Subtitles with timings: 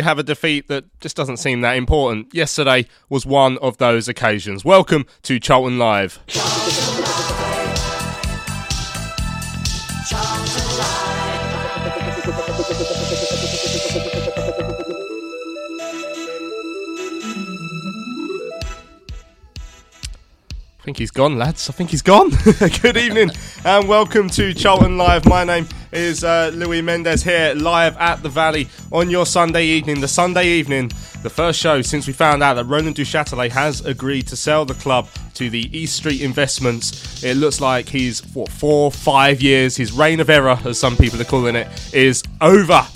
[0.00, 2.34] you have a defeat that just doesn't seem that important.
[2.34, 4.64] Yesterday was one of those occasions.
[4.64, 6.18] Welcome to Charlton Live.
[20.78, 21.68] I think he's gone, lads.
[21.68, 22.30] I think he's gone.
[22.80, 23.30] Good evening
[23.66, 25.26] and welcome to Charlton Live.
[25.26, 30.00] My name is uh, Louis Mendez here, live at the Valley on your Sunday evening.
[30.00, 30.90] The Sunday evening,
[31.22, 34.74] the first show since we found out that Roland Duchâtelet has agreed to sell the
[34.74, 37.24] club to the East Street Investments.
[37.24, 41.20] It looks like he's, what, four, five years, his reign of error, as some people
[41.20, 42.86] are calling it, is over.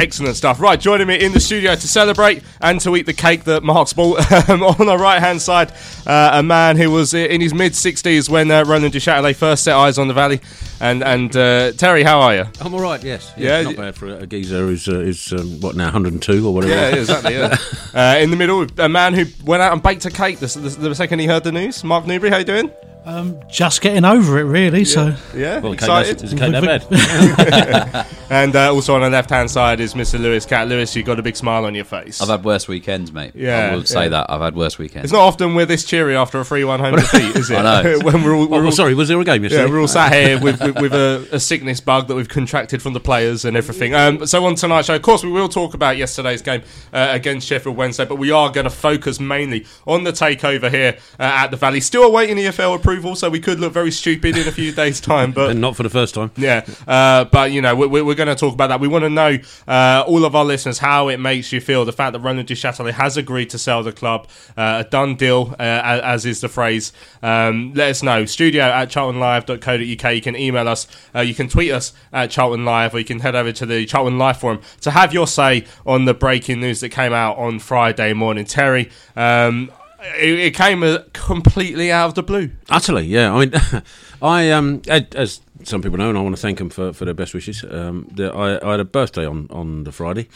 [0.00, 0.58] Excellent stuff.
[0.60, 3.92] Right, joining me in the studio to celebrate and to eat the cake that Mark's
[3.92, 4.20] bought.
[4.48, 5.70] Um, on the right hand side,
[6.06, 9.76] uh, a man who was in his mid 60s when uh, Roland Duchâtelet first set
[9.76, 10.40] eyes on the valley.
[10.80, 12.44] And and uh, Terry, how are you?
[12.60, 13.02] I'm all right.
[13.04, 13.32] Yes.
[13.36, 16.54] Yeah, yeah not bad for a geezer who's uh, is um, what now 102 or
[16.54, 16.72] whatever.
[16.72, 17.34] Yeah, exactly.
[17.34, 17.56] Yeah.
[17.94, 20.88] uh, in the middle, a man who went out and baked a cake the, the,
[20.88, 21.84] the second he heard the news.
[21.84, 22.72] Mark Newbury, how you doing?
[23.04, 24.84] Um, just getting over it, really.
[24.84, 26.24] So Yeah, Well, the cake that's- excited.
[26.24, 28.06] is the cake?
[28.30, 30.16] And uh, also on the left hand side is Mr.
[30.20, 30.68] Lewis Cat.
[30.68, 32.20] Lewis, You've got a big smile on your face.
[32.22, 33.32] I've had worse weekends, mate.
[33.34, 34.08] Yeah, I will say yeah.
[34.10, 35.06] that I've had worse weekends.
[35.06, 37.56] It's not often we're this cheery after a 3 1 home defeat, is it?
[37.56, 37.98] I know.
[38.02, 39.64] when we're all, we're oh, all sorry, was there a game yesterday?
[39.64, 42.80] Yeah, we're all sat here with, with, with a, a sickness bug that we've contracted
[42.80, 43.94] from the players and everything.
[43.96, 46.62] Um, so on tonight's show, of course, we will talk about yesterday's game
[46.92, 50.98] uh, against Sheffield Wednesday, but we are going to focus mainly on the takeover here
[51.18, 51.80] uh, at the Valley.
[51.80, 55.32] Still awaiting EFL approval, so we could look very stupid in a few days' time.
[55.32, 56.30] But and not for the first time.
[56.36, 58.80] yeah, uh, but you know, we're, we're going to talk about that.
[58.80, 61.92] We want to know, uh, all of our listeners, how it makes you feel the
[61.92, 65.62] fact that Roland Duchâtelet has agreed to sell the club, uh, a done deal, uh,
[65.62, 66.92] as, as is the phrase.
[67.22, 68.24] Um, let us know.
[68.24, 70.14] Studio at charltonlive.co.uk.
[70.14, 73.20] You can email us, uh, you can tweet us at Charlton Live, or you can
[73.20, 76.80] head over to the Charlton Live forum to have your say on the breaking news
[76.80, 78.44] that came out on Friday morning.
[78.44, 79.70] Terry, um,
[80.02, 82.50] it, it came uh, completely out of the blue.
[82.68, 83.32] Utterly, yeah.
[83.32, 83.54] I mean,
[84.22, 87.14] I um, as- some people know, and I want to thank them for, for their
[87.14, 87.64] best wishes.
[87.68, 90.28] Um, the, I, I had a birthday on, on the Friday,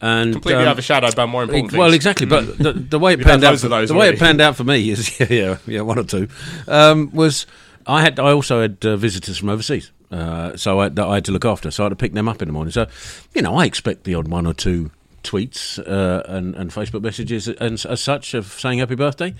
[0.00, 1.78] and Completely um, overshadowed by more important things.
[1.78, 4.56] Well, exactly, but the, the way it panned out, for, the way it panned out
[4.56, 6.28] for me is yeah, yeah, yeah one or two,
[6.68, 7.46] um, was
[7.86, 11.24] I had I also had uh, visitors from overseas, uh, so I, that I had
[11.26, 11.70] to look after.
[11.70, 12.72] So I had to pick them up in the morning.
[12.72, 12.86] So,
[13.34, 14.90] you know, I expect the odd one or two
[15.26, 19.34] tweets uh, and, and Facebook messages and as such of saying happy birthday.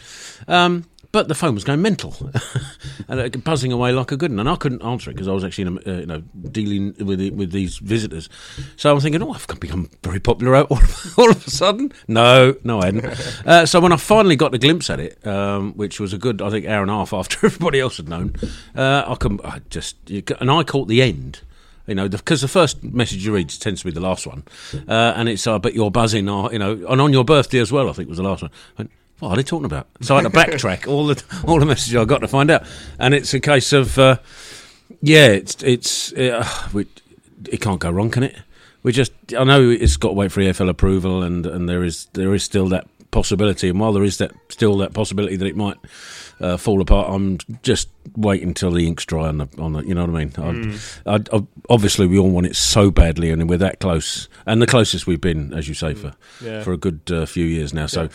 [0.48, 2.14] Um, but the phone was going mental
[3.08, 5.32] and uh, buzzing away like a good one, and I couldn't answer it because I
[5.32, 8.28] was actually, in a, uh, you know, dealing with it, with these visitors.
[8.76, 10.78] So I'm thinking, oh, I've become very popular all,
[11.16, 11.92] all of a sudden.
[12.06, 13.06] No, no, I hadn't.
[13.46, 16.42] uh, so when I finally got a glimpse at it, um, which was a good,
[16.42, 18.34] I think, hour and a half after everybody else had known,
[18.74, 21.40] uh, I can, I just, you, and I caught the end
[21.86, 24.44] you know, because the, the, first message you read tends to be the last one,
[24.88, 27.70] uh, and it's, uh, but you're buzzing, or, you know, and on your birthday as
[27.70, 28.50] well, I think was the last one.
[28.78, 29.86] Went, what are they talking about?
[30.02, 32.64] So I had to backtrack all the all the messages I got to find out,
[32.98, 34.18] and it's a case of, uh,
[35.00, 36.86] yeah, it's it's uh, we,
[37.50, 38.36] it can't go wrong, can it?
[38.82, 42.06] We just I know it's got to wait for EFL approval, and and there is
[42.12, 45.56] there is still that possibility, and while there is that still that possibility that it
[45.56, 45.78] might
[46.40, 47.08] uh, fall apart.
[47.10, 50.24] I'm just waiting until the ink's dry on the, on the you know what I
[50.24, 50.30] mean.
[50.30, 51.00] Mm.
[51.06, 54.66] I, I, obviously, we all want it so badly, and we're that close, and the
[54.66, 56.62] closest we've been, as you say, for yeah.
[56.62, 57.86] for a good uh, few years now.
[57.86, 58.08] So,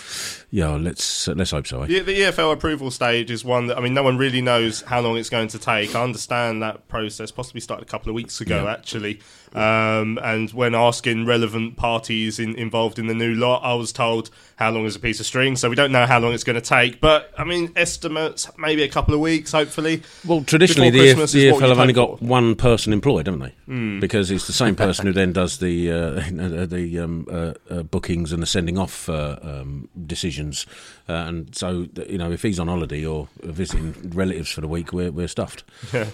[0.50, 1.84] yeah, yeah let's uh, let's hope so.
[1.84, 1.88] Eh?
[1.88, 5.02] The, the, EFL approval stage is one that I mean, no one really knows how
[5.02, 5.96] long it's going to take.
[5.96, 8.72] I understand that process possibly started a couple of weeks ago, yeah.
[8.72, 9.20] actually.
[9.54, 14.30] Um, and when asking relevant parties in, involved in the new lot, I was told
[14.56, 15.58] how long is a piece of string.
[15.58, 17.02] So we don't know how long it's going to take.
[17.02, 19.81] But I mean, estimates maybe a couple of weeks, hopefully.
[20.26, 22.26] Well, traditionally the, F- the EFL have only got for.
[22.26, 23.54] one person employed, haven't they?
[23.68, 24.00] Mm.
[24.00, 28.32] Because it's the same person who then does the uh, the um, uh, uh, bookings
[28.32, 30.66] and the sending off uh, um, decisions.
[31.10, 34.94] Uh, and so, you know, if he's on holiday or visiting relatives for the week,
[34.94, 35.64] we're we're stuffed.
[35.94, 36.08] Yeah.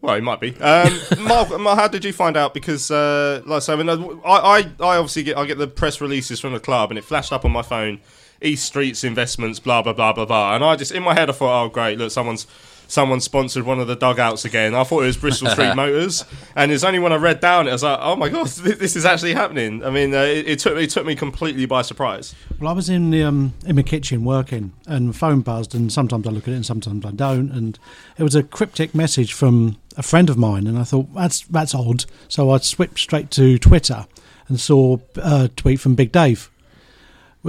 [0.00, 0.54] Well, he might be.
[0.60, 2.52] Um, Mark, Mark, how did you find out?
[2.52, 5.66] Because, uh, like I say, I, mean, I, I, I obviously get I get the
[5.66, 8.00] press releases from the club, and it flashed up on my phone.
[8.42, 11.32] East Streets Investments, blah blah blah blah blah, and I just in my head I
[11.32, 12.46] thought, oh great, look, someone's
[12.86, 14.74] someone sponsored one of the dugouts again.
[14.74, 16.24] I thought it was Bristol Street Motors,
[16.56, 18.96] and it's only when I read down it, I was like, oh my god, this
[18.96, 19.84] is actually happening.
[19.84, 22.34] I mean, uh, it, it, took it took me completely by surprise.
[22.60, 26.26] Well, I was in the um, in my kitchen working, and phone buzzed, and sometimes
[26.26, 27.78] I look at it, and sometimes I don't, and
[28.18, 31.74] it was a cryptic message from a friend of mine, and I thought that's that's
[31.74, 32.04] odd.
[32.28, 34.06] So I switched straight to Twitter
[34.48, 36.50] and saw a tweet from Big Dave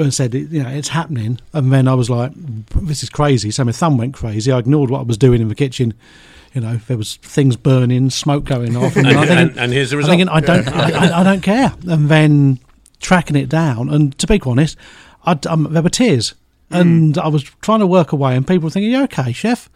[0.03, 1.39] and said, you know, it's happening.
[1.53, 3.51] And then I was like, this is crazy.
[3.51, 4.51] So my thumb went crazy.
[4.51, 5.93] I ignored what I was doing in the kitchen.
[6.53, 9.97] You know, there was things burning, smoke going off, and, and, thinking, and, here's the
[9.97, 10.11] result.
[10.11, 11.73] Thinking, I don't, I, I, I, don't care.
[11.87, 12.59] And then
[13.01, 14.77] tracking it down, and to be honest,
[15.25, 16.33] um, there were tears,
[16.71, 16.79] mm.
[16.79, 19.69] and I was trying to work away, and people were thinking, "You okay, chef?"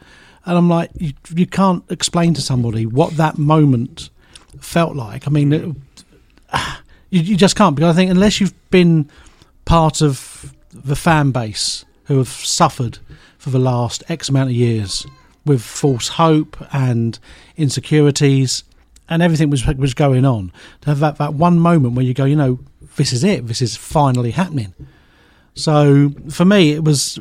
[0.46, 4.10] And I'm like, you, you can't explain to somebody what that moment
[4.60, 5.28] felt like.
[5.28, 5.76] I mean, it,
[7.10, 9.10] you, you just can't because I think unless you've been
[9.70, 12.98] part of the fan base who have suffered
[13.38, 15.06] for the last X amount of years
[15.46, 17.20] with false hope and
[17.56, 18.64] insecurities
[19.08, 20.52] and everything was was going on.
[20.82, 22.58] To have that, that one moment where you go, you know,
[22.96, 24.74] this is it, this is finally happening.
[25.54, 27.18] So for me, it was,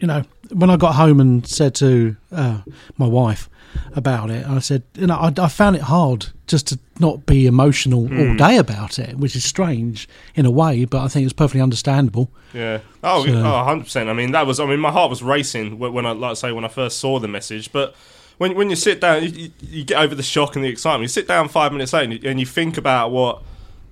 [0.00, 2.62] you know, when I got home and said to uh,
[2.96, 3.48] my wife
[3.94, 7.46] about it, I said, you know, I, I, found it hard just to not be
[7.46, 8.18] emotional mm.
[8.18, 8.36] all hmm.
[8.36, 12.30] day about it, which is strange in a way, but I think it's perfectly understandable.
[12.52, 12.80] Yeah.
[13.02, 14.08] Oh, so, 100%.
[14.08, 16.52] I mean, that was, I mean, my heart was racing when I, like I say,
[16.52, 17.94] when I first saw the message, but
[18.38, 21.02] when, when you sit down, you, you get over the shock and the excitement.
[21.02, 23.42] You sit down five minutes later and you, and you think about what,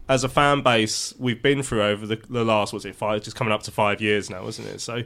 [0.09, 3.37] as a fan base, we've been through over the, the last, what's it, five, just
[3.37, 4.81] coming up to five years now, isn't it?
[4.81, 5.03] So,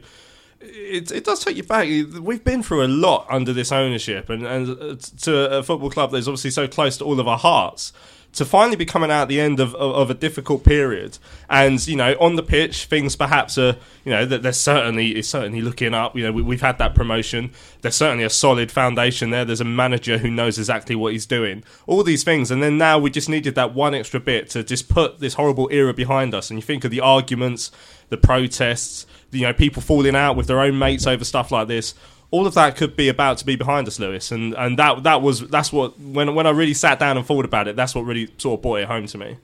[0.61, 1.87] it, it does take you back.
[1.87, 6.26] We've been through a lot under this ownership, and, and to a football club that's
[6.26, 7.93] obviously so close to all of our hearts.
[8.34, 11.18] To finally be coming out at the end of, of, of, a difficult period,
[11.49, 15.28] and you know, on the pitch, things perhaps are, you know, that they're certainly is
[15.28, 16.14] certainly looking up.
[16.14, 17.50] You know, we, have had that promotion.
[17.80, 19.44] There's certainly a solid foundation there.
[19.44, 21.64] There's a manager who knows exactly what he's doing.
[21.88, 24.88] All these things, and then now we just needed that one extra bit to just
[24.88, 26.50] put this horrible era behind us.
[26.50, 27.72] And you think of the arguments,
[28.10, 31.94] the protests, you know people falling out with their own mates over stuff like this
[32.30, 35.22] all of that could be about to be behind us, Lewis, and and that that
[35.22, 38.02] was that's what when when I really sat down and thought about it, that's what
[38.02, 39.37] really sort of brought it home to me.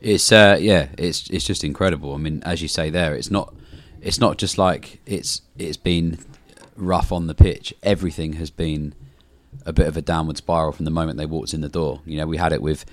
[0.00, 2.14] It's uh, yeah, it's it's just incredible.
[2.14, 3.54] I mean, as you say there, it's not
[4.00, 6.18] it's not just like it's it's been
[6.76, 7.74] rough on the pitch.
[7.82, 8.94] Everything has been
[9.66, 12.00] a bit of a downward spiral from the moment they walked in the door.
[12.06, 12.84] You know, we had it with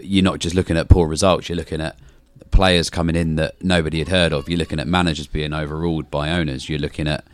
[0.00, 1.96] you're not just looking at poor results; you're looking at
[2.50, 4.48] players coming in that nobody had heard of.
[4.48, 6.68] You're looking at managers being overruled by owners.
[6.68, 7.24] You're looking at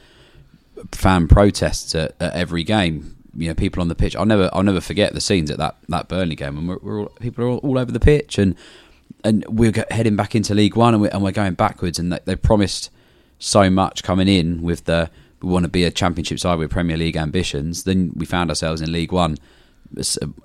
[0.92, 3.16] fan protests at, at every game.
[3.34, 4.16] You know, people on the pitch.
[4.16, 7.00] I'll never, I'll never forget the scenes at that, that Burnley game, and we're, we're
[7.00, 8.54] all, people are all, all, over the pitch, and
[9.24, 11.98] and we're heading back into League One, and we're, and we're going backwards.
[11.98, 12.90] And they, they promised
[13.38, 15.10] so much coming in with the
[15.42, 17.84] we want to be a Championship side with Premier League ambitions.
[17.84, 19.36] Then we found ourselves in League One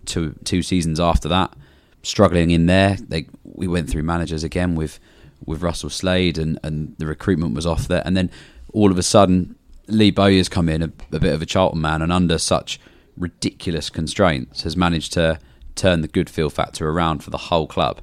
[0.05, 1.53] two two seasons after that,
[2.03, 2.97] struggling in there.
[2.99, 4.99] They we went through managers again with
[5.45, 8.01] with Russell Slade, and and the recruitment was off there.
[8.05, 8.29] And then
[8.73, 9.55] all of a sudden,
[9.91, 12.79] Lee Bowyer's come in, a, a bit of a Charlton man, and under such
[13.17, 15.39] ridiculous constraints, has managed to
[15.75, 18.01] turn the good feel factor around for the whole club.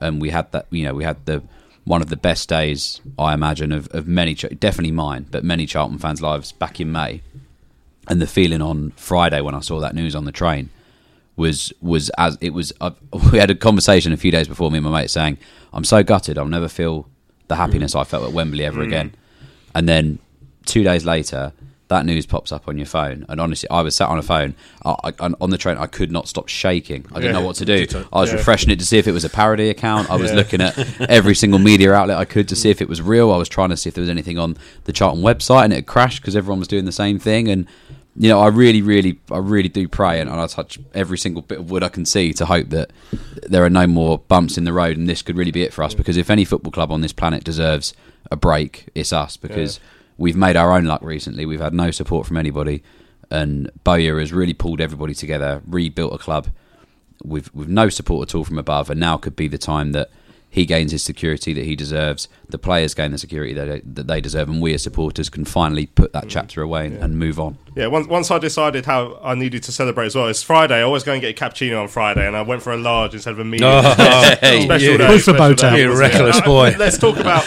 [0.00, 1.42] And we had that, you know, we had the
[1.84, 5.98] one of the best days I imagine of, of many, definitely mine, but many Charlton
[5.98, 7.20] fans' lives back in May.
[8.08, 10.70] And the feeling on Friday when I saw that news on the train
[11.36, 12.72] was was as it was.
[12.80, 12.92] Uh,
[13.32, 15.38] we had a conversation a few days before me and my mate saying,
[15.72, 16.38] "I'm so gutted.
[16.38, 17.08] I'll never feel
[17.48, 19.14] the happiness I felt at Wembley ever again."
[19.74, 20.18] And then
[20.64, 21.52] two days later,
[21.88, 24.54] that news pops up on your phone, and honestly, I was sat on a phone
[24.86, 25.76] I, I, on the train.
[25.76, 27.04] I could not stop shaking.
[27.12, 27.40] I didn't Yeah.
[27.40, 27.86] know what to do.
[28.12, 28.36] I was Yeah.
[28.36, 30.10] refreshing it to see if it was a parody account.
[30.10, 30.36] I was Yeah.
[30.38, 30.78] looking at
[31.10, 33.30] every single media outlet I could to see if it was real.
[33.32, 35.86] I was trying to see if there was anything on the Charlton website, and it
[35.86, 37.48] crashed because everyone was doing the same thing.
[37.48, 37.66] And
[38.16, 41.58] you know, I really, really, I really do pray, and I touch every single bit
[41.58, 42.90] of wood I can see to hope that
[43.42, 45.82] there are no more bumps in the road, and this could really be it for
[45.82, 45.94] us.
[45.94, 47.92] Because if any football club on this planet deserves
[48.30, 49.36] a break, it's us.
[49.36, 49.80] Because
[50.16, 51.46] we've made our own luck recently.
[51.46, 52.82] We've had no support from anybody,
[53.30, 56.48] and Bowyer has really pulled everybody together, rebuilt a club
[57.24, 60.10] with with no support at all from above, and now could be the time that
[60.54, 64.06] he gains his security that he deserves, the players gain the security that they, that
[64.06, 66.30] they deserve, and we as supporters can finally put that mm.
[66.30, 67.58] chapter away and, and move on.
[67.74, 70.76] Yeah, once, once I decided how I needed to celebrate as well, it's Friday.
[70.76, 73.14] I always go and get a cappuccino on Friday, and I went for a large
[73.14, 73.82] instead of a medium.
[73.82, 75.82] Hey, special you- day, for special day.
[75.82, 76.76] You reckless boy.
[76.78, 77.44] Let's talk about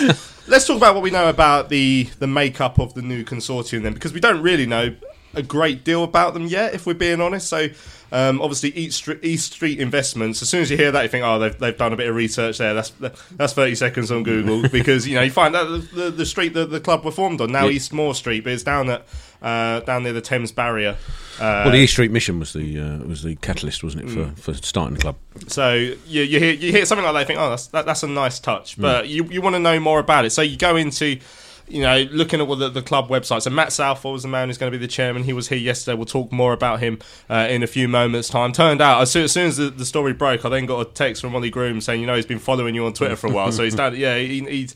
[0.48, 3.94] let's talk about what we know about the the makeup of the new consortium then,
[3.94, 4.96] because we don't really know
[5.38, 7.48] a great deal about them yet, if we're being honest.
[7.48, 7.70] So.
[8.10, 10.42] Um, obviously, East Street, East Street Investments.
[10.42, 12.16] As soon as you hear that, you think, "Oh, they've, they've done a bit of
[12.16, 12.92] research there." That's
[13.32, 16.70] that's thirty seconds on Google because you know you find that the, the, street that
[16.70, 17.72] the club were formed on now Yeah.
[17.72, 19.06] Eastmoor Street, but it's down at
[19.42, 20.96] uh, down near the Thames Barrier.
[21.38, 24.42] Uh, Well, the East Street Mission was the uh, was the catalyst, wasn't it, for,
[24.42, 25.18] for starting the club?
[25.48, 28.04] So you, you hear you hear something like that, you think, oh, that's that, that's
[28.04, 30.30] a nice touch, but you you want to know more about it.
[30.30, 31.20] So you go into,
[31.68, 33.42] you know, looking at what the, the club website.
[33.42, 35.24] So Matt Southall was the man who's going to be the chairman.
[35.24, 35.96] He was here yesterday.
[35.96, 38.54] We'll talk more about him uh, in a few moments' time.
[38.54, 40.86] Turned out as soon as, soon as the, the story broke, I then got a
[40.86, 43.32] text from Ollie Groom saying, you know, he's been following you on Twitter for a
[43.32, 43.52] while.
[43.52, 44.76] so he's done, yeah, he, he's.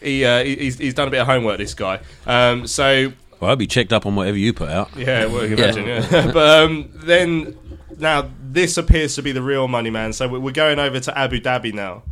[0.00, 1.98] He, uh, he's, he's done a bit of homework, this guy.
[2.24, 4.96] Um, so Well, I'll be checked up on whatever you put out.
[4.96, 6.30] yeah, well, you imagine, yeah.
[6.32, 7.58] but um, then
[7.98, 10.12] now this appears to be the real money man.
[10.12, 12.04] So we're going over to Abu Dhabi now.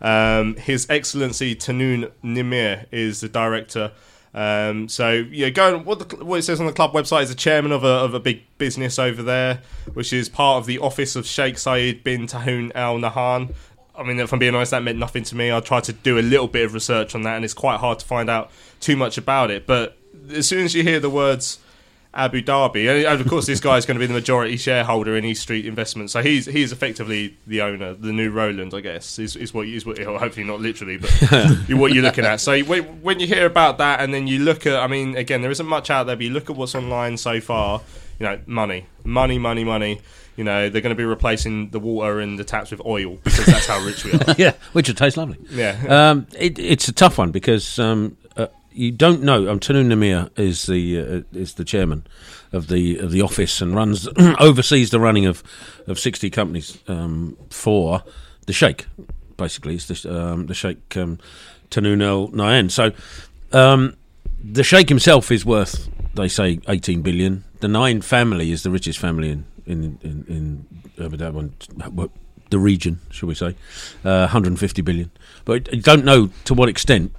[0.00, 3.92] Um, His Excellency Tahnoon Nimer is the director.
[4.34, 7.34] Um, so yeah, going what, the, what it says on the club website is the
[7.34, 9.62] chairman of a, of a big business over there,
[9.94, 13.54] which is part of the office of Sheikh Saeed bin Tahnoon Al Nahyan.
[13.96, 15.50] I mean, if I'm being honest, that meant nothing to me.
[15.50, 17.98] I tried to do a little bit of research on that, and it's quite hard
[18.00, 19.66] to find out too much about it.
[19.66, 19.96] But
[20.30, 21.58] as soon as you hear the words
[22.16, 25.24] Abu Dhabi, and of course, this guy is going to be the majority shareholder in
[25.26, 29.36] East Street Investments, so he's he's effectively the owner, the new Roland, I guess, is,
[29.36, 31.10] is what is what hopefully not literally, but
[31.68, 32.40] what you're looking at.
[32.40, 35.50] So when, you hear about that, and then you look at, I mean, again, there
[35.50, 37.82] isn't much out there, but you look at what's online so far.
[38.18, 40.00] You know, money, money, money, money.
[40.36, 43.44] You know, they're going to be replacing the water and the taps with oil because
[43.44, 44.34] that's how rich we are.
[44.38, 45.38] yeah, which would taste lovely.
[45.50, 45.76] Yeah.
[45.88, 48.16] Um, it, it's a tough one because um,
[48.76, 49.44] you don't know.
[49.58, 52.06] Tahnoon Nimer is the uh, is the chairman
[52.52, 54.08] of the of the office and runs
[54.40, 55.42] oversees the running of
[55.86, 58.02] of sixty companies um, for
[58.46, 58.86] the Sheikh.
[59.36, 61.18] Basically, it's the um, the Sheikh um,
[61.70, 62.70] Tahnoon Al Nahyan.
[62.70, 62.92] So
[63.52, 63.96] um,
[64.42, 67.44] the Sheikh himself is worth, they say, eighteen billion.
[67.60, 70.66] The Nine family is the richest family in in in, in
[71.02, 72.10] Abu Dhabi,
[72.50, 73.56] the region, shall we say,
[74.04, 75.10] uh, 150 billion.
[75.44, 77.12] But you don't know to what extent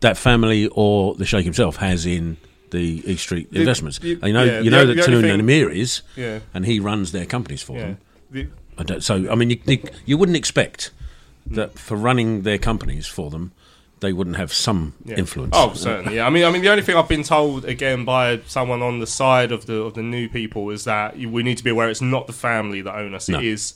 [0.00, 2.36] that family or the Sheikh himself has in
[2.70, 3.98] the East Street The- investments.
[3.98, 6.38] the- you know, yeah, you know that the only Tahnoon thing- Namir is, Yeah.
[6.54, 7.82] and he runs their companies for Yeah.
[7.82, 7.98] them.
[8.30, 8.46] The-
[8.78, 10.90] I don't, so, I mean, you, you, you wouldn't expect
[11.50, 11.56] mm.
[11.56, 13.52] that for running their companies for them,
[13.98, 15.16] they wouldn't have some Yeah.
[15.16, 15.52] influence.
[15.54, 16.16] Oh, certainly.
[16.16, 16.26] Yeah.
[16.26, 19.06] I mean, I mean, the only thing I've been told again by someone on the
[19.06, 22.00] side of the of the new people is that we need to be aware it's
[22.00, 23.28] not the family that own us.
[23.28, 23.38] No.
[23.38, 23.74] It is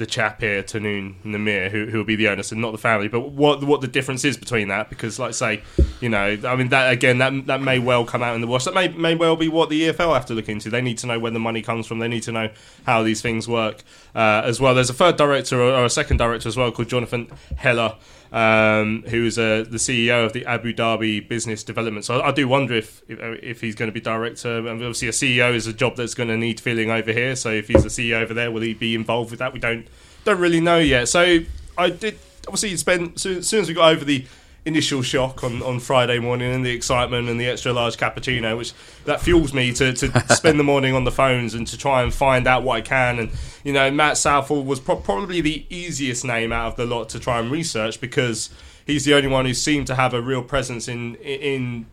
[0.00, 3.06] the chap here, Tahnoon Nimer, who who will be the owner, so not the family.
[3.06, 4.88] But what what the difference is between that?
[4.88, 5.62] Because, like, say,
[6.00, 8.64] you know, I mean, that again, that that may well come out in the wash.
[8.64, 10.70] That may may well be what the EFL have to look into.
[10.70, 11.98] They need to know where the money comes from.
[11.98, 12.50] They need to know
[12.86, 14.74] how these things work uh, as well.
[14.74, 17.96] There's a third director or, or a second director as well called Jonathan Heller
[18.32, 22.04] um, who's uh, the CEO of the Abu Dhabi Business Development.
[22.04, 24.58] So I, I do wonder if, if if he's going to be director.
[24.58, 27.36] And obviously, a CEO is a job that's going to need filling over here.
[27.36, 29.52] So if he's the CEO over there, will he be involved with that?
[29.52, 29.86] We don't
[30.24, 31.08] don't really know yet.
[31.08, 31.40] So
[31.76, 34.24] I did obviously spend as soon as we got over the
[34.64, 38.72] initial shock on, on Friday morning and the excitement and the extra large cappuccino, which
[39.04, 42.12] that fuels me to, to spend the morning on the phones and to try and
[42.12, 43.18] find out what I can.
[43.18, 43.30] And
[43.64, 47.20] you know, Matt Southall was pro- probably the easiest name out of the lot to
[47.20, 48.50] try and research because
[48.86, 51.86] he's the only one who seemed to have a real presence in in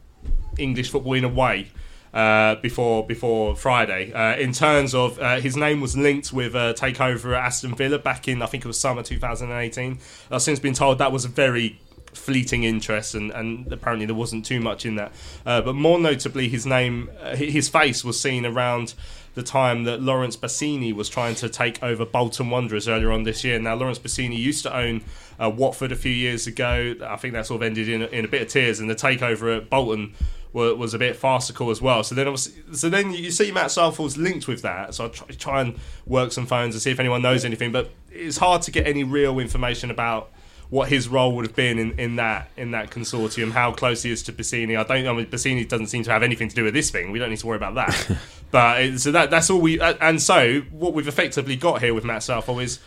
[0.58, 1.68] English football in a way.
[2.14, 6.74] Uh, before before Friday, uh, in terms of uh, his name was linked with a
[6.76, 10.00] takeover at Aston Villa back in I think it was summer 2018.
[10.32, 11.80] I've since been told that was a very
[12.18, 15.12] fleeting interest, and, and apparently there wasn't too much in that.
[15.46, 18.94] Uh, but more notably, his name, uh, his face was seen around
[19.36, 23.44] the time that Laurence Bassini was trying to take over Bolton Wanderers earlier on this
[23.44, 23.60] year.
[23.60, 25.04] Now, Laurence Bassini used to own
[25.40, 26.96] uh, Watford a few years ago.
[27.06, 29.56] I think that sort of ended in, in a bit of tears, and the takeover
[29.56, 30.16] at Bolton
[30.54, 32.04] was, was a bit farcical as well.
[32.04, 34.96] So then, so then you see Matt Southall's linked with that.
[34.96, 35.76] So I try, try and
[36.08, 39.04] work some phones and see if anyone knows anything, but it's hard to get any
[39.04, 40.32] real information about
[40.70, 44.12] what his role would have been in, in that in that consortium, how close he
[44.12, 44.78] is to Bassini.
[44.78, 45.08] I don't.
[45.08, 47.12] I mean, Bassini doesn't seem to have anything to do with this thing.
[47.12, 48.18] We don't need to worry about that.
[48.52, 49.80] but it, so that that's all we.
[49.80, 52.80] Uh, and so what we've effectively got here with Matt Southall is.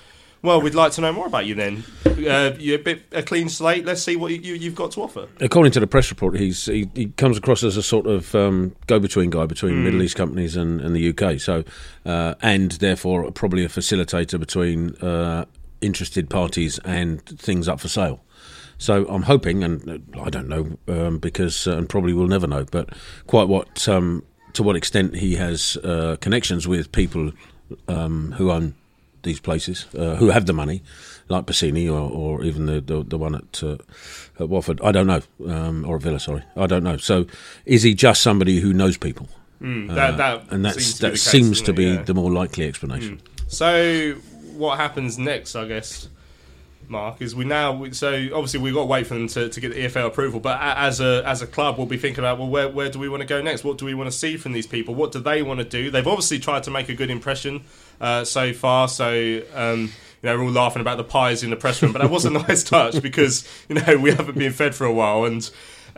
[0.42, 1.84] Well, we'd like to know more about you then.
[2.06, 3.84] Uh, you're a bit a clean slate.
[3.84, 5.28] Let's see what you, you've got to offer.
[5.38, 8.74] According to the press report, he's he, he comes across as a sort of um,
[8.86, 9.84] go-between guy between Hmm.
[9.84, 11.38] Middle East companies and, and the UK.
[11.38, 11.62] So,
[12.06, 15.44] uh, and therefore probably a facilitator between uh,
[15.80, 18.20] interested parties and things up for sale.
[18.78, 22.46] So I'm hoping, and uh, I don't know um, because, uh, and probably we'll never
[22.46, 22.88] know, but
[23.26, 27.32] quite what um, to what extent he has uh, connections with people
[27.88, 28.74] um, who own
[29.22, 30.82] these places, uh, who have the money,
[31.28, 33.76] like Bassini or, or even the, the the one at uh,
[34.38, 34.80] at Watford.
[34.82, 36.18] I don't know, um, or at Villa.
[36.18, 36.96] Sorry, I don't know.
[36.96, 37.26] So
[37.66, 39.28] is he just somebody who knows people?
[39.60, 42.02] Mm, that, that and that's seems to be that the case, seems to be Yeah.
[42.02, 43.20] The more likely explanation.
[43.46, 44.14] So
[44.60, 45.56] what happens next?
[45.56, 46.08] I guess.
[46.88, 49.72] Mark is we now so obviously we've got to wait for them to, to get
[49.72, 52.68] the EFL approval but as a as a club we'll be thinking about well where,
[52.68, 54.66] where do we want to go next what do we want to see from these
[54.66, 57.62] people what do they want to do they've obviously tried to make a good impression
[58.00, 61.56] uh, so far so um, you know we're all laughing about the pies in the
[61.56, 64.74] press room but that was a nice touch because you know we haven't been fed
[64.74, 65.48] for a while and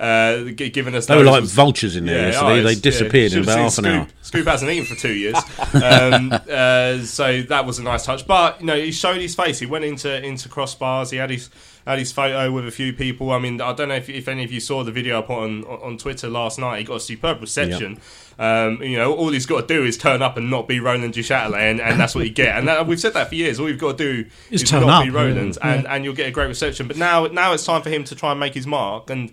[0.03, 2.47] uh, g- us They were like vultures in there yesterday.
[2.51, 4.05] oh, they it's- disappeared yeah, in about half an seen hour.
[4.07, 5.37] Scoop, Scoop hasn't eaten for two years,
[5.75, 8.27] um, uh, so that was a nice touch.
[8.27, 9.61] But you know, he showed his face.
[9.61, 11.11] He went into into crossbars.
[11.13, 11.51] He had his
[11.87, 13.31] had his photo with a few people.
[13.31, 15.39] I mean, I don't know if, if any of you saw the video I put
[15.39, 16.79] on on Twitter last night.
[16.81, 18.01] He got a superb reception.
[18.39, 21.15] Um, you know, all he's got to do is turn up and not be Roland
[21.15, 22.57] Duchatelet, and, and that's what you get.
[22.59, 23.61] And that, we've said that for years.
[23.61, 25.75] All you've got to do Is is turn not be up, Roland, yeah.
[25.75, 26.89] and, and you'll get a great reception.
[26.89, 29.31] But now now it's time for him to try and make his mark and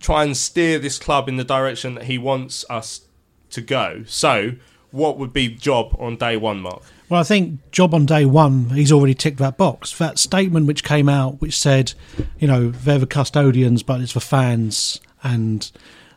[0.00, 3.02] try and steer this club in the direction that he wants us
[3.50, 4.04] to go.
[4.06, 4.52] So,
[4.90, 6.82] what would be job on day one, Mark?
[7.08, 9.96] Well, I think job on day one, he's already ticked that box.
[9.96, 11.94] That statement which came out, which said,
[12.38, 15.70] you know, they're the custodians, but it's for fans, and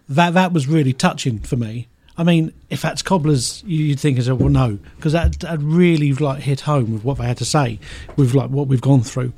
[0.10, 1.88] that that was really touching for me.
[2.22, 6.14] I mean, if that's cobblers, you- you'd think as well, no, because that, that really
[6.14, 7.80] like hit home with what they had to say,
[8.16, 9.34] with like what we've gone through.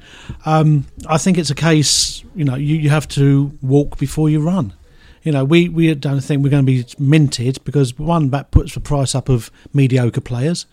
[0.46, 4.42] Um, I think it's a case, you know, you, you have to walk before you
[4.42, 4.74] run.
[5.24, 8.74] You know, we, we don't think we're going to be minted because one, that puts
[8.74, 10.66] the price up of mediocre players.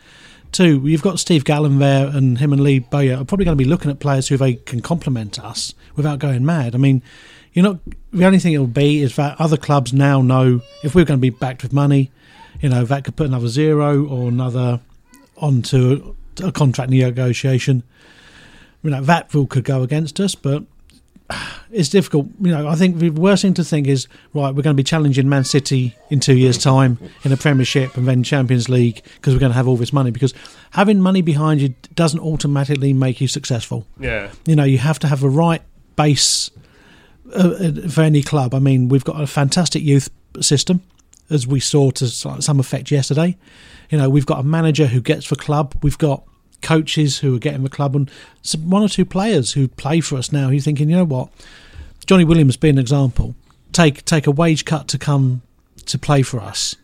[0.50, 3.64] Two, you've got Steve Gallen there, and him and Lee Bowyer are probably going to
[3.64, 6.74] be looking at players who they can complement us without going mad.
[6.74, 7.02] I mean,
[7.52, 7.78] you're not.
[8.12, 11.18] The only thing it will be is that other clubs now know if we're going
[11.18, 12.10] to be backed with money,
[12.60, 14.80] you know, that could put another zero or another
[15.36, 17.82] onto a contract negotiation.
[18.82, 20.64] You know, that rule could go against us, but
[21.70, 22.26] it's difficult.
[22.40, 24.54] You know, I think the worst thing to think is right.
[24.54, 28.06] We're going to be challenging Man City in two years' time in the Premiership and
[28.06, 30.10] then Champions League because we're going to have all this money.
[30.10, 30.34] Because
[30.70, 33.86] having money behind you doesn't automatically make you successful.
[33.98, 35.62] Yeah, You know, you have to have the right
[35.96, 36.50] base
[37.90, 38.54] for any club.
[38.54, 40.08] I mean, we've got a fantastic youth
[40.40, 40.82] system,
[41.28, 43.36] as we saw to some effect yesterday.
[43.90, 45.74] You know, we've got a manager who gets the club.
[45.82, 46.22] We've got
[46.62, 48.10] coaches who are getting the club, and
[48.42, 50.50] some, one or two players who play for us now.
[50.50, 51.30] You're thinking, you know what,
[52.06, 53.34] Johnny Williams being an example.
[53.72, 55.42] Take take a wage cut to come
[55.86, 56.76] to play for us.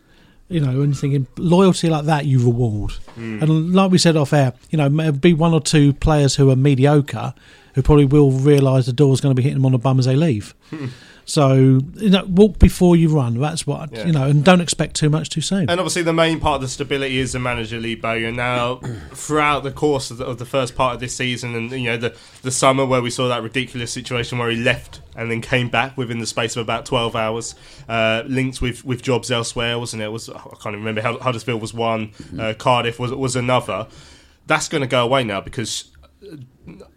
[0.49, 2.91] You know, and thinking loyalty like that you reward.
[3.15, 3.43] Hmm.
[3.43, 6.55] And like we said off air, you know, be one or two players who are
[6.55, 7.33] mediocre
[7.77, 10.05] who probably will realise the door's going to be hitting them on the bum as
[10.05, 10.55] they leave.
[11.25, 11.53] so,
[11.93, 13.39] you know, walk before you run.
[13.39, 14.07] That's what, Yeah.
[14.07, 15.69] you know, and don't expect too much too soon.
[15.69, 18.31] and obviously the main part of the stability is the manager Lee Bowyer.
[18.31, 18.75] Now,
[19.11, 21.97] throughout the course of the, of the first part of this season, and you know
[21.97, 25.69] the the summer where we saw that ridiculous situation where he left and then came
[25.69, 27.53] back within the space of about twelve hours,
[27.87, 30.05] uh, linked with, with jobs elsewhere, wasn't it?
[30.05, 31.01] it was I can't even remember.
[31.03, 33.85] Hud- Huddersfield was one, uh, Cardiff was was another.
[34.47, 35.91] That's going to go away now because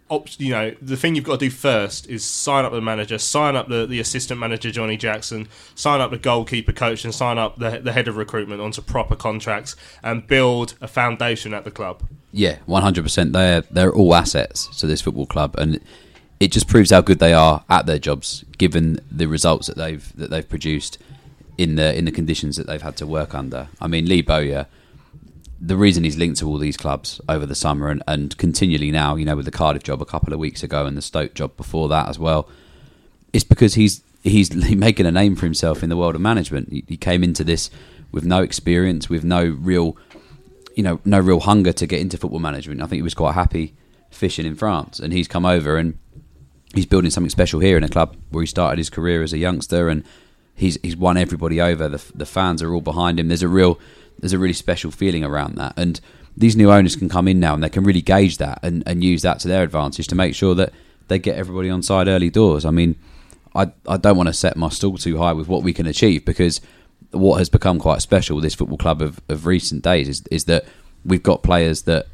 [0.37, 3.55] you know, the thing you've got to do first is sign up the manager, sign
[3.55, 7.57] up the, the assistant manager Johnny Jackson, sign up the goalkeeper coach, and sign up
[7.57, 12.03] the the head of recruitment onto proper contracts and build a foundation at the club.
[12.31, 13.33] Yeah, one hundred percent.
[13.33, 15.79] They're they're all assets to this football club, and
[16.39, 20.15] it just proves how good they are at their jobs, given the results that they've
[20.17, 20.97] that they've produced
[21.57, 23.69] in the in the conditions that they've had to work under.
[23.79, 24.65] I mean, Lee Bowyer,
[25.63, 29.15] the reason he's linked to all these clubs over the summer and, and continually now,
[29.15, 31.55] you know, with the Cardiff job a couple of weeks ago and the Stoke job
[31.55, 32.49] before that as well,
[33.31, 36.69] is because he's he's making a name for himself in the world of management.
[36.71, 37.69] He, he came into this
[38.11, 39.95] with no experience, with no real,
[40.75, 42.81] you know, no real hunger to get into football management.
[42.81, 43.75] I think he was quite happy
[44.09, 45.97] fishing in France, and he's come over and
[46.73, 49.37] he's building something special here in a club where he started his career as a
[49.37, 50.03] youngster and
[50.55, 51.87] he's he's won everybody over.
[51.87, 53.27] The the fans are all behind him.
[53.27, 53.79] There's a real
[54.21, 55.99] there's a really special feeling around that, and
[56.35, 59.03] these new owners can come in now and they can really gauge that and, and
[59.03, 60.71] use that to their advantage to make sure that
[61.09, 62.63] they get everybody on side early doors.
[62.63, 62.95] I mean,
[63.53, 66.23] I I don't want to set my stall too high with what we can achieve
[66.25, 66.61] because
[67.11, 70.45] what has become quite special with this football club of, of recent days is is
[70.45, 70.65] that
[71.03, 72.07] we've got players that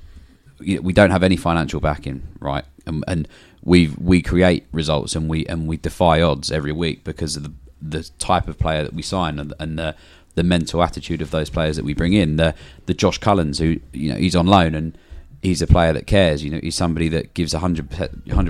[0.60, 2.66] we don't have any financial backing, right?
[2.88, 3.28] And, and
[3.64, 7.54] we we create results and we and we defy odds every week because of the
[7.80, 9.96] the type of player that we sign and, and the
[10.38, 12.38] the mental attitude of those players that we bring in.
[12.38, 12.54] The
[12.86, 14.98] the Josh Cullens who you know he's on loan and
[15.42, 16.44] he's a player that cares.
[16.44, 17.90] You know he's somebody that gives 100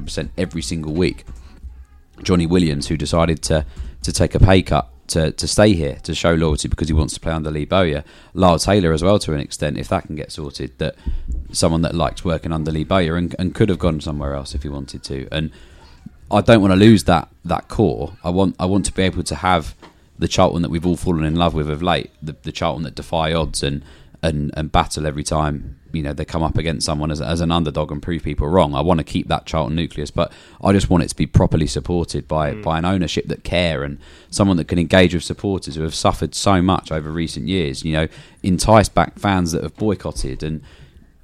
[0.05, 1.25] percent every single week.
[2.21, 3.65] Johnny Williams who decided to
[4.03, 7.13] to take a pay cut to, to stay here to show loyalty because he wants
[7.13, 8.03] to play under Lee Bowyer.
[8.33, 10.95] Lyle Taylor as well to an extent if that can get sorted that
[11.53, 14.63] someone that likes working under Lee Bowyer and, and could have gone somewhere else if
[14.63, 15.51] he wanted to and
[16.29, 18.17] I don't want to lose that that core.
[18.25, 19.73] I want I want to be able to have
[20.19, 22.95] the Charlton that we've all fallen in love with of late, the, the Charlton that
[22.95, 23.83] defy odds and,
[24.23, 27.51] and and battle every time you know they come up against someone as, as an
[27.51, 28.73] underdog and prove people wrong.
[28.73, 31.67] I want to keep that Charlton nucleus, but I just want it to be properly
[31.67, 32.63] supported by mm.
[32.63, 33.99] by an ownership that care and
[34.29, 37.83] someone that can engage with supporters who have suffered so much over recent years.
[37.83, 38.07] You know,
[38.43, 40.61] entice back fans that have boycotted and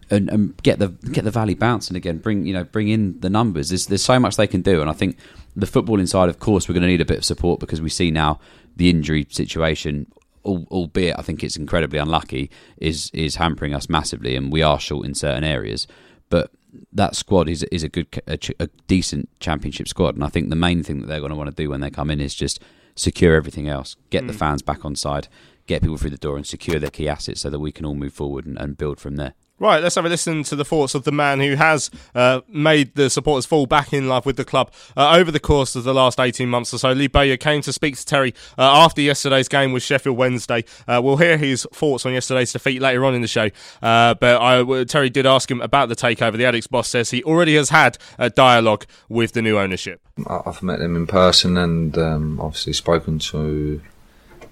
[0.10, 2.18] and, and get the get the valley bouncing again.
[2.20, 3.70] Bring you know bring in the numbers.
[3.70, 5.18] There's there's so much they can do, and I think
[5.56, 7.90] the footballing side, of course, we're going to need a bit of support because we
[7.90, 8.40] see now
[8.76, 10.08] the injury situation.
[10.46, 15.06] Albeit, I think it's incredibly unlucky, is is hampering us massively, and we are short
[15.06, 15.88] in certain areas.
[16.30, 16.52] But
[16.92, 20.58] that squad is is a good, a, a decent championship squad, and I think the
[20.58, 22.60] main thing that they're going to want to do when they come in is just
[22.96, 24.28] secure everything else, get mm.
[24.28, 25.28] the fans back on side,
[25.66, 27.96] get people through the door, and secure their key assets so that we can all
[27.96, 29.34] move forward and, and build from there.
[29.60, 32.96] Right, let's have a listen to the thoughts of the man who has uh, made
[32.96, 35.94] the supporters fall back in love with the club uh, over the course of the
[35.94, 36.92] last 18 months or so.
[36.92, 40.66] Lee Bowyer came to speak to Terry uh, after yesterday's game with Sheffield Wednesday.
[40.88, 43.50] Uh, we'll hear his thoughts on yesterday's defeat later on in the show.
[43.82, 46.36] Uh, but I, Terry did ask him about the takeover.
[46.36, 50.02] The Addicks boss says he already has had a dialogue with the new ownership.
[50.28, 53.82] I've met them in person and um, obviously spoken to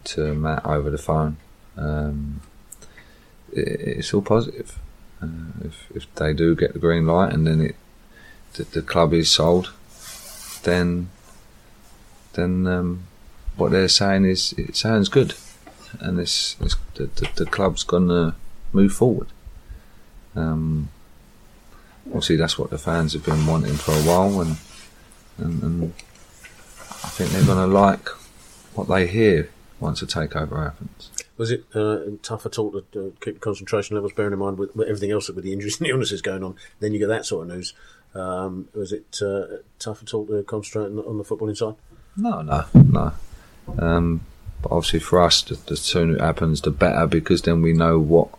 [0.04, 1.38] to Matt over the phone.
[1.76, 2.42] Um,
[3.52, 4.80] it, it's all positive.
[5.22, 7.76] Uh, if if they do get the green light and then it
[8.54, 9.72] the, the club is sold,
[10.64, 11.10] then
[12.34, 13.04] then um,
[13.56, 15.36] what they're saying is it sounds good,
[16.00, 18.36] and it's, it's the, the, the, club's gonna
[18.74, 19.28] move forward.
[20.36, 20.90] Um,
[22.08, 24.58] obviously, that's what the fans have been wanting for a while, and
[25.38, 25.94] and, and
[26.90, 28.10] I think they're gonna like
[28.74, 31.11] what they hear once a takeover happens.
[31.41, 34.75] Was it uh, tough at all to uh, keep concentration levels, bearing in mind with,
[34.75, 36.56] with, everything else with the injuries and illnesses going on?
[36.80, 37.73] Then you get that sort of news.
[38.13, 39.47] Um, was it uh,
[39.80, 41.73] tough at all to concentrate on the, on the footballing side?
[42.15, 43.13] No, no, no.
[43.80, 44.21] Um,
[44.62, 47.97] but obviously, for us, the, the, sooner it happens, the better, because then we know
[47.97, 48.30] what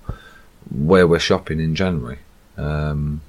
[0.70, 2.18] where we're shopping in January.
[2.56, 3.20] Um,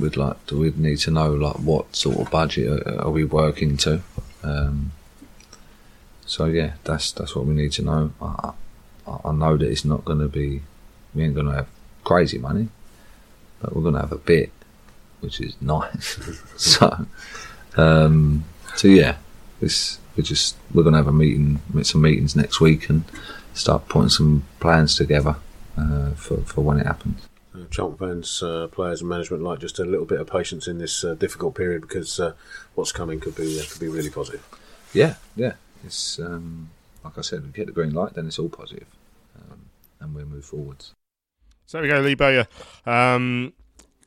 [0.00, 3.24] we'd like to, we'd need to know like what sort of budget are, are we
[3.24, 4.00] working to.
[4.42, 4.92] Um,
[6.28, 8.12] so yeah, that's that's what we need to know.
[8.20, 8.52] I,
[9.06, 10.60] I, I know that it's not going to be,
[11.14, 11.68] we ain't going to have
[12.04, 12.68] crazy money,
[13.60, 14.52] but we're going to have a bit,
[15.20, 16.18] which is nice.
[16.56, 17.06] so,
[17.78, 18.44] um,
[18.76, 19.16] so yeah,
[19.58, 23.04] this we just we're going to have a meeting, some meetings next week, and
[23.54, 25.36] start putting some plans together
[25.78, 27.26] uh, for for when it happens.
[27.54, 30.76] Uh, Charlton fans, uh, players, and management like just a little bit of patience in
[30.76, 32.34] this uh, difficult period because uh,
[32.74, 34.44] what's coming could be uh, could be really positive.
[34.92, 36.70] Yeah, yeah, it's um,
[37.04, 38.86] like I said, we get the green light, then it's all positive,
[39.36, 39.60] um,
[40.00, 40.94] and we move forwards.
[41.66, 42.46] So there we go, Lee Bowyer.
[42.86, 43.52] Um,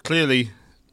[0.03, 0.51] clearly,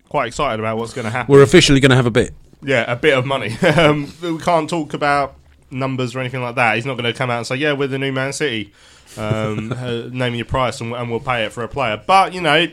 [0.08, 1.32] quite excited about what's going to happen.
[1.32, 2.34] We're officially going to have a bit.
[2.62, 3.56] Yeah, a bit of money.
[3.62, 5.36] Um, we can't talk about
[5.70, 6.76] numbers or anything like that.
[6.76, 8.72] He's not going to come out and say, "Yeah, we're the new Man City."
[9.16, 12.00] Um, uh, name your price and, and, we'll pay it for a player.
[12.04, 12.68] But you know,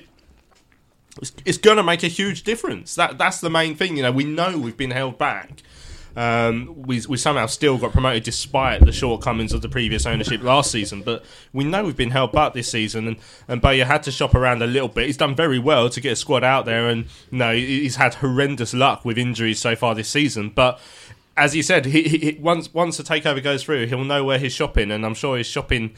[1.22, 2.96] it's, it's going to make a huge difference.
[2.96, 3.98] That that's the main thing.
[3.98, 5.62] You know, we know we've been held back.
[6.16, 10.72] Um, we we somehow still got promoted despite the shortcomings of the previous ownership last
[10.72, 11.02] season.
[11.02, 14.34] But we know we've been held back this season, and and Bowyer had to shop
[14.34, 15.08] around a little bit.
[15.08, 18.16] He's done very well to get a squad out there, and you know he's had
[18.16, 20.50] horrendous luck with injuries so far this season.
[20.56, 20.80] But
[21.38, 24.40] as you said, he, he, he- once once the takeover goes through, he'll know where
[24.40, 25.96] he's shopping, and I'm sure he's shopping.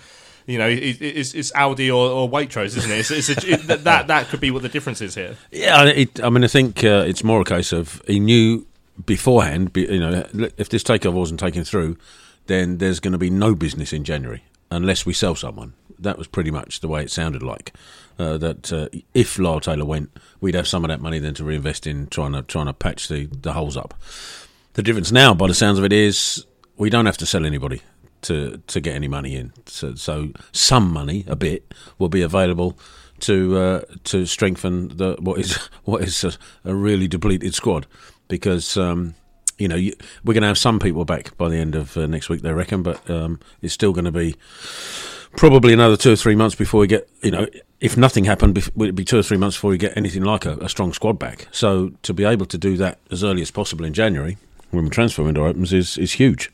[0.48, 3.00] You know, it, it's, it's Audi or, or Waitrose, isn't it?
[3.00, 5.36] It's, it's a, it, that that could be what the difference is here.
[5.52, 5.92] Yeah,
[6.24, 8.66] I mean, I think uh, it's more a case of he knew
[9.06, 9.72] beforehand.
[9.76, 10.26] You know,
[10.58, 11.98] if this takeover wasn't taken through,
[12.48, 15.74] then there's going to be no business in January unless we sell someone.
[16.00, 17.74] That was pretty much the way it sounded like.
[18.20, 20.10] Uh, that uh, if Lyle Taylor went,
[20.42, 23.08] we'd have some of that money then to reinvest in trying to trying to patch
[23.08, 23.94] the, the holes up.
[24.74, 26.46] The difference now, by the sounds of it, is
[26.78, 27.82] we don't have to sell anybody
[28.24, 29.54] to to get any money in.
[29.66, 32.78] So, so some money, a bit, will be available
[33.22, 36.34] to uh, to strengthen the what is what is a,
[36.64, 37.88] a really depleted squad
[38.28, 38.78] because.
[38.78, 39.16] Um,
[39.60, 39.92] you know, you,
[40.24, 42.54] we're going to have some people back by the end of uh, next week, they
[42.54, 44.36] reckon, but um, it's still going to be
[45.36, 47.48] probably another two or three months before we get, you know,
[47.80, 50.24] if nothing happened, bef- would it be two or three months before we get anything
[50.24, 51.48] like a, a strong squad back?
[51.52, 54.38] So to be able to do that as early as possible in January,
[54.70, 56.52] when the transfer window opens, is is huge.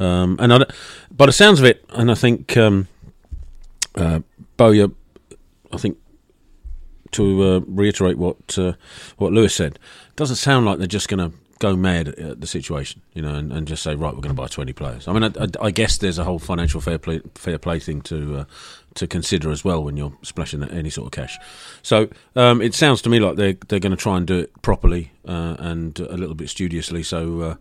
[0.00, 0.64] Um, and I,
[1.10, 2.88] by the sounds of it, and I think um,
[3.96, 4.20] uh,
[4.56, 4.88] Bowyer,
[5.72, 5.98] I think
[7.12, 8.72] to uh, reiterate what uh,
[9.18, 9.78] what Lewis said,
[10.16, 13.52] doesn't sound like they're just going to go mad at the situation, you know, and,
[13.52, 15.08] and just say right, we're going to buy twenty players.
[15.08, 18.02] I mean, I, I, I guess there's a whole financial fair play fair play thing
[18.02, 18.44] to uh,
[18.94, 21.38] to consider as well when you're splashing any sort of cash.
[21.82, 24.62] So um, it sounds to me like they're they're going to try and do it
[24.62, 27.02] properly uh, and a little bit studiously.
[27.02, 27.40] So.
[27.40, 27.54] Uh,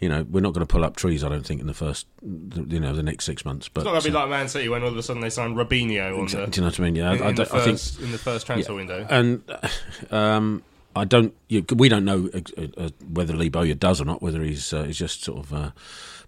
[0.00, 1.24] you know, we're not going to pull up trees.
[1.24, 3.68] I don't think in the first, you know, the next six months.
[3.68, 5.30] But It's not going to be like Man City when all of a sudden they
[5.30, 6.94] sign Robinho on do you know what I mean?
[6.94, 9.04] Yeah, in, I, in I, the I think first in the first transfer window.
[9.10, 9.42] and
[10.12, 10.62] um,
[10.98, 11.34] I don't.
[11.48, 14.20] You, we don't know uh, uh, whether Lee Bowyer does or not.
[14.20, 15.70] Whether he's uh, he's just sort of uh,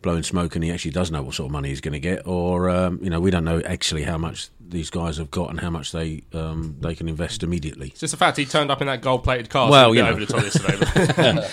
[0.03, 2.27] blowing smoke and he actually does know what sort of money he's going to get,
[2.27, 5.61] or um, you know, we don't know actually how much these guys have got and
[5.61, 7.89] how much they um, they can invest immediately.
[7.89, 9.71] It's just the fact he turned up in that gold-plated car.
[9.71, 10.11] Well, so you know.
[10.11, 10.79] over the top yesterday.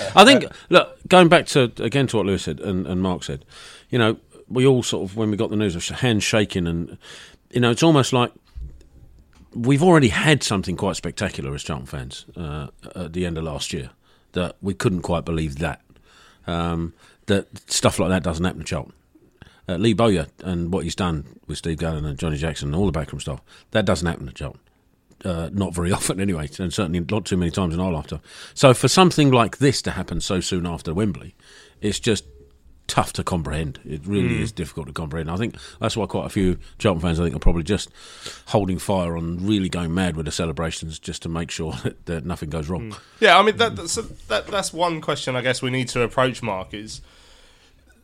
[0.16, 3.44] I think look going back to again to what Lewis said and, and Mark said,
[3.90, 6.98] you know, we all sort of when we got the news of hands shaking and
[7.52, 8.32] you know it's almost like
[9.54, 13.74] we've already had something quite spectacular as Charlton fans uh, at the end of last
[13.74, 13.92] year
[14.34, 15.82] that we couldn't quite believe that
[16.46, 16.94] um,
[17.26, 18.94] that stuff like that doesn't happen to Charlton.
[19.70, 22.86] Uh, Lee Bowyer and what he's done with Steve Gallen and Johnny Jackson and all
[22.86, 24.62] the backroom stuff that doesn't happen to Charlton
[25.26, 28.22] uh, not very often anyway, and certainly not too many times in our lifetime.
[28.54, 31.36] So for something like this to happen so soon after Wembley,
[31.82, 32.26] it's just
[32.88, 33.80] tough to comprehend.
[33.86, 34.44] It really hmm.
[34.44, 35.30] is difficult to comprehend.
[35.30, 37.90] I think that's why quite a few Charlton fans, I think, are probably just
[38.48, 42.26] holding fire on really going mad with the celebrations just to make sure that, that
[42.26, 42.92] nothing goes wrong.
[42.92, 42.98] Hmm.
[43.20, 46.42] Yeah, I mean that, that's that, that's one question I guess we need to approach.
[46.42, 47.02] Mark is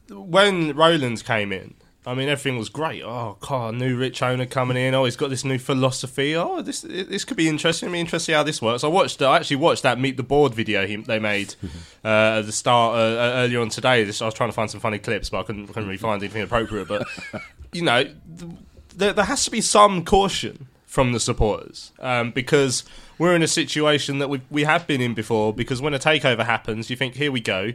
[0.10, 1.76] when Roland's came in.
[2.06, 3.02] I mean, everything was great.
[3.02, 4.94] Oh, God, new rich owner coming in.
[4.94, 6.36] Oh, he's got this new philosophy.
[6.36, 7.92] Oh, this this could be interesting.
[7.92, 8.84] Be interested to see how this works.
[8.84, 9.22] I watched.
[9.22, 11.56] I actually watched that meet the board video he, they made
[12.04, 14.04] uh, at the start uh, uh, earlier on today.
[14.04, 16.22] This, I was trying to find some funny clips, but I couldn't, couldn't really find
[16.22, 16.90] anything appropriate.
[16.90, 17.08] But
[17.72, 18.52] you know, th-
[18.96, 22.84] there, there has to be some caution from the supporters um, because
[23.18, 25.54] we're in a situation that we we have been in before.
[25.54, 27.72] Because when a takeover happens, you think, here we go.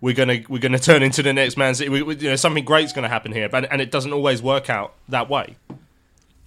[0.00, 1.88] We're gonna we're gonna turn into the next Man City.
[1.90, 4.70] We, we- you know, something great's gonna happen here, but and it doesn't always work
[4.70, 5.56] out that way.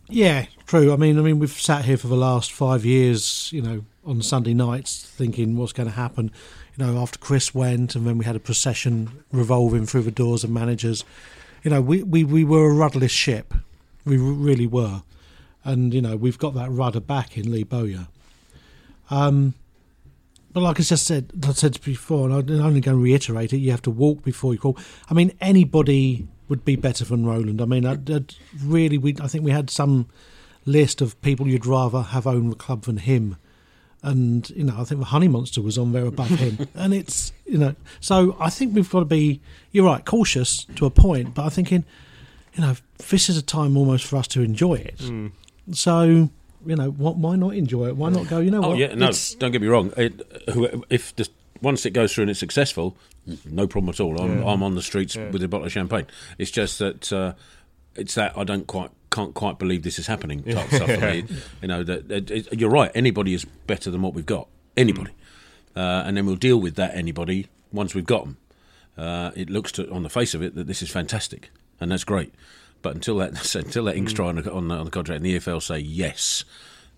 [0.07, 0.91] Yeah, true.
[0.93, 4.21] I mean, I mean, we've sat here for the last five years, you know, on
[4.21, 6.31] Sunday nights, thinking what's going to happen.
[6.77, 10.43] You know, after Chris went, and then we had a procession revolving through the doors
[10.43, 11.03] of managers.
[11.63, 13.53] You know, we we, we were a rudderless ship.
[14.05, 15.03] We really were,
[15.63, 18.07] and you know, we've got that rudder back in Lee Bowyer.
[19.09, 19.53] Um,
[20.53, 23.57] but like I just said, I said before, and I'm only going to reiterate it:
[23.57, 24.77] you have to walk before you crawl.
[25.09, 27.61] I mean, anybody would be better than Roland.
[27.61, 30.07] I mean, I'd, I'd really, we I think we had some
[30.65, 33.37] list of people you'd rather have own the club than him,
[34.03, 37.31] and you know, I think the Honey Monster was on there above him, and it's
[37.45, 39.41] you know, so I think we've got to be.
[39.71, 41.85] You're right, cautious to a point, but I'm thinking,
[42.53, 42.75] you know,
[43.09, 44.97] this is a time almost for us to enjoy it.
[44.97, 45.31] Mm.
[45.71, 46.29] So.
[46.65, 47.97] You know, what, why not enjoy it?
[47.97, 48.39] Why not go?
[48.39, 48.77] You know Oh what?
[48.77, 49.91] yeah, no, it's- don't get me wrong.
[49.97, 50.21] It,
[50.89, 51.27] if the,
[51.61, 52.95] once it goes through and it's successful,
[53.45, 54.19] no problem at all.
[54.21, 56.05] I'm, I'm on the streets with a bottle of champagne.
[56.37, 57.33] It's just that uh,
[57.95, 61.25] it's that I don't quite can't quite believe this is happening type stuff for me.
[61.61, 62.91] You know that that- it, you're right.
[62.95, 64.47] Anybody is better than what we've got.
[64.77, 65.11] Anybody,
[65.75, 68.37] uh, and then we'll deal with that anybody once we've got them.
[68.97, 72.03] Uh, it looks to, on the face of it that this is fantastic and that's
[72.03, 72.33] great.
[72.81, 75.25] But until that until that ink's dry on the, on the, on the contract and
[75.25, 76.43] the EFL say yes,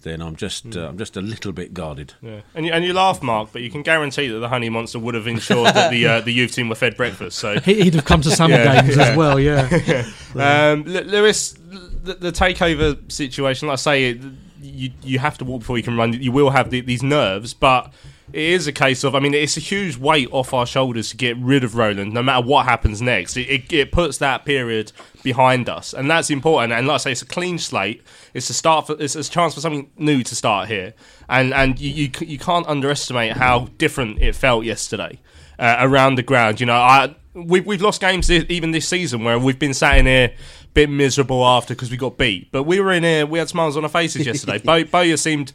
[0.01, 2.13] then I'm just uh, I'm just a little bit guarded.
[2.21, 2.41] Yeah.
[2.55, 5.13] And, you, and you laugh, Mark, but you can guarantee that the Honey Monster would
[5.15, 7.37] have ensured that the uh, the youth team were fed breakfast.
[7.39, 10.05] So He- He'd have come to some Yeah, games as well, yeah.
[10.35, 14.21] Um, Lewis, the, the takeover situation, like I say, it,
[14.63, 16.13] you you have to walk before you can run.
[16.13, 17.93] You will have the, these nerves, but
[18.31, 19.15] it is a case of.
[19.15, 22.23] I mean, it's a huge weight off our shoulders to get rid of Roland, no
[22.23, 23.35] matter what happens next.
[23.37, 26.73] It, it, it puts that period behind us, and that's important.
[26.73, 28.01] And like I say, it's a clean slate.
[28.33, 28.87] It's a start.
[28.87, 30.93] For, it's a chance for something new to start here,
[31.29, 35.19] and and you you, you can't underestimate how different it felt yesterday
[35.59, 36.59] uh, around the ground.
[36.59, 40.05] You know, I we've we've lost games even this season where we've been sat in
[40.05, 40.33] here
[40.73, 43.25] bit miserable after because we got beat, but we were in here.
[43.25, 44.57] We had smiles on our faces yesterday.
[44.63, 45.53] Bo- Bowyer seemed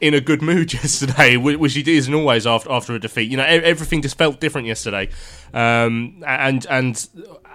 [0.00, 3.30] in a good mood yesterday, which he isn't always after after a defeat.
[3.30, 5.10] You know, everything just felt different yesterday,
[5.52, 7.08] um, and and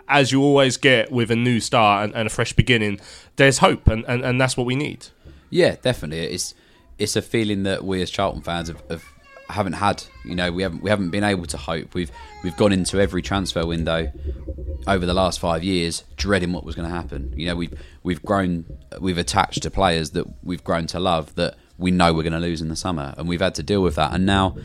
[0.07, 2.99] as you always get with a new start and, and a fresh beginning,
[3.37, 5.07] there's hope, and, and, and that's what we need.
[5.49, 6.25] Yeah, definitely.
[6.27, 6.53] It's
[6.97, 9.12] it's a feeling that we as Charlton fans have, have
[9.53, 10.03] haven't had.
[10.25, 11.93] You know, we haven't we haven't been able to hope.
[11.93, 12.11] We've
[12.43, 14.11] we've gone into every transfer window
[14.87, 17.33] over the last five years dreading what was going to happen.
[17.35, 18.65] You know, we've we've grown,
[18.99, 22.39] we've attached to players that we've grown to love that we know we're going to
[22.39, 24.13] lose in the summer, and we've had to deal with that.
[24.13, 24.55] And now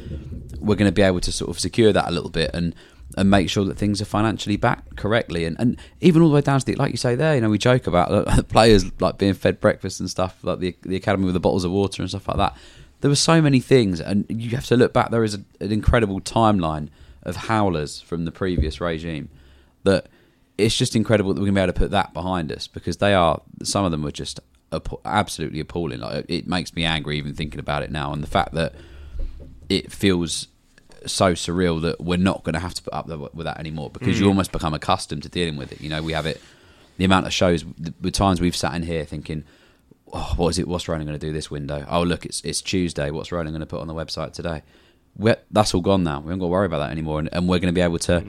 [0.58, 2.74] we're going to be able to sort of secure that a little bit and
[3.16, 6.40] and make sure that things are financially backed correctly and, and even all the way
[6.40, 9.32] down to the like you say there you know we joke about players like being
[9.32, 12.28] fed breakfast and stuff like the the academy with the bottles of water and stuff
[12.28, 12.56] like that
[13.00, 15.72] there were so many things and you have to look back there is a, an
[15.72, 16.88] incredible timeline
[17.22, 19.28] of howlers from the previous regime
[19.84, 20.06] that
[20.56, 22.98] it's just incredible that we're going to be able to put that behind us because
[22.98, 24.40] they are some of them were just
[25.04, 28.52] absolutely appalling like it makes me angry even thinking about it now and the fact
[28.52, 28.74] that
[29.68, 30.48] it feels
[31.06, 34.18] so surreal that we're not going to have to put up with that anymore because
[34.18, 34.30] you mm.
[34.30, 35.80] almost become accustomed to dealing with it.
[35.80, 36.40] You know, we have it.
[36.96, 39.44] The amount of shows, the, the times we've sat in here thinking,
[40.12, 40.68] "Oh, what is it?
[40.68, 41.84] What's Roland going to do this window?
[41.88, 43.10] Oh, look, it's it's Tuesday.
[43.10, 44.62] What's Roland going to put on the website today?"
[45.16, 46.20] We're, that's all gone now.
[46.20, 47.98] We haven't got to worry about that anymore, and, and we're going to be able
[48.00, 48.24] to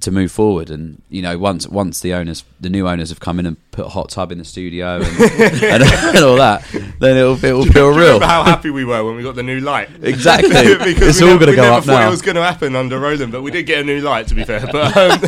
[0.00, 0.70] to move forward.
[0.70, 3.84] And you know, once once the owners, the new owners, have come in and put
[3.84, 5.06] a hot tub in the studio and,
[5.62, 6.64] and, and all that,
[6.98, 8.14] then it'll it'll feel real.
[8.14, 9.90] remember how happy we were when we got the new light?
[10.02, 10.48] Exactly.
[10.78, 12.06] because It's we all never- gonna we go never up thought now.
[12.06, 14.26] It was going to happen under Roland, but we did get a new light.
[14.28, 15.20] To be fair, but um,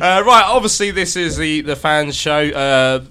[0.00, 2.38] uh, right, obviously this is the the fans show.
[2.50, 3.04] Uh,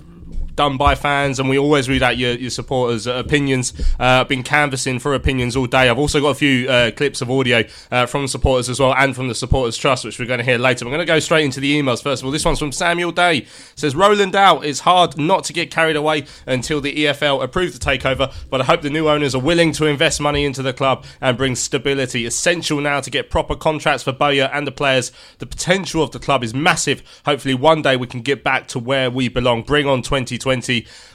[0.60, 3.72] Done by fans, and we always read out your, your supporters' opinions.
[3.98, 5.88] Uh, I've been canvassing for opinions all day.
[5.88, 9.16] I've also got a few uh, clips of audio uh, from supporters as well, and
[9.16, 10.84] from the supporters' trust, which we're going to hear later.
[10.84, 12.34] We're going to go straight into the emails first of all.
[12.34, 13.38] This one's from Samuel Day.
[13.38, 14.66] It says Roland out.
[14.66, 18.66] It's hard not to get carried away until the EFL approve the takeover, but I
[18.66, 22.26] hope the new owners are willing to invest money into the club and bring stability.
[22.26, 25.14] Essential now to get proper contracts for Bowyer and the players.
[25.38, 27.02] The potential of the club is massive.
[27.24, 29.62] Hopefully, one day we can get back to where we belong.
[29.62, 30.49] Bring on 2020.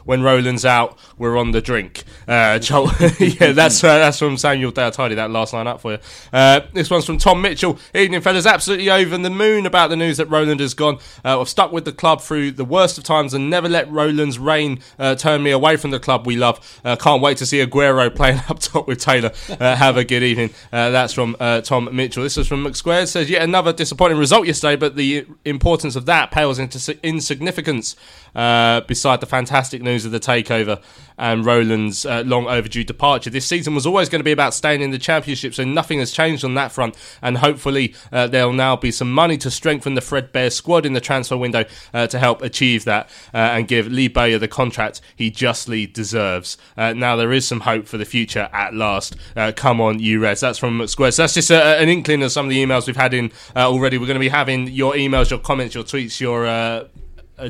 [0.05, 2.05] When Roland's out, we're on the drink.
[2.29, 4.87] Uh, Joel, yeah, that's uh, that's from Samuel Day.
[4.87, 5.99] I tidied that last line up for you.
[6.33, 7.79] Uh, this one's from Tom Mitchell.
[7.95, 8.47] Evening, fellas.
[8.47, 10.99] Absolutely over the moon about the news that Roland has gone.
[11.25, 14.39] Uh, I've stuck with the club through the worst of times and never let Roland's
[14.39, 16.81] reign uh, turn me away from the club we love.
[16.85, 19.33] Uh, can't wait to see Aguero playing up top with Taylor.
[19.49, 20.51] Uh, have a good evening.
[20.71, 22.23] That's from Tom Mitchell.
[22.23, 23.09] This is from McSquared.
[23.09, 27.97] Says yet another disappointing result yesterday, but the importance of that pales into insignificance
[28.35, 30.83] beside the fantastic news of the takeover
[31.17, 33.31] and Roland's uh, long overdue departure.
[33.31, 36.13] This season was always going to be about staying in the championship, so nothing has
[36.13, 36.97] changed on that front.
[37.23, 40.93] And hopefully, uh, there'll now be some money to strengthen the Fred Bear squad in
[40.93, 45.01] the transfer window uh, to help achieve that uh, and give Lee Bowyer the contract
[45.17, 46.59] he justly deserves.
[46.77, 49.17] Uh, now, there is some hope for the future at last.
[49.37, 50.41] Uh, come on, you Reds.
[50.41, 51.15] That's from McSquare.
[51.15, 53.97] So that's just a, an inkling of some of the emails we've had in already.
[53.97, 56.91] We're going to be having your emails, your comments, your tweets, your.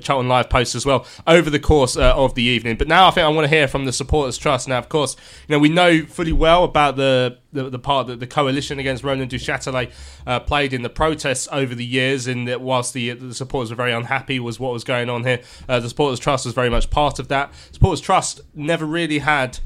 [0.00, 2.76] Charlton Live posts as well over the course uh, of the evening.
[2.76, 4.68] But now I think I want to hear from the supporters' trust.
[4.68, 5.16] Now, of course,
[5.48, 9.04] you know we know fully well about the the, the part that the coalition against
[9.04, 9.92] Roland Duchâtelet
[10.26, 13.76] uh, played in the protests over the years, and that whilst the, the supporters were
[13.76, 16.90] very unhappy was what was going on here, uh, the supporters' trust was very much
[16.90, 17.54] part of that.
[17.70, 19.58] Supporters' trust never really had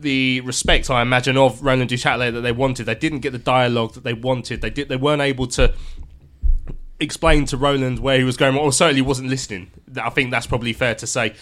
[0.00, 2.84] the respect I imagine of Roland Duchâtelet that they wanted.
[2.84, 4.60] They didn't get the dialogue that they wanted.
[4.60, 4.88] They did.
[4.88, 5.74] They weren't able to
[7.04, 9.70] explain to Roland where he was going, or certainly wasn't listening.
[10.00, 11.34] I think that's probably fair to say.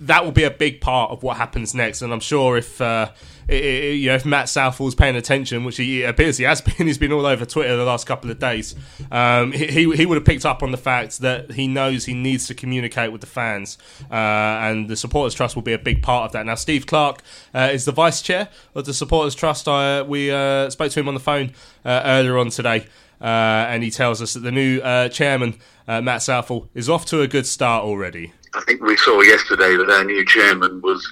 [0.00, 3.10] That will be a big part of what happens next, and I'm sure if uh,
[3.48, 7.12] you know if Matt Southall's paying attention, which he appears he has been, he's been
[7.12, 8.74] all over Twitter the last couple of days.
[9.10, 12.14] Um, he he he would have picked up on the fact that he knows he
[12.14, 13.78] needs to communicate with the fans,
[14.10, 16.44] uh, and the supporters trust will be a big part of that.
[16.44, 17.22] Now, Steve Clark
[17.54, 19.68] uh, is the vice chair of the supporters trust.
[19.68, 21.52] I, we uh, spoke to him on the phone
[21.84, 22.86] uh, earlier on today.
[23.24, 25.58] Uh, and he tells us that the new uh, chairman,
[25.88, 28.34] uh, Matt Southall, is off to a good start already.
[28.52, 31.10] I think we saw yesterday that our new chairman was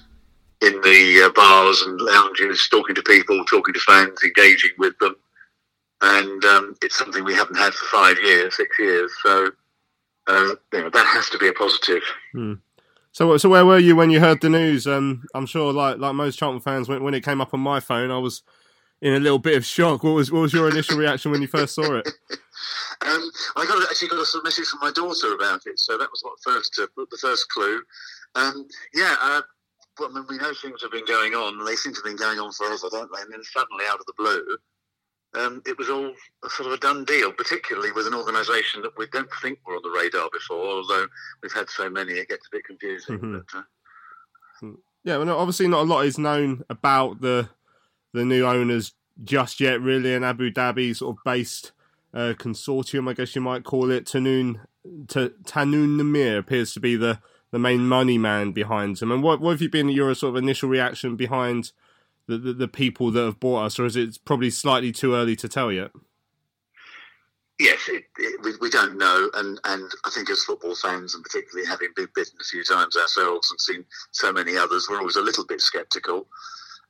[0.61, 5.17] in the uh, bars and lounges, talking to people, talking to fans, engaging with them,
[6.03, 9.11] and um, it's something we haven't had for five years, six years.
[9.23, 9.49] So
[10.27, 12.03] uh, you know, that has to be a positive.
[13.13, 14.87] So, so where were you when you heard the news?
[14.87, 17.81] Um, I'm sure, like like most Charlton fans, when, when it came up on my
[17.81, 18.43] phone, I was
[19.03, 20.03] in a little bit of shock.
[20.05, 22.09] What was what was your initial reaction when you first saw it?
[23.05, 26.23] Um, I got actually got a message from my daughter about it, so that was
[26.23, 27.83] what first uh, the first clue.
[28.37, 29.41] Um, yeah, uh,
[29.99, 32.17] well, I mean, we know things have been going on, they seem to have been
[32.17, 33.23] going on forever, don't they?
[33.23, 34.57] And then suddenly, out of the blue,
[35.35, 36.13] um, it was all
[36.45, 37.33] a sort of a done deal.
[37.33, 41.07] Particularly with an organisation that we don't think were on the radar before, although
[41.43, 43.19] we've had so many, it gets a bit confusing.
[43.19, 43.45] Mhm.
[43.51, 47.49] But, uh, Yeah, well, obviously not a lot is known about the
[48.13, 48.93] the new owners
[49.23, 50.15] just yet, really.
[50.15, 51.73] An Abu Dhabi sort of based
[52.15, 54.07] uh, consortium, I guess you might call it.
[54.07, 54.61] Tahnoon
[55.09, 59.13] T- Tahnoon Nimer appears to be the, the main money man behind them.
[59.13, 61.73] And what, what have you been your sort of initial reaction behind
[62.27, 65.37] the, the, the people that have bought us, or is it probably slightly too early
[65.37, 65.91] to tell yet?
[67.59, 71.23] Yes, it, it, we, we don't know, and, and I think as football fans, and
[71.23, 75.17] particularly having been bitten a few times ourselves and seen so many others, we're always
[75.17, 76.27] a little bit sceptical.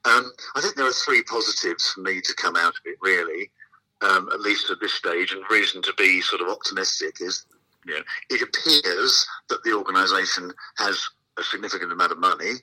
[0.05, 3.51] Um, I think there are three positives for me to come out of it, really,
[4.01, 7.47] um, at least at this stage, and reason to be sort of optimistic is,
[7.87, 11.01] you know, it appears that the organisation has
[11.39, 12.55] a significant amount of money.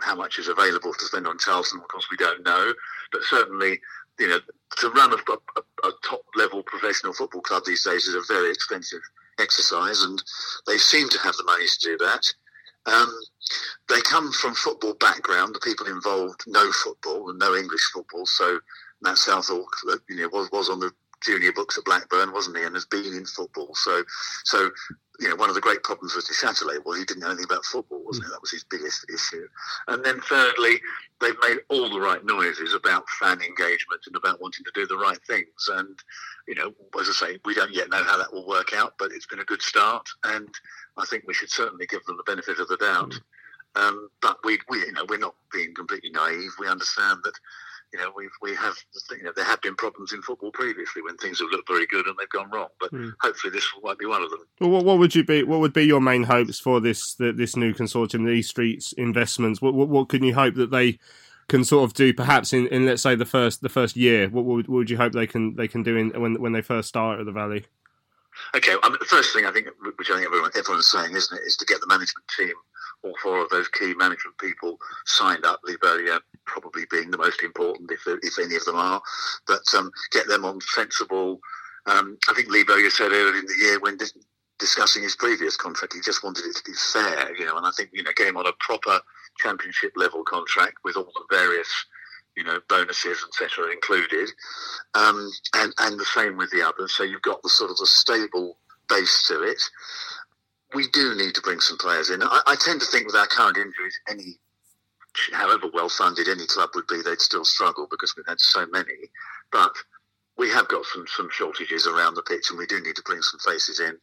[0.00, 2.72] How much is available to spend on Charlton, of course, we don't know,
[3.12, 3.78] but certainly
[4.18, 4.38] you know,
[4.78, 8.50] to run a, a, a top level professional football club these days is a very
[8.50, 9.00] expensive
[9.38, 10.22] exercise, and
[10.66, 12.26] they seem to have the money to do that.
[12.86, 13.12] Um,
[13.88, 15.54] they come from football background.
[15.54, 18.26] The people involved know football and know English football.
[18.26, 18.58] So
[19.02, 19.66] Matt Southall,
[20.08, 20.92] you know, was, was on the
[21.26, 22.64] junior books at Blackburn, wasn't he?
[22.64, 23.74] And has been in football.
[23.74, 24.04] So,
[24.44, 24.70] so
[25.18, 27.64] you know, one of the great problems with Duchâtelet was he didn't know anything about
[27.64, 28.30] football, wasn't it?
[28.30, 29.46] That was his biggest issue.
[29.88, 30.80] And then thirdly,
[31.20, 34.96] they've made all the right noises about fan engagement and about wanting to do the
[34.96, 35.68] right things.
[35.72, 35.98] And,
[36.46, 39.10] you know, as I say, we don't yet know how that will work out, but
[39.12, 40.06] it's been a good start.
[40.24, 40.48] And
[40.98, 43.14] I think we should certainly give them the benefit of the doubt.
[43.74, 46.50] Um, but we, we, you know, we're not being completely naive.
[46.58, 47.34] We understand that,
[47.92, 48.74] you know, we we have,
[49.10, 52.06] you know, there have been problems in football previously when things have looked very good
[52.06, 52.68] and they've gone wrong.
[52.80, 53.10] But hmm.
[53.20, 54.40] hopefully, this might be one of them.
[54.60, 55.42] Well, what, what would you be?
[55.42, 58.92] What would be your main hopes for this the, this new consortium, the East Streets
[58.92, 59.62] Investments?
[59.62, 60.98] What, what what can you hope that they
[61.48, 64.28] can sort of do, perhaps in, in let's say the first the first year?
[64.28, 66.62] What would, what would you hope they can they can do in when when they
[66.62, 67.64] first start at the Valley?
[68.54, 71.38] Okay, I mean, the first thing I think, which I think everyone, everyone's saying, isn't
[71.38, 72.52] it, is to get the management team,
[73.02, 75.60] all four of those key management people signed up.
[75.64, 79.02] Lee Bowyer probably being the most important, if if any of them are,
[79.46, 81.40] but um, get them on sensible.
[81.86, 84.16] Um, I think Lee Bowyer said earlier in the year when dis-
[84.58, 87.70] discussing his previous contract, he just wanted it to be fair, you know, and I
[87.76, 89.00] think you know, get on a proper
[89.38, 91.68] championship level contract with all the various
[92.36, 94.28] you know, bonuses, etc., included,
[94.94, 96.94] um, and and the same with the others.
[96.94, 99.60] So you've got the sort of the stable base to it.
[100.74, 102.22] We do need to bring some players in.
[102.22, 104.38] I, I tend to think with our current injuries, any,
[105.32, 109.10] however well funded any club would be, they'd still struggle because we've had so many.
[109.52, 109.72] But
[110.36, 113.22] we have got some some shortages around the pitch, and we do need to bring
[113.22, 113.96] some faces in.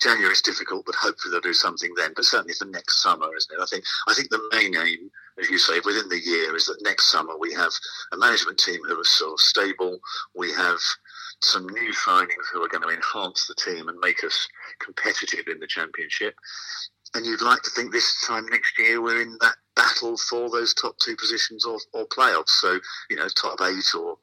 [0.00, 2.12] January is difficult, but hopefully they'll do something then.
[2.14, 3.62] But certainly for next summer, isn't it?
[3.62, 6.82] I think I think the main aim, as you say, within the year is that
[6.82, 7.72] next summer we have
[8.12, 9.98] a management team who are sort of stable.
[10.34, 10.78] We have
[11.40, 14.48] some new signings who are going to enhance the team and make us
[14.80, 16.34] competitive in the championship.
[17.14, 20.74] And you'd like to think this time next year we're in that battle for those
[20.74, 22.50] top two positions or, or playoffs.
[22.60, 24.18] So you know, top eight or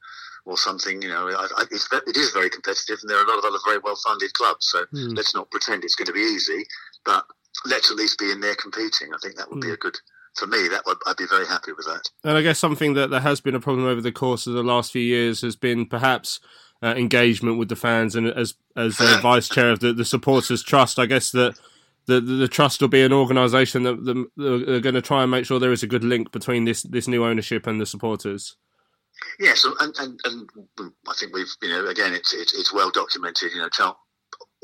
[0.46, 1.02] or something.
[1.02, 3.46] You know, I, I, it's, it is very competitive, and there are a lot of
[3.46, 4.68] other very well-funded clubs.
[4.70, 6.66] So let's not pretend it's going to be easy,
[7.04, 7.26] but
[7.66, 9.14] let's at least be in there competing.
[9.14, 9.98] I think that would be a good.
[10.36, 12.10] For me, that would I'd be very happy with that.
[12.26, 14.64] And I guess something that there has been a problem over the course of the
[14.64, 16.42] last few years has been perhaps
[16.84, 18.16] uh, engagement with the fans.
[18.16, 21.58] And as as uh, vice chair of the, the supporters trust, I guess that
[22.08, 23.94] the the, the trust will be an organisation that,
[24.40, 27.08] are going to try and make sure there is a good link between this this
[27.08, 28.58] new ownership and the supporters.
[29.40, 30.50] Yes, and, and, and
[31.08, 33.52] I think we've, you know, again, it's, it's, it's well documented.
[33.54, 33.96] You know, Char-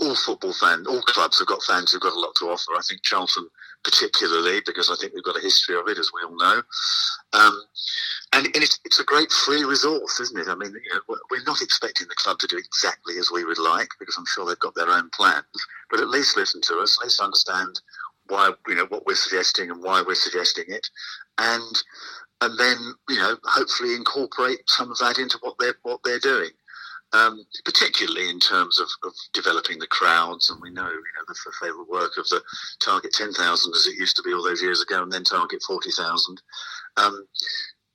[0.02, 2.72] all football fans, all clubs have got fans who've got a lot to offer.
[2.78, 3.48] I think Charlton
[3.84, 6.62] particularly, because I think we've got a history of it, as we all know.
[7.34, 7.62] Um,
[8.34, 10.48] and and it's, it's a great free resource, isn't it?
[10.50, 13.60] I mean, you know, we're- not expecting the club to do exactly as we would
[13.60, 15.46] like, because I'm sure they've got their own plans.
[15.90, 17.82] But at least listen to us, at least understand
[18.28, 20.88] why, you know, what we're suggesting and why we're suggesting it,
[21.40, 21.84] and
[22.42, 22.78] and then
[23.10, 26.50] you know hopefully incorporate some of that into what they're what they're doing.
[27.14, 30.50] Um, particularly in terms of, of, developing the crowds.
[30.50, 32.42] And we know, you know, the, favourite work of the
[32.80, 36.42] Target 10,000 as it used to be all those years ago, and then Target 40,000.
[36.98, 37.28] Um,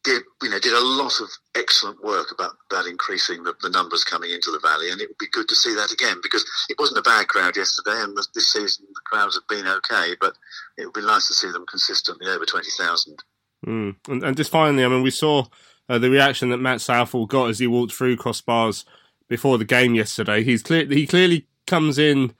[0.04, 4.04] did you know did a lot of excellent work about about increasing the, the, numbers
[4.04, 6.78] coming into the valley, and it would be good to see that again because it
[6.78, 10.34] wasn't a bad crowd yesterday, and this season the crowds have been okay, but
[10.78, 13.18] it would be nice to see them consistently over twenty thousand.
[13.66, 13.96] Mm.
[14.06, 15.46] And, and, just finally, I mean, we saw
[15.88, 18.84] uh, the reaction that Matt Southall got as he walked through crossbars
[19.29, 20.43] before the game yesterday.
[20.43, 22.35] He's clear he clearly comes in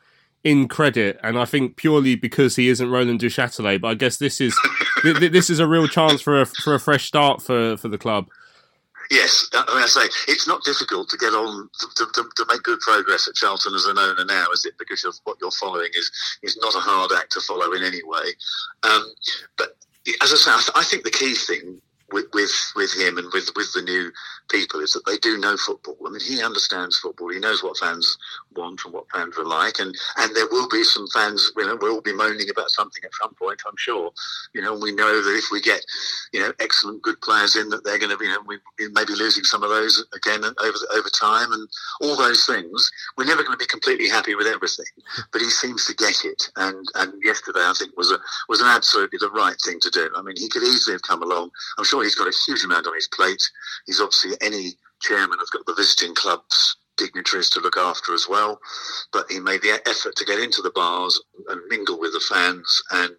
[0.45, 3.81] in credit, and I think purely because he isn't Roland Duchâtelet.
[3.81, 4.57] But I guess this is
[5.05, 8.29] this is a real chance for a for a fresh start for for the club.
[9.11, 12.63] Yes, I, mean, I say it's not difficult to get on to, to, to, make
[12.65, 14.75] good progress at Charlton as an owner now, is it?
[14.79, 16.11] Because what you're following is
[16.43, 18.25] is not a hard act to follow in any way.
[18.83, 19.05] Um,
[19.57, 19.77] but
[20.23, 21.81] as I say, I, th- I think the key thing
[22.13, 24.11] with, with with him and with with the new
[24.49, 25.97] people is that they do know football.
[26.07, 27.29] I mean, he understands football.
[27.29, 28.17] He knows what fans
[28.55, 31.53] want and what fans are like, and and there will be some fans.
[31.57, 33.61] You know, we'll be moaning about something at some point.
[33.67, 34.11] I'm sure.
[34.55, 35.85] You know, we know that if we get
[36.33, 38.59] you know excellent good players in, that they're going to be you know we
[38.93, 41.69] may be losing some of those again over over time, and
[42.01, 42.91] all those things.
[43.17, 44.87] We're never going to be completely happy with everything,
[45.33, 46.51] but he seems to get it.
[46.57, 48.19] And and yesterday, I think was a
[48.49, 50.09] was an absolutely the right thing to do.
[50.17, 51.51] I mean, he could easily have come along.
[51.79, 53.43] I'm sure he's got a huge amount on his plate.
[53.87, 58.59] He's obviously any chairman has got the visiting clubs dignitaries to look after as well.
[59.13, 62.83] But he made the effort to get into the bars and mingle with the fans.
[62.91, 63.17] And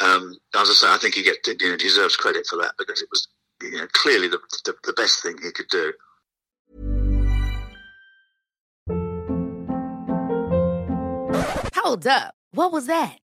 [0.00, 3.00] um, as I say, I think he get, you know, deserves credit for that because
[3.02, 3.28] it was
[3.62, 5.92] you know, clearly the, the, the best thing he could do.
[11.74, 12.34] Hold up.
[12.50, 13.18] What was that?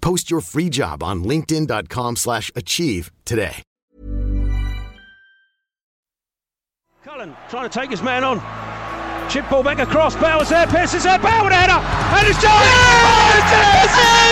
[0.00, 3.62] Post your free job on linkedin.com slash achieve today.
[7.04, 8.38] Cullen trying to take his man on.
[9.28, 10.16] Chip ball back across.
[10.16, 10.66] Bowers there.
[10.66, 11.18] Pearce is there.
[11.18, 11.76] Bauer header.
[11.76, 12.56] And it's John.
[12.56, 13.88] Oh, it's it!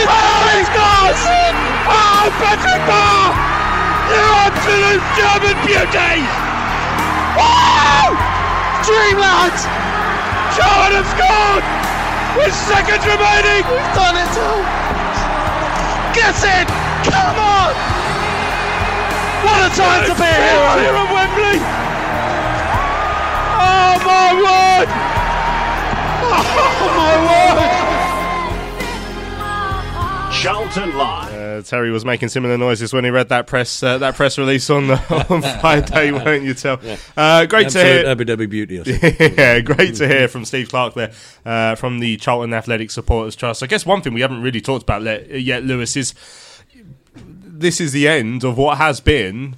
[0.08, 1.20] Oh, he scores!
[1.84, 3.28] Oh, Patrick Bauer!
[4.08, 6.16] You absolute German beauty!
[7.36, 8.16] Wow!
[8.88, 9.56] Dreamland!
[10.56, 11.64] Charlton have scored!
[12.40, 13.68] With seconds remaining!
[13.68, 14.30] We've done it
[16.16, 16.32] all!
[16.32, 16.66] Get in!
[17.12, 17.74] Come on!
[19.44, 20.70] What a time to be here!
[20.80, 21.58] Here at Wembley!
[23.58, 24.88] Oh my word!
[26.28, 27.92] Oh my word!
[30.32, 31.35] Charlton Live.
[31.56, 34.68] Uh, Terry was making similar noises when he read that press uh, that press release
[34.70, 36.54] on the, on Friday, won't you?
[36.54, 36.78] Tell.
[36.82, 36.96] Yeah.
[37.16, 38.32] Uh, great Absolute to hear.
[38.32, 38.74] Abu Beauty.
[39.36, 41.12] yeah, great to hear from Steve Clark there
[41.44, 43.62] uh, from the Charlton Athletic Supporters Trust.
[43.62, 46.14] I guess one thing we haven't really talked about yet, Lewis, is
[47.14, 49.56] this is the end of what has been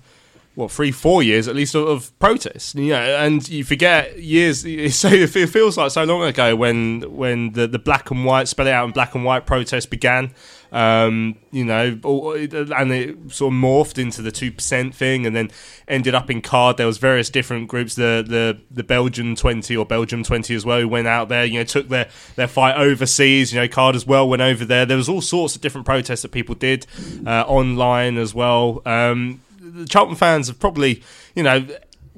[0.59, 2.75] what three, four years at least of, of protest.
[2.75, 4.63] You know, and you forget years.
[4.95, 8.67] So it feels like so long ago when when the, the black and white spell
[8.67, 10.33] it out in black and white protest began.
[10.71, 15.51] Um, you know, and it sort of morphed into the two percent thing, and then
[15.87, 16.77] ended up in card.
[16.77, 20.81] There was various different groups, the the the Belgian twenty or Belgium twenty as well,
[20.81, 21.45] who went out there.
[21.45, 23.53] You know, took their their fight overseas.
[23.53, 24.85] You know, card as well went over there.
[24.85, 26.87] There was all sorts of different protests that people did
[27.27, 28.83] uh, online as well.
[28.85, 31.03] Um, the Charlton fans have probably,
[31.35, 31.67] you know,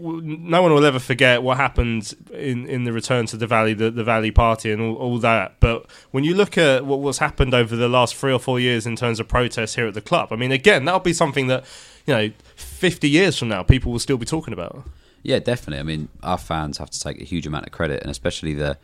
[0.01, 3.91] no one will ever forget what happened in, in the return to the Valley, the,
[3.91, 5.57] the Valley Party, and all, all that.
[5.61, 8.87] But when you look at what, what's happened over the last three or four years
[8.87, 11.65] in terms of protests here at the club, I mean, again, that'll be something that,
[12.07, 14.85] you know, 50 years from now, people will still be talking about.
[15.23, 15.81] Yeah, definitely.
[15.81, 18.79] I mean, our fans have to take a huge amount of credit, and especially the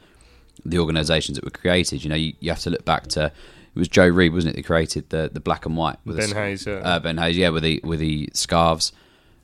[0.65, 2.03] the organisations that were created.
[2.03, 3.33] You know, you, you have to look back to
[3.77, 6.31] it was Joe Reed, wasn't it, that created the, the black and white with Ben
[6.31, 6.77] the, Hayes, yeah.
[6.77, 8.93] Uh, ben Hayes, yeah, with the with the scarves.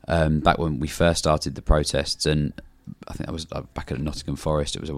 [0.08, 2.52] Um, back when we first started the protests, and
[3.06, 4.76] I think that was uh, back at Nottingham Forest.
[4.76, 4.90] It was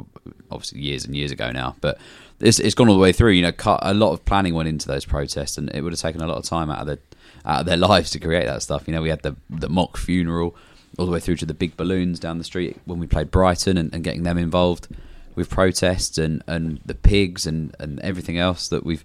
[0.51, 1.99] obviously years and years ago now, but
[2.41, 3.33] it's, it's gone all the way through.
[3.33, 3.53] You know,
[3.83, 6.39] a lot of planning went into those protests, and it would have taken a lot
[6.39, 6.99] of time out of the
[7.45, 8.85] out of their lives to create that stuff.
[8.87, 10.57] You know, we had the the mock funeral
[10.99, 13.77] all the way through to the big balloons down the street when we played Brighton
[13.77, 14.89] and, and getting them involved
[15.35, 19.05] with protests and, and the pigs and, and everything else that we've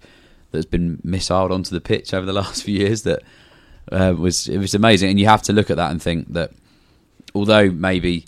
[0.52, 3.22] that's been missiled onto the pitch over the last few years that
[3.90, 5.10] uh, was it was amazing.
[5.10, 6.52] And you have to look at that and think that
[7.34, 8.26] although maybe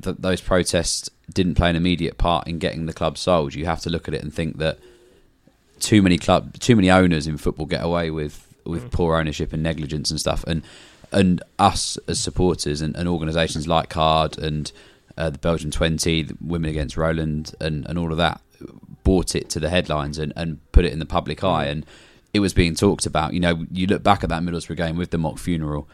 [0.00, 3.80] th- those protests didn't play an immediate part in getting the club sold you have
[3.80, 4.80] to look at it and think that
[5.78, 9.62] too many club too many owners in football get away with with poor ownership and
[9.62, 10.44] negligence and stuff.
[10.46, 10.62] And
[11.12, 14.70] and us as supporters and, and organisations like Card and
[15.18, 18.40] uh, the Belgian 20, the Women Against Roland, and, and all of that
[19.02, 21.64] brought it to the headlines and, and put it in the public eye.
[21.64, 21.84] And
[22.32, 23.32] it was being talked about.
[23.34, 25.88] You know, you look back at that Middlesbrough game with the mock funeral,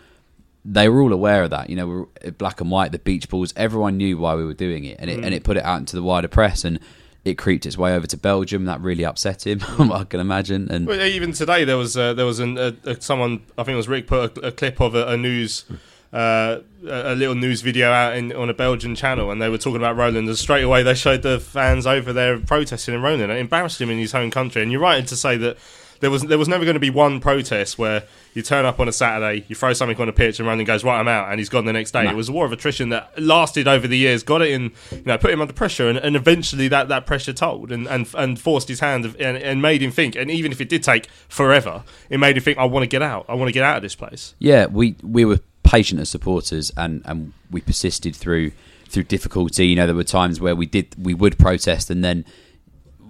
[0.64, 1.70] they were all aware of that.
[1.70, 2.08] You know, we were
[2.38, 4.96] black and white, the beach balls, everyone knew why we were doing it.
[4.98, 5.24] And it, Mm.
[5.26, 6.64] and it put it out into the wider press.
[6.64, 6.80] And
[7.24, 8.66] it creeped its way over to Belgium.
[8.66, 9.60] That really upset him,
[9.92, 10.68] I can imagine.
[10.70, 12.56] And Well, even today, there was uh, there was an,
[13.00, 15.64] someone I think it was Rick put a, a clip of a, a news.
[16.12, 19.76] Uh, a little news video out in, on a Belgian channel, and they were talking
[19.76, 20.28] about Roland.
[20.28, 23.30] And straight away, they showed the fans over there protesting in Roland.
[23.32, 24.62] It embarrassed him in his home country.
[24.62, 25.58] And you're right to say that
[26.00, 28.88] there was there was never going to be one protest where you turn up on
[28.88, 31.38] a Saturday, you throw something on a pitch, and Roland goes right, I'm out, and
[31.38, 32.04] he's gone the next day.
[32.04, 32.10] No.
[32.10, 35.02] It was a war of attrition that lasted over the years, got it in, you
[35.06, 38.38] know, put him under pressure, and, and eventually that, that pressure told, and, and and
[38.38, 40.16] forced his hand, of, and, and made him think.
[40.16, 43.02] And even if it did take forever, it made him think, I want to get
[43.02, 44.34] out, I want to get out of this place.
[44.38, 48.52] Yeah, we we were patient as supporters, and, and we persisted through
[48.88, 49.66] through difficulty.
[49.68, 52.24] You know, there were times where we did we would protest, and then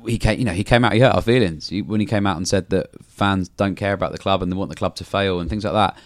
[0.07, 0.39] he came.
[0.39, 0.93] You know, he came out.
[0.93, 3.93] He hurt our feelings he, when he came out and said that fans don't care
[3.93, 5.97] about the club and they want the club to fail and things like that.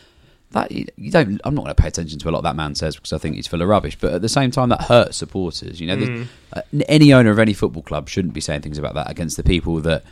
[0.52, 1.40] That you don't.
[1.44, 3.36] I'm not going to pay attention to a lot that man says because I think
[3.36, 3.96] he's full of rubbish.
[4.00, 5.80] But at the same time, that hurts supporters.
[5.80, 8.94] You know, there's- uh, any owner of any football club shouldn't be saying things about
[8.94, 10.02] that against the people that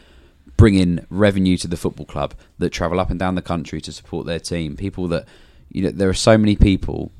[0.57, 3.91] bring in revenue to the football club, that travel up and down the country to
[3.93, 4.76] support their team.
[4.76, 5.26] People that
[5.72, 7.11] you know, there are so many people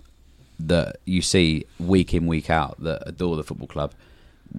[0.61, 3.95] that you see week in week out that adore the football club.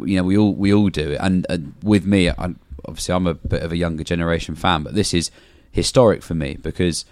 [0.04, 2.54] You know, we all we all do, and, and with me, i
[2.86, 5.32] obviously I'm a bit of a younger generation fan, but this is
[5.72, 7.06] historic for me because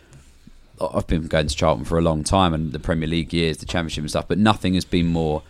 [0.82, 3.66] I've been going to Charlton for a long time, and the Premier League years, the
[3.66, 5.44] Championship and stuff, but nothing has been more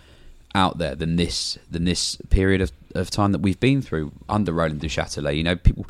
[0.55, 4.51] out there than this than this period of, of time that we've been through under
[4.51, 5.35] Roland Duchâtelet.
[5.35, 5.85] You know, people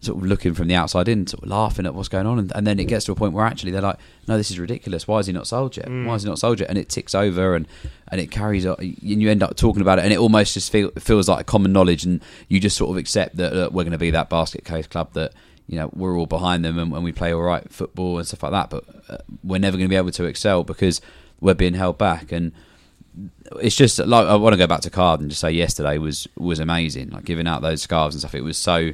[0.00, 2.52] sort of looking from the outside in, sort of laughing at what's going on, and,
[2.54, 5.08] and then it gets to a point where actually they're like, "No, this is ridiculous.
[5.08, 5.88] Why is he not sold yet?
[5.88, 7.66] Why is he not sold yet?" And it ticks over, and
[8.08, 10.70] and it carries on, and you end up talking about it, and it almost just
[10.70, 13.98] feel, feels like common knowledge, and you just sort of accept that we're going to
[13.98, 15.32] be that basket case club that.
[15.68, 18.44] You know, we're all behind them, and, and we play all right football and stuff
[18.44, 18.70] like that.
[18.70, 21.00] But uh, we're never going to be able to excel because
[21.40, 22.30] we're being held back.
[22.30, 22.52] And
[23.60, 26.28] it's just like I want to go back to card and just say yesterday was
[26.36, 27.10] was amazing.
[27.10, 28.36] Like giving out those scarves and stuff.
[28.36, 28.92] It was so.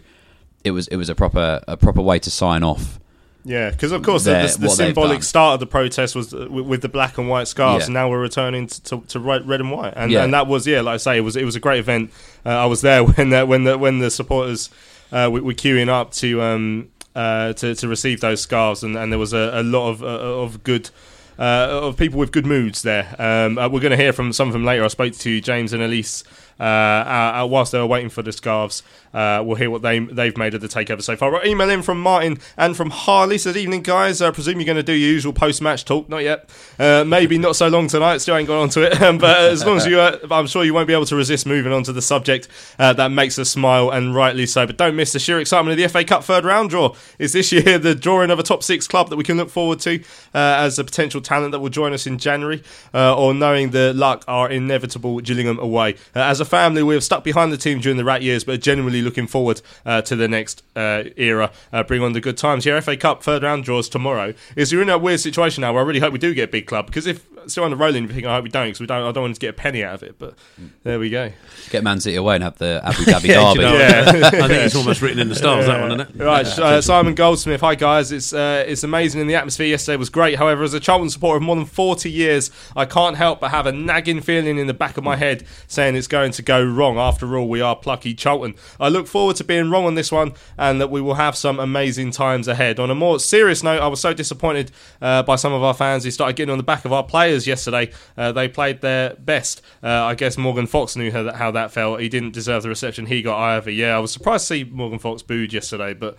[0.64, 2.98] It was it was a proper a proper way to sign off.
[3.44, 6.32] Yeah, because of course the, Their- the, the they've symbolic start of the protest was
[6.32, 7.86] uh, with, with the black and white scarves, Yeah.
[7.86, 10.22] and now we're returning to, to, to red, red and white, and, Yeah.
[10.22, 12.12] and that was yeah, like I say, it was it was a great event.
[12.46, 14.70] Uh, I was there when the, when the when the supporters
[15.10, 19.10] uh, were, were queuing up to um uh, to to receive those scarves, and, and
[19.10, 20.90] there was a, a lot of uh, of good.
[21.38, 23.16] Uh, of people with good moods there.
[23.18, 24.84] Um, uh, we're going to hear from some of them later.
[24.84, 26.22] I spoke to James and Elise
[26.60, 28.82] uh, uh, uh, whilst they were waiting for the scarves.
[29.12, 31.30] Uh, we'll hear what they they've made of the takeover so far.
[31.30, 33.36] Right, email in from Martin and from Harley.
[33.38, 34.22] Said evening, guys.
[34.22, 36.08] I presume you're going to do your usual post match talk.
[36.08, 36.48] Not yet.
[36.78, 38.18] Maybe not so long tonight.
[38.18, 38.92] Still ain't got onto it.
[39.22, 41.82] But as long as you, I'm sure you won't be able to resist moving on
[41.84, 42.48] to the subject
[42.78, 44.66] that makes us smile, and rightly so.
[44.66, 46.94] But don't miss the sheer excitement of the FA Cup third round draw.
[47.18, 49.80] Is this year the drawing of a top six club that we can look forward
[49.80, 52.62] to as a potential talent that will join us in January,
[52.94, 55.96] or knowing the luck are inevitable Gillingham away.
[56.14, 58.58] As a family, we have stuck behind the team during the rat years, but are
[58.58, 61.50] genuinely looking forward uh, to the next uh, era.
[61.72, 62.66] Uh, bring on the good times.
[62.66, 64.34] Yeah, FA Cup third round draws tomorrow.
[64.56, 66.52] Is you're in a weird situation now where I really hope we do get a
[66.52, 68.80] big club because if still on the rolling, you think I hope we don't because
[68.80, 69.02] we don't.
[69.02, 70.18] I don't want to get a penny out of it.
[70.18, 70.34] But
[70.82, 71.32] there we go.
[71.70, 73.60] Get Man City away and have the Abu Dhabi Yeah, derby.
[73.60, 74.26] you know, Yeah.
[74.44, 76.24] I think it's almost written in the stars, that one, isn't it?
[76.24, 77.60] Right, uh, Simon Goldsmith.
[77.60, 80.36] Hi guys, it's uh, it's amazing, and the atmosphere yesterday was great.
[80.36, 83.66] However, as a Charlton supporter of more than forty years, I can't help but have
[83.66, 86.98] a nagging feeling in the back of my head saying it's going to go wrong.
[86.98, 88.54] After all, we are plucky Charlton.
[88.80, 91.60] I look forward to being wrong on this one, and that we will have some
[91.60, 92.78] amazing times ahead.
[92.78, 94.70] On a more serious note, I was so disappointed
[95.00, 97.46] uh, by some of our fans who started getting on the back of our players
[97.46, 97.92] yesterday.
[98.16, 99.62] Uh, they played their best.
[99.82, 102.00] Uh, I guess Morgan Fox knew how that, how that felt.
[102.00, 103.70] He didn't deserve the reception he got either.
[103.70, 106.16] Yeah, I was surprised to see Morgan Fox booed yesterday, but.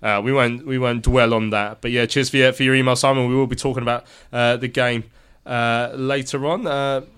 [0.00, 2.76] Uh, we won't we won't dwell on that, but yeah, cheers for your, for your
[2.76, 3.28] email, Simon.
[3.28, 5.02] We will be talking about uh, the game
[5.44, 7.08] uh, later on.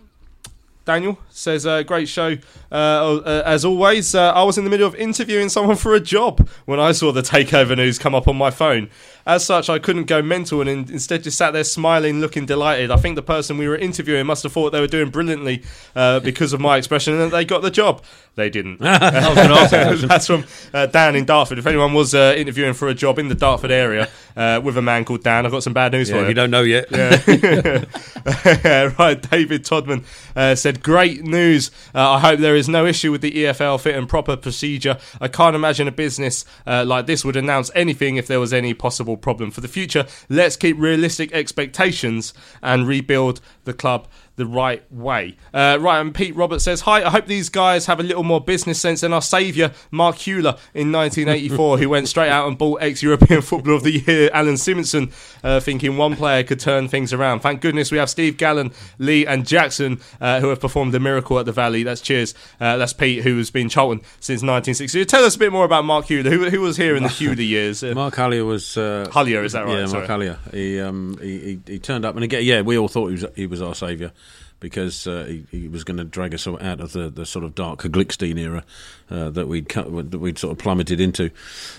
[0.90, 2.36] Daniel says, uh, "Great show
[2.72, 6.00] uh, uh, as always." Uh, I was in the middle of interviewing someone for a
[6.00, 8.90] job when I saw the takeover news come up on my phone.
[9.26, 12.90] As such, I couldn't go mental and in- instead just sat there smiling, looking delighted.
[12.90, 15.62] I think the person we were interviewing must have thought they were doing brilliantly
[15.94, 18.02] uh, because of my expression, and that they got the job.
[18.36, 18.80] They didn't.
[18.82, 19.98] I was gonna ask that.
[20.08, 21.58] That's from uh, Dan in Dartford.
[21.58, 24.82] If anyone was uh, interviewing for a job in the Dartford area uh, with a
[24.82, 26.28] man called Dan, I've got some bad news Yeah, for you.
[26.28, 26.86] you don't know yet.
[26.90, 27.84] Yeah.
[28.98, 30.04] right, David Todman
[30.36, 31.70] uh, said, Great news.
[31.94, 34.98] Uh, I hope there is no issue with the EFL fit and proper procedure.
[35.20, 38.74] I can't imagine a business uh, like this would announce anything if there was any
[38.74, 40.06] possible problem for the future.
[40.28, 44.08] Let's keep realistic expectations and rebuild the club
[44.40, 45.36] the right way.
[45.52, 48.40] Uh, right, and Pete Roberts says, Hi, I hope these guys have a little more
[48.40, 52.82] business sense than our saviour, Mark Hulyer, in 1984, who went straight out and bought
[52.82, 55.12] ex European Footballer of the Year, Allan Simonsen,
[55.44, 57.40] uh, thinking one player could turn things around.
[57.40, 61.38] Thank goodness we have Steve Gallen, Lee, and Jackson, uh, who have performed a miracle
[61.38, 61.82] at the Valley.
[61.82, 62.34] That's cheers.
[62.58, 65.04] Uh, that's Pete, who has been Charlton since 1960.
[65.04, 66.24] Tell us a bit more about Mark Hulyer.
[66.24, 67.84] Who, who was here in the Hulyer years?
[67.84, 69.80] Uh, Mark Hulyer was uh, Hulyer, is that right?
[69.80, 70.28] Yeah, Mark Sorry.
[70.28, 70.54] Hulyer.
[70.54, 73.26] He, um, he, he he turned up, and again, yeah, we all thought he was
[73.36, 74.12] he was our saviour
[74.60, 77.54] because uh, he, he was going to drag us out of the, the sort of
[77.54, 78.64] dark Gliksten era
[79.10, 81.30] uh, that we'd cut, that we'd sort of plummeted into,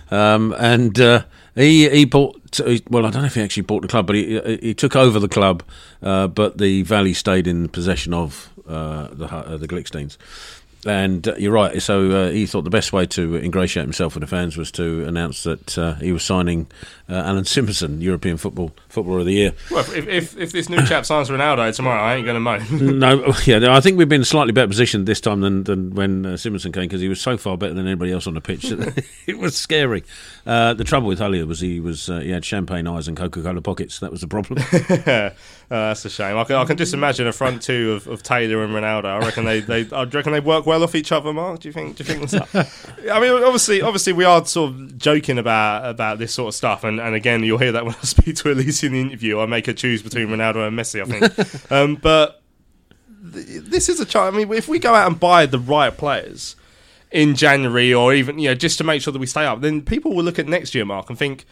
[0.10, 1.24] um, and uh,
[1.56, 2.38] he he bought.
[2.90, 5.20] Well, I don't know if he actually bought the club, but he he took over
[5.20, 5.64] the club,
[6.02, 10.18] uh, but the Valley stayed in possession of uh, the uh, the Glikstens.
[10.86, 11.80] And uh, you're right.
[11.82, 15.06] So uh, he thought the best way to ingratiate himself with the fans was to
[15.06, 16.68] announce that uh, he was signing
[17.08, 19.54] uh, Alan Simpson, European Football Footballer of the Year.
[19.70, 23.00] Well, if, if, if this new chap signs Ronaldo tomorrow, I ain't going to moan.
[23.00, 26.26] no, yeah, no, I think we've been slightly better positioned this time than, than when
[26.26, 28.70] uh, Simonsen came because he was so far better than anybody else on the pitch.
[28.70, 30.04] that it was scary.
[30.46, 33.44] Uh, the trouble with Hulyer was he was uh, he had champagne eyes and Coca
[33.44, 34.00] Cola pockets.
[34.00, 34.64] That was the problem.
[34.72, 35.32] Uh,
[35.70, 36.38] that's a shame.
[36.38, 39.06] I can, I can just imagine a front two of, of Taylor and Ronaldo.
[39.06, 41.34] I reckon they, they I reckon they work well off each other.
[41.34, 41.98] Mark, do you think?
[41.98, 42.56] Do you think?
[43.12, 46.84] I mean, obviously, obviously, we are sort of joking about about this sort of stuff,
[46.84, 49.40] and, and again, you'll hear that when I speak to Elise in the interview.
[49.40, 51.02] I make her choose between Ronaldo and Messi.
[51.02, 52.42] I think, um, but
[53.34, 54.34] th- this is a chance.
[54.34, 56.56] I mean, if we go out and buy the right players
[57.12, 59.82] in January, or even you know, just to make sure that we stay up, then
[59.82, 61.46] people will look at next year, Mark, and think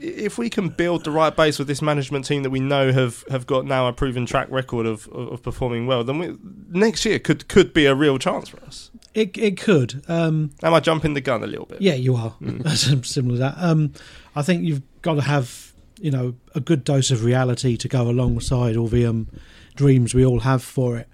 [0.00, 3.24] if we can build the right base with this management team that we know have,
[3.30, 6.36] have got now a proven track record of, of, of performing well, then we,
[6.68, 8.90] next year could could be a real chance for us.
[9.14, 10.02] It it could.
[10.08, 11.82] Um, Am I jumping the gun a little bit?
[11.82, 12.34] Yeah, you are.
[12.74, 13.54] Similar to that.
[13.58, 13.92] Um,
[14.34, 18.08] I think you've got to have you know a good dose of reality to go
[18.08, 19.28] alongside all the um,
[19.74, 21.08] dreams we all have for it.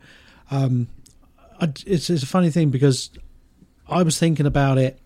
[0.51, 0.89] Um,
[1.61, 3.11] I, it's it's a funny thing because
[3.89, 5.01] I was thinking about it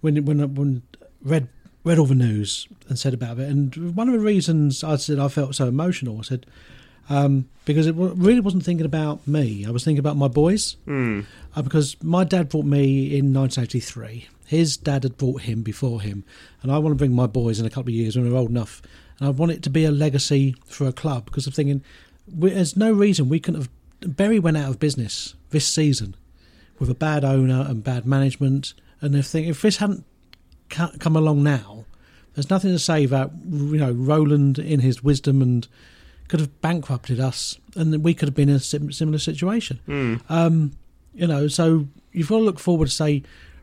[0.00, 0.82] when when when
[1.22, 1.48] read
[1.86, 5.20] read all the news and said about it, and one of the reasons I said
[5.20, 6.44] I felt so emotional, I said.
[7.08, 9.64] Um, because it really wasn't thinking about me.
[9.64, 10.76] I was thinking about my boys.
[10.86, 11.20] Hmm.
[11.54, 14.26] Uh, because my dad brought me in 1983.
[14.46, 16.24] His dad had brought him before him,
[16.62, 18.50] and I want to bring my boys in a couple of years when they're old
[18.50, 18.82] enough,
[19.20, 21.26] and I want it to be a legacy for a club.
[21.26, 21.84] Because I'm thinking,
[22.36, 24.16] we, there's no reason we couldn't have.
[24.16, 26.16] Bury went out of business this season
[26.80, 30.04] with a bad owner and bad management, and if they, if this hadn't
[30.68, 31.84] come along now,
[32.34, 35.66] there's nothing to say that you know Roland in his wisdom and
[36.28, 39.80] could have bankrupted us, and we could have been in a similar situation.
[39.86, 40.20] Mm.
[40.28, 40.72] Um,
[41.14, 43.22] you know, so you've got to look forward to say,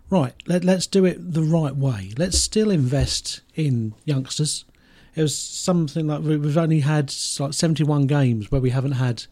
[0.10, 2.14] right, let, let's do it the right way.
[2.18, 4.66] Let's still invest in youngsters.
[5.16, 9.26] It was something like we- we've only had like 71 games where we haven't had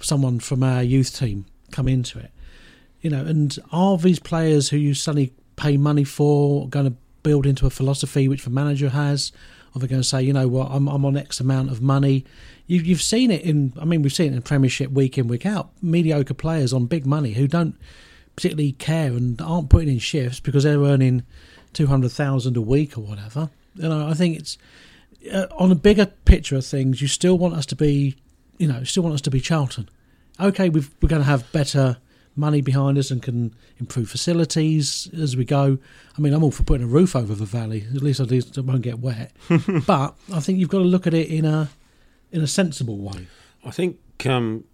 [0.00, 2.30] someone from our youth team come into it.
[3.02, 7.46] You know, and are these players who you suddenly pay money for going to build
[7.46, 9.32] into a philosophy which the manager has?
[9.74, 12.24] Or they're going to say, you know what, I'm, I'm on X amount of money.
[12.66, 15.46] You, you've seen it in, I mean, we've seen it in Premiership week in, week
[15.46, 15.70] out.
[15.80, 17.76] Mediocre players on big money who don't
[18.34, 21.22] particularly care and aren't putting in shifts because they're earning
[21.74, 23.50] 200,000 a week or whatever.
[23.76, 24.58] You know, I think it's
[25.32, 28.16] uh, on a bigger picture of things, you still want us to be,
[28.58, 29.88] you know, still want us to be Charlton.
[30.40, 31.98] Okay, we've, we're going to have better
[32.40, 35.78] money behind us and can improve facilities as we go.
[36.16, 37.86] I mean, I'm all for putting a roof over the valley.
[37.94, 39.32] At least at least it won't get wet.
[39.86, 41.68] but I think you've got to look at it in a
[42.32, 43.28] in a sensible way.
[43.64, 44.64] I think um,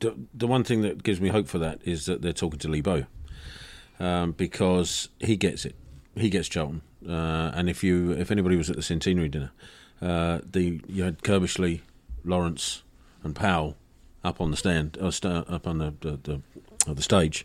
[0.00, 2.68] the, the one thing that gives me hope for that is that they're talking to
[2.68, 3.04] Lee Bow
[3.98, 5.74] um, because he gets it.
[6.14, 6.82] He gets Charlton.
[7.08, 9.50] Uh, and if you if anybody was at the centenary dinner,
[10.00, 11.80] uh, the you had Curbishley,
[12.24, 12.82] Lawrence,
[13.22, 13.76] and Powell
[14.22, 16.42] up on the stand, uh, sta up on the the, the
[16.86, 17.44] uh, the stage,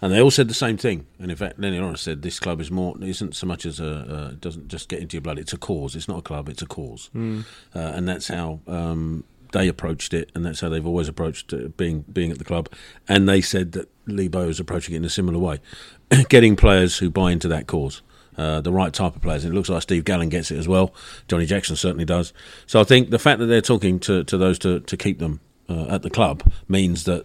[0.00, 1.06] and they all said the same thing.
[1.18, 3.88] And in fact, Lennie Lawrence said this club is more isn't so much as a
[3.88, 5.38] uh, doesn't just get into your blood.
[5.38, 5.96] It's a cause.
[5.96, 6.48] It's not a club.
[6.48, 7.44] It's a cause, Mm.
[7.74, 11.68] uh, and that's how um, they approached it, and that's how they've always approached uh,
[11.76, 12.68] being being at the club.
[13.08, 15.60] And they said that Lee Bowyer is approaching it in a similar way,
[16.28, 18.02] getting players who buy into that cause.
[18.38, 19.44] Uh, the right type of players.
[19.46, 20.92] And it looks like Steve Gallen gets it as well.
[21.26, 22.34] Johnny Jackson certainly does.
[22.66, 25.40] So I think the fact that they're talking to, to those to, to keep them
[25.70, 27.24] uh, at the club means that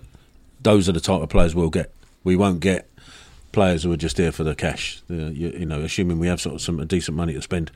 [0.64, 1.94] those are the type of players we'll get.
[2.24, 2.88] We won't get
[3.52, 5.02] players who are just here for the cash.
[5.08, 7.72] The, you, you know, assuming we have sort of some decent money to spend,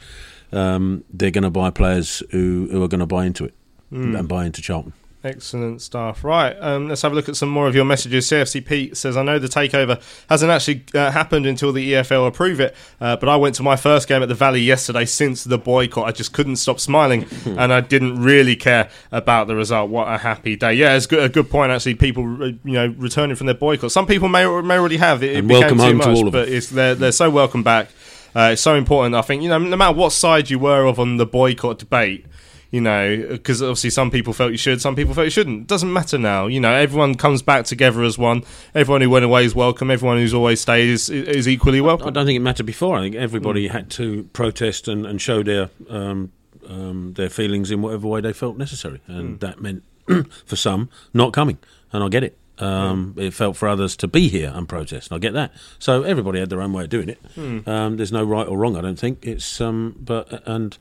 [0.51, 3.53] um, they're going to buy players who, who are going to buy into it
[3.91, 4.17] Mm.
[4.17, 4.93] and buy into Charlton.
[5.25, 6.23] Excellent stuff.
[6.23, 8.27] Right, um, let's have a look at some more of your messages.
[8.27, 9.99] CFC Pete says, I know the takeover
[10.29, 13.75] hasn't actually uh, happened until the EFL approve it, uh, but I went to my
[13.75, 16.07] first game at the Valley yesterday since the boycott.
[16.07, 19.89] I just couldn't stop smiling and I didn't really care about the result.
[19.89, 20.75] What a happy day.
[20.75, 21.95] Yeah, it's good, a good point, actually.
[21.95, 23.91] People, uh, you know, returning from their boycott.
[23.91, 25.23] Some people may, may already have.
[25.23, 27.89] It, it welcome home to all of but it's, they're, they're so welcome back.
[28.35, 29.15] Uh, it's so important.
[29.15, 32.27] I think, you know, no matter what side you were of on the boycott debate,
[32.71, 35.67] you know, because obviously some people felt you should, some people felt you shouldn't.
[35.67, 36.47] Doesn't matter now.
[36.47, 38.43] You know, everyone comes back together as one.
[38.73, 39.89] Everyone who went away is welcome.
[39.91, 42.07] Everyone who's always stayed is, is equally welcome.
[42.07, 42.97] I don't think it mattered before.
[42.97, 43.19] I think Mm.
[43.19, 46.31] everybody had to protest and, and show their um,
[46.67, 49.19] um, their feelings in whatever way they felt necessary, Mm.
[49.19, 49.83] and that meant
[50.45, 51.57] for some not coming,
[51.93, 52.37] and I get it.
[52.57, 55.51] Um, It felt for others to be here and protest, and I get that.
[55.79, 57.19] So everybody had their own way of doing it.
[57.35, 57.67] Mm.
[57.67, 58.77] Um, there's no right or wrong.
[58.77, 59.59] I don't think it's.
[59.59, 60.77] Um, but and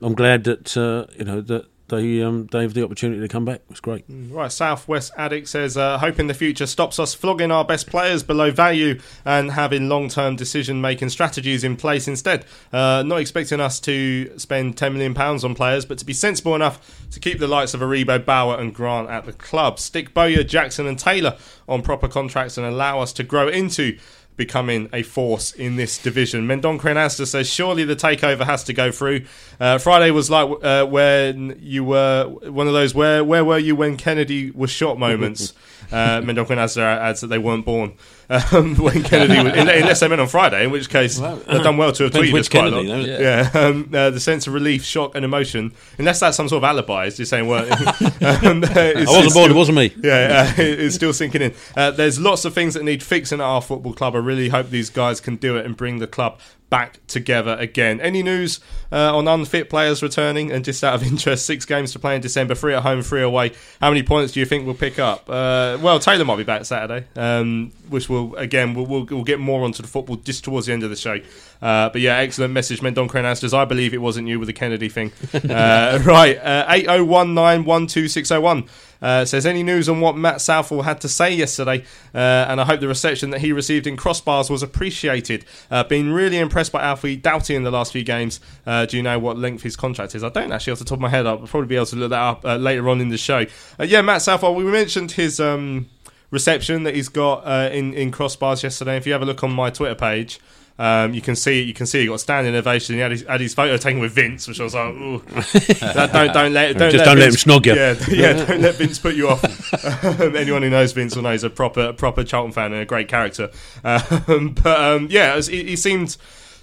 [0.00, 3.44] I'm glad that uh, you know that they um, they have the opportunity to come
[3.44, 3.60] back.
[3.70, 4.04] It's great.
[4.08, 8.50] Right, Southwest Addict says, uh, hoping the future stops us flogging our best players below
[8.50, 12.44] value and having long term decision making strategies in place instead.
[12.72, 17.06] Uh, not expecting us to spend £10 million on players, but to be sensible enough
[17.10, 19.78] to keep the likes of Aribo, Bauer, and Grant at the club.
[19.78, 21.36] Stick Bowyer, Jackson, and Taylor
[21.68, 23.98] on proper contracts and allow us to grow into
[24.36, 26.46] becoming a force in this division.
[26.46, 29.24] Mendon Crenasta says, surely the takeover has to go through.
[29.60, 33.76] Uh, Friday was like uh, when you were one of those where where were you
[33.76, 35.52] when Kennedy was shot moments.
[35.92, 37.94] uh, Mendon Crenasta adds that they weren't born
[38.32, 41.92] um, when Kennedy was, unless they meant on Friday, in which case they've done well
[41.92, 42.86] to have tweeted us quite a lot.
[42.86, 43.00] though.
[43.00, 45.72] Yeah, um, uh, the sense of relief, shock, and emotion.
[45.98, 47.72] Unless that's some sort of alibi, is just saying, well, um,
[48.64, 49.50] I wasn't born.
[49.50, 49.94] It wasn't me.
[50.02, 51.54] yeah, uh, it's still sinking in.
[51.76, 54.14] Uh, there's lots of things that need fixing at our football club.
[54.14, 56.40] I really hope these guys can do it and bring the club
[56.72, 58.00] back together again.
[58.00, 58.58] Any news
[58.90, 60.50] uh, on unfit players returning?
[60.50, 63.20] And just out of interest, six games to play in December, three at home, three
[63.20, 63.52] away.
[63.78, 65.28] How many points do you think we'll pick up?
[65.28, 69.38] Uh, well, Taylor might be back Saturday, um, which will again we'll, we'll, we'll get
[69.38, 71.20] more onto the football just towards the end of the show.
[71.62, 73.54] Uh, but yeah, excellent message, Mendon Crenasters.
[73.54, 75.12] I believe it wasn't you with the Kennedy thing.
[75.32, 76.38] uh, right,
[76.68, 78.64] eight zero one nine one two six zero one.
[79.02, 81.84] Uh, says any news on what Matt Southall had to say yesterday,
[82.14, 85.44] uh, and I hope the reception that he received in crossbars was appreciated.
[85.72, 88.38] Uh, been really impressed by Alfie Doughty in the last few games.
[88.64, 90.22] Uh, do you know what length his contract is?
[90.22, 91.26] I don't actually off the top of my head.
[91.26, 93.44] I'll probably be able to look that up uh, later on in the show.
[93.78, 94.54] Uh, yeah, Matt Southall.
[94.54, 95.88] We mentioned his um,
[96.30, 98.96] reception that he's got uh, in in crossbars yesterday.
[98.96, 100.38] If you have a look on my Twitter page.
[100.82, 102.96] Um, you can see you can see he got standing ovation.
[102.96, 105.18] He had his, had his photo taken with Vince, which I was like, Ooh.
[105.28, 107.74] That- don't don't let don't Just don't let him snog you.
[107.74, 107.94] Yeah,
[108.36, 109.42] yeah, don't let Vince put you off.
[110.22, 112.84] Um, anyone who knows Vince will know he's a proper proper Charlton fan and a
[112.84, 113.50] great character.
[113.84, 116.16] Um, but um, yeah, was- he, he seemed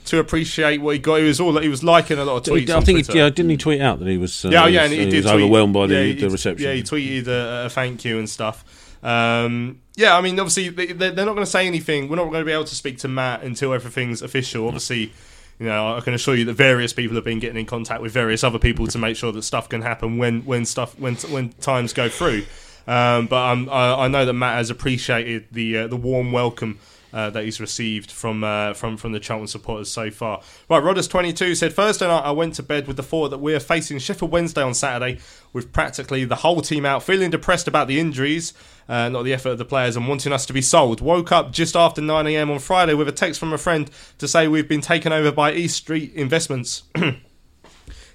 [0.05, 1.15] to appreciate what he got.
[1.17, 2.69] He was all he was liking a lot of tweets.
[2.69, 4.43] I think he, yeah, didn't he tweet out that he was?
[4.45, 5.93] Uh, Yeah, oh, he yeah, was, and he, he did was tweet- overwhelmed by the,
[5.95, 6.67] yeah, he- the reception.
[6.67, 8.65] Yeah, he tweeted a, a thank you and stuff.
[9.01, 12.09] Um, yeah, I mean, obviously they, they're they're not going to say anything.
[12.09, 14.67] We're not going to be able to speak to Matt until everything's official.
[14.67, 15.13] Obviously,
[15.59, 18.11] you know, I can assure you that various people have been getting in contact with
[18.11, 21.49] various other people to make sure that stuff can happen when when stuff when when
[21.49, 22.45] times go through.
[22.87, 26.79] Um, but I, I know that Matt has appreciated the uh, the warm welcome
[27.13, 30.41] uh, that he's received from uh, from from the Charlton supporters so far.
[30.69, 33.39] Right, Rodders twenty two said Thursday night I went to bed with the thought that
[33.39, 35.19] we are facing Sheffield Wednesday on Saturday
[35.53, 38.53] with practically the whole team out, feeling depressed about the injuries,
[38.89, 40.99] uh, not the effort of the players, and wanting us to be sold.
[40.99, 42.51] Woke up just after nine a.m.
[42.51, 45.53] on Friday with a text from a friend to say we've been taken over by
[45.53, 46.83] East Street Investments.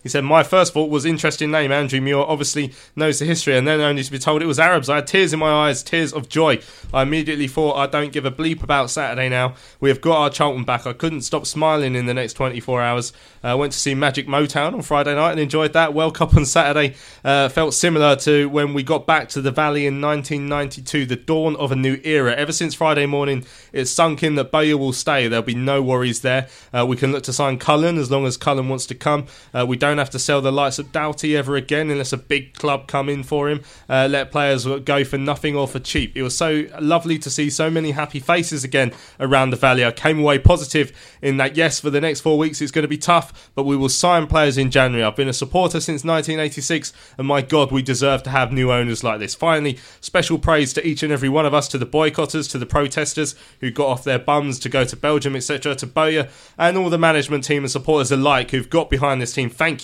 [0.05, 1.73] He said, My first thought was interesting name.
[1.73, 4.89] Andrew Muir obviously knows the history, and then only to be told it was Arabs.
[4.89, 6.61] I had tears in my eyes, tears of joy.
[6.93, 9.55] I immediately thought, I don't give a bleep about Saturday now.
[9.81, 10.87] We have got our Charlton back.
[10.87, 13.13] I couldn't stop smiling in the next 24 hours.
[13.43, 15.95] I uh, went to see Magic Motown on Friday night and enjoyed that.
[15.95, 19.87] World Cup on Saturday uh, felt similar to when we got back to the Valley
[19.87, 22.35] in 1992, the dawn of a new era.
[22.35, 25.29] Ever since Friday morning, it's sunk in that Bowyer will stay.
[25.29, 26.49] There'll be no worries there.
[26.73, 29.27] Uh, we can look to sign Cullen as long as Cullen wants to come.
[29.53, 32.17] Uh, we don't won't have to sell the likes of Doughty ever again unless a
[32.17, 33.63] big club come in for him.
[33.89, 36.17] Uh, let players go for nothing or for cheap.
[36.17, 39.85] It was so lovely to see so many happy faces again around the valley.
[39.85, 40.91] I came away positive
[41.23, 41.57] in that.
[41.57, 44.27] Yes, for the next four weeks it's going to be tough, but we will sign
[44.27, 45.05] players in January.
[45.05, 49.05] I've been a supporter since 1986, and my God, we deserve to have new owners
[49.05, 49.37] like this.
[49.37, 52.67] Finally, special praise to each and every one of us, to the boycotters, to the
[52.67, 56.29] protesters who got off their bums to go to Belgium, etc., to Bowyer,
[56.59, 59.49] and all the management team and supporters alike who've got behind this team.
[59.49, 59.84] Thank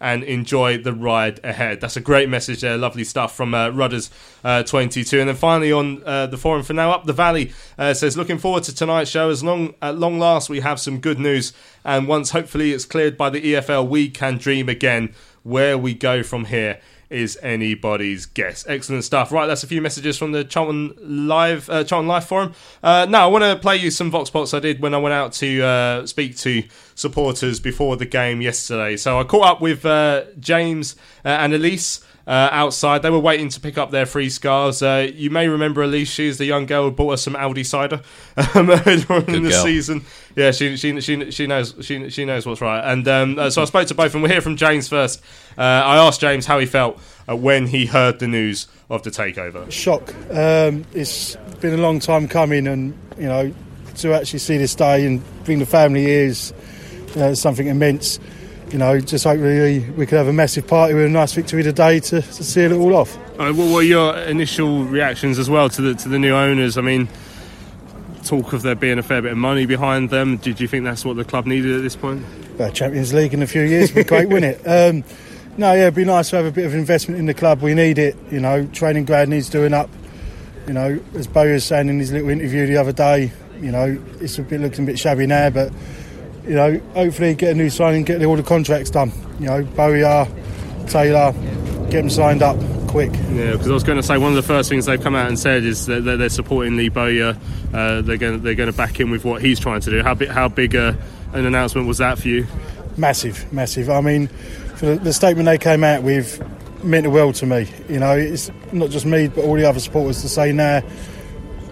[0.00, 1.80] and enjoy the ride ahead.
[1.80, 2.76] That's a great message there.
[2.78, 4.10] Lovely stuff from uh, Rudders
[4.42, 5.20] uh, 22.
[5.20, 8.38] And then finally on uh, the forum for now, up the valley uh, says looking
[8.38, 9.30] forward to tonight's show.
[9.30, 11.52] As long at long last we have some good news,
[11.84, 15.14] and once hopefully it's cleared by the EFL, we can dream again.
[15.42, 16.80] Where we go from here
[17.10, 18.64] is anybody's guess.
[18.68, 19.32] Excellent stuff.
[19.32, 22.54] Right, that's a few messages from the Charlton Live uh, Charlton Live forum.
[22.82, 25.12] Uh, now, I want to play you some Vox Pops I did when I went
[25.12, 26.62] out to uh, speak to
[26.94, 28.96] supporters before the game yesterday.
[28.96, 30.94] So I caught up with uh, James
[31.24, 33.02] uh, and Elise uh, outside.
[33.02, 34.82] They were waiting to pick up their free scars.
[34.82, 36.08] Uh, you may remember Elise.
[36.08, 38.02] She's the young girl who bought us some Aldi cider
[38.54, 39.64] um, earlier on in the girl.
[39.64, 40.04] season.
[40.36, 42.80] Yeah, she she she she knows she she knows what's right.
[42.92, 45.20] And um, uh, so I spoke to both, and we'll hear from James first.
[45.58, 49.10] Uh, I asked James how he felt uh, when he heard the news of the
[49.10, 49.68] takeover.
[49.72, 50.14] shock.
[50.30, 53.52] Um, it's been a long time coming, and you know,
[53.96, 56.52] to actually see this day and bring the family here is
[57.16, 58.20] uh, something immense.
[58.70, 61.62] You know, just hope really we could have a massive party with a nice victory
[61.64, 63.16] today to, to seal it all off.
[63.36, 66.78] What were your initial reactions as well to the to the new owners?
[66.78, 67.08] I mean,
[68.24, 70.36] talk of there being a fair bit of money behind them.
[70.36, 72.24] Did you think that's what the club needed at this point?
[72.60, 74.62] Uh, Champions League in a few years would be great, wouldn't it?
[74.66, 75.04] Um,
[75.56, 77.60] no, yeah, it'd be nice to have a bit of investment in the club.
[77.60, 78.16] We need it.
[78.30, 79.90] You know, training ground needs doing up.
[80.66, 84.00] You know, as Bowyer was saying in his little interview the other day, you know,
[84.20, 85.72] it's a bit looking a bit shabby now, but
[86.44, 89.12] you know, hopefully get a new signing, get all the contracts done.
[89.38, 90.26] You know, Bowyer,
[90.86, 91.32] Taylor,
[91.90, 92.56] get them signed up
[92.88, 93.12] quick.
[93.12, 95.28] Yeah, because I was going to say one of the first things they've come out
[95.28, 97.36] and said is that they're supporting Lee Bowyer.
[97.72, 100.02] Uh, they're going to, they're going to back him with what he's trying to do.
[100.02, 100.94] How big how big uh,
[101.32, 102.46] an announcement was that for you?
[102.96, 103.88] Massive, massive.
[103.88, 106.42] I mean, for the, the statement they came out with
[106.82, 107.68] meant the world to me.
[107.88, 110.82] You know, it's not just me, but all the other supporters to say now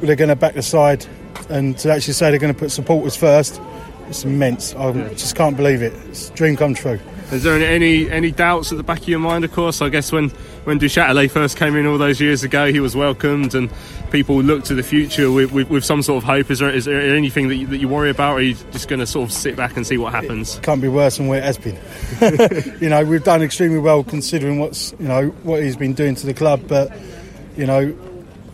[0.01, 1.05] they're going to back the side
[1.49, 3.61] and to actually say they're going to put supporters first.
[4.09, 4.75] It's immense.
[4.75, 5.93] I just can't believe it.
[6.09, 6.99] It's a dream come true.
[7.31, 9.45] Is there any, any doubts at the back of your mind?
[9.45, 10.31] Of course, I guess when
[10.65, 13.71] when Duchâtelet first came in all those years ago, he was welcomed and
[14.11, 16.51] people looked to the future with, with, with some sort of hope.
[16.51, 18.89] Is there is there anything that you, that you worry about, or are you just
[18.89, 20.57] going to sort of sit back and see what happens?
[20.57, 21.79] It Can't be worse than where it has been.
[22.81, 26.27] you know, we've done extremely well considering what's you know what he's been doing to
[26.27, 26.91] the club, but
[27.57, 27.95] you know,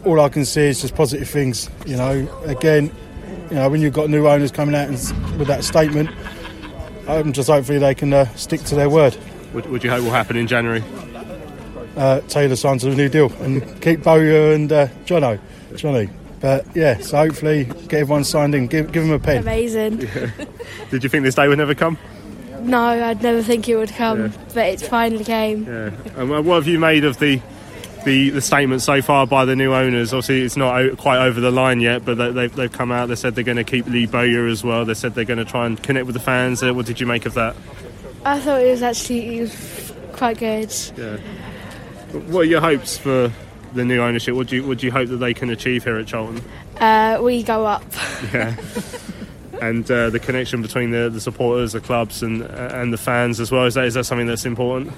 [0.05, 1.71] all I can see is just positive things.
[1.87, 2.93] You know, again,
[3.55, 6.11] you know, when you've got new owners coming out and, s- with that statement,
[7.07, 9.15] I'm just hopefully they can uh, stick to their word.
[9.53, 10.83] What, what do you hope will happen in January?
[11.97, 15.39] Uh, Taylor signs a new deal and keep Bowyer and uh, Jono,
[15.77, 16.09] Johnny.
[16.41, 19.39] But yeah, so hopefully get everyone signed in, give, give them a pen.
[19.43, 19.99] Amazing.
[20.91, 21.97] Did you think this day would never come?
[22.63, 24.33] No, I'd never think it would come, Yeah.
[24.53, 25.65] but it finally came.
[25.67, 25.91] Yeah.
[26.17, 27.41] And what have you made of the
[28.05, 30.13] the, the statement so far by the new owners?
[30.13, 33.09] Obviously, it's not o- quite over the line yet, but they, they've, they've come out.
[33.09, 34.85] They said they're going to keep Lee Bowyer as well.
[34.85, 36.63] They said they're going to try and connect with the fans.
[36.63, 37.57] Uh, what did you make of that?
[38.25, 40.75] I thought it was actually it was quite good.
[40.97, 41.17] Yeah.
[42.29, 43.33] What are your hopes for
[43.75, 44.35] the new ownership?
[44.35, 46.43] What do you what do you hope that they can achieve here at Charlton?
[46.79, 47.85] Uh, we go up.
[48.33, 48.57] Yeah.
[49.61, 53.51] and uh, the connection between the, the supporters, the clubs, and and the fans as
[53.51, 53.65] well.
[53.67, 54.93] Is that is that something that's important?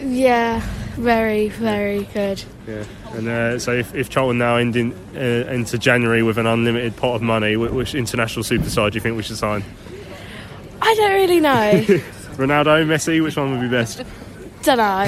[0.00, 0.60] Yeah,
[0.96, 2.42] very, very good.
[2.66, 2.84] Yeah.
[3.12, 6.96] And uh, so if, if Charlton now end in, uh, into January with an unlimited
[6.96, 9.64] pot of money, which international superstar do you think we should sign?
[10.80, 11.82] I don't really know.
[12.36, 14.02] Ronaldo, Messi, which one would be best?
[14.62, 15.06] don't know.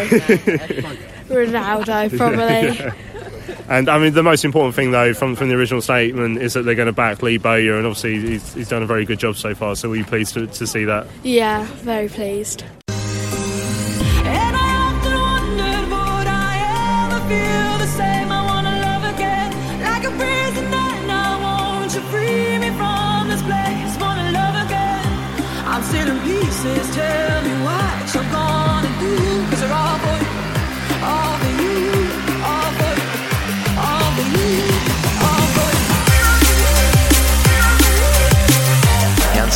[1.29, 2.91] Ronaldo, probably.
[3.51, 3.57] Yeah.
[3.69, 6.63] And I mean, the most important thing though, from, from the original statement, is that
[6.63, 9.37] they're going to back Lee Bowyer, and obviously he's, he's done a very good job
[9.37, 9.75] so far.
[9.77, 11.07] So we're pleased to, to see that.
[11.23, 12.65] Yeah, very pleased.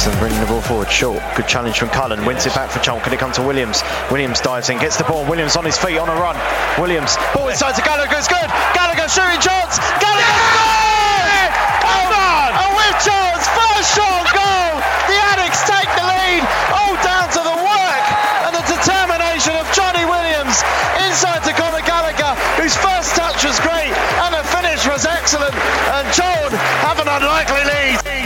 [0.04, 1.22] Anderson bringing the ball forward short.
[1.34, 2.26] Good challenge from Cullen.
[2.26, 3.00] Wins it back for Chong.
[3.00, 3.80] Can it come to Williams?
[4.12, 5.24] Williams dives in, gets the ball.
[5.24, 6.36] Williams on his feet on a run.
[6.76, 7.16] Williams.
[7.32, 8.12] Ball inside to Gallagher.
[8.20, 8.44] It's good.
[8.76, 9.80] Gallagher shooting chance.
[10.04, 10.28] Gallagher.
[10.28, 11.88] Yeah!
[11.88, 12.52] Oh on.
[12.52, 13.48] A whiff chance.
[13.48, 14.76] First shot goal.
[15.08, 16.44] The Addicts take the lead.
[16.68, 18.04] All down to the work
[18.44, 20.60] and the determination of Johnny Williams
[21.00, 25.56] inside to Conor Gallagher, whose first touch was great and the finish was excellent.
[25.96, 26.52] And John
[26.84, 28.23] have an unlikely lead.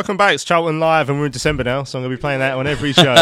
[0.00, 0.32] Welcome back.
[0.32, 2.54] It's Charlton Live, and we're in December now, so I'm going to be playing that
[2.54, 3.12] on every show.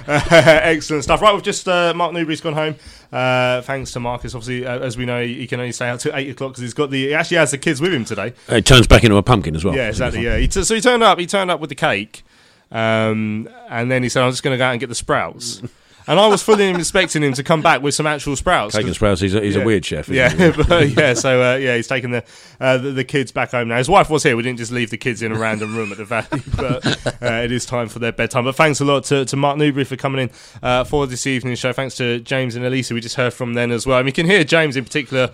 [0.08, 1.20] Excellent stuff.
[1.20, 2.76] Right, we've just uh, Mark Newbury's gone home.
[3.12, 4.34] Uh, thanks to Marcus.
[4.34, 6.72] Obviously, uh, as we know, he can only stay out till eight o'clock because he's
[6.72, 7.08] got the.
[7.08, 8.32] He actually has the kids with him today.
[8.48, 9.76] It turns back into a pumpkin as well.
[9.76, 10.22] Yeah, exactly.
[10.22, 10.38] Yeah.
[10.38, 11.18] He t- so he turned up.
[11.18, 12.24] He turned up with the cake,
[12.72, 15.60] um, and then he said, "I'm just going to go out and get the sprouts."
[16.08, 18.74] And I was fully expecting him to come back with some actual sprouts.
[18.74, 21.14] Cake and sprouts, he's a- he's a weird chef, isn't Yeah, but, yeah.
[21.14, 22.24] So uh, yeah, he's taking the,
[22.60, 23.76] uh, the the kids back home now.
[23.76, 24.34] His wife was here.
[24.36, 26.86] We didn't just leave the kids in a random room at the Valley, but
[27.22, 28.44] uh, it is time for their bedtime.
[28.44, 30.30] But thanks a lot to, to Mark Newbury for coming in
[30.62, 31.72] uh, for this evening's show.
[31.72, 32.94] Thanks to James and Elisa.
[32.94, 33.98] We just heard from them as well.
[33.98, 35.30] I mean, you can hear James in particular.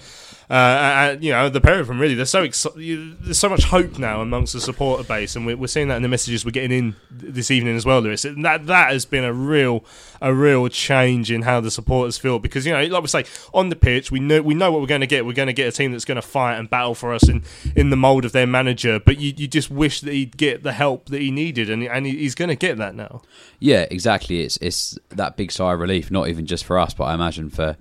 [0.50, 2.14] Uh, you know the pair of them really.
[2.14, 5.66] They're so you, there's so much hope now amongst the supporter base, and we're, we're
[5.66, 8.24] seeing that in the messages we're getting in this evening as well, Lewis.
[8.24, 9.84] And that that has been a real
[10.20, 13.68] a real change in how the supporters feel because you know, like we say, on
[13.68, 15.24] the pitch, we know we know what we're going to get.
[15.26, 17.42] We're going to get a team that's going to fight and battle for us in,
[17.74, 19.00] in the mould of their manager.
[19.00, 22.06] But you, you just wish that he'd get the help that he needed, and and
[22.06, 23.22] he's going to get that now.
[23.60, 24.42] Yeah, exactly.
[24.42, 27.50] It's it's that big sigh of relief, not even just for us, but I imagine
[27.50, 27.76] for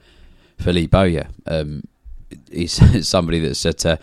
[0.57, 1.28] for Lee Bowyer.
[1.45, 1.84] Um,
[2.52, 3.98] he's somebody that's at, uh,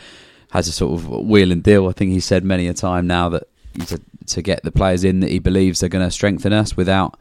[0.52, 1.88] has a sort of wheel and deal.
[1.88, 3.44] I think he said many a time now that
[3.86, 7.18] to, to get the players in that he believes are going to strengthen us without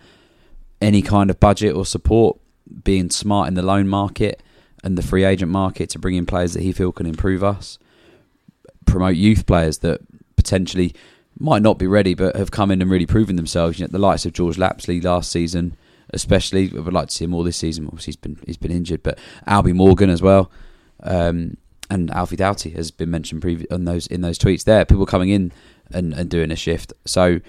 [0.82, 2.38] any kind of budget or support.
[2.84, 4.44] Being smart in the loan market
[4.84, 7.80] and the free agent market to bring in players that he feel can improve us
[8.90, 10.02] promote youth players that
[10.36, 10.94] potentially
[11.38, 13.80] might not be ready but have come in and really proven themselves.
[13.80, 15.78] You know, the likes of George Lapslie last season,
[16.12, 16.72] especially.
[16.76, 17.86] I would like to see him more this season.
[17.86, 20.52] Obviously, he's been he's been injured, but Albie Morgan as well,
[21.04, 21.58] um,
[21.90, 24.64] and Alfie Doughty has been mentioned previ- on those in those tweets.
[24.64, 25.52] There, people coming in
[25.92, 26.94] and, and doing a shift.
[27.06, 27.40] So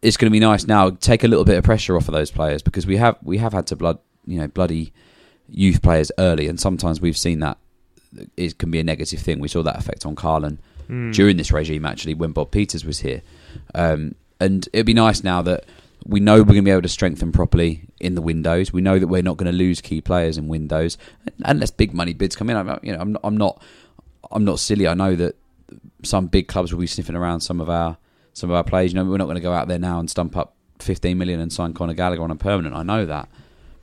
[0.00, 0.90] it's going to be nice now.
[0.90, 3.52] Take a little bit of pressure off of those players because we have we have
[3.52, 4.92] had to blood you know bloody
[5.48, 7.58] youth players early, and sometimes we've seen that
[8.36, 9.40] it can be a negative thing.
[9.40, 11.14] We saw that effect on Karlan Mm.
[11.14, 13.22] during this regime, actually, when Bob Peeters was here.
[13.72, 15.64] Um, and it'd be nice now that
[16.04, 18.72] we know we're going to be able to strengthen properly in the windows.
[18.72, 20.98] We know that we're not going to lose key players in windows
[21.44, 22.56] unless big money bids come in.
[22.56, 23.62] I'm, you know, I'm, not, I'm not,
[24.30, 24.86] I'm not silly.
[24.86, 25.36] I know that
[26.02, 27.96] some big clubs will be sniffing around some of our
[28.34, 28.92] some of our players.
[28.92, 31.38] You know, we're not going to go out there now and stump up 15 million
[31.38, 32.74] and sign Conor Gallagher on a permanent.
[32.74, 33.28] I know that,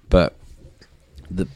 [0.09, 0.36] but
[1.32, 1.47] the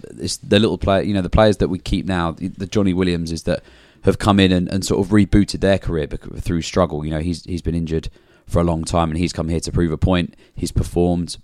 [0.44, 3.32] the little player, you know, the players that we keep now, the, the Johnny Williams
[3.32, 3.64] is that
[4.04, 7.04] have come in and, and sort of rebooted their career through struggle.
[7.04, 8.10] You know, he's he's been injured
[8.48, 10.36] for a long time and he's come here to prove a point.
[10.56, 11.38] He's performed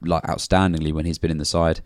[0.00, 1.80] like outstandingly when he's been in the side.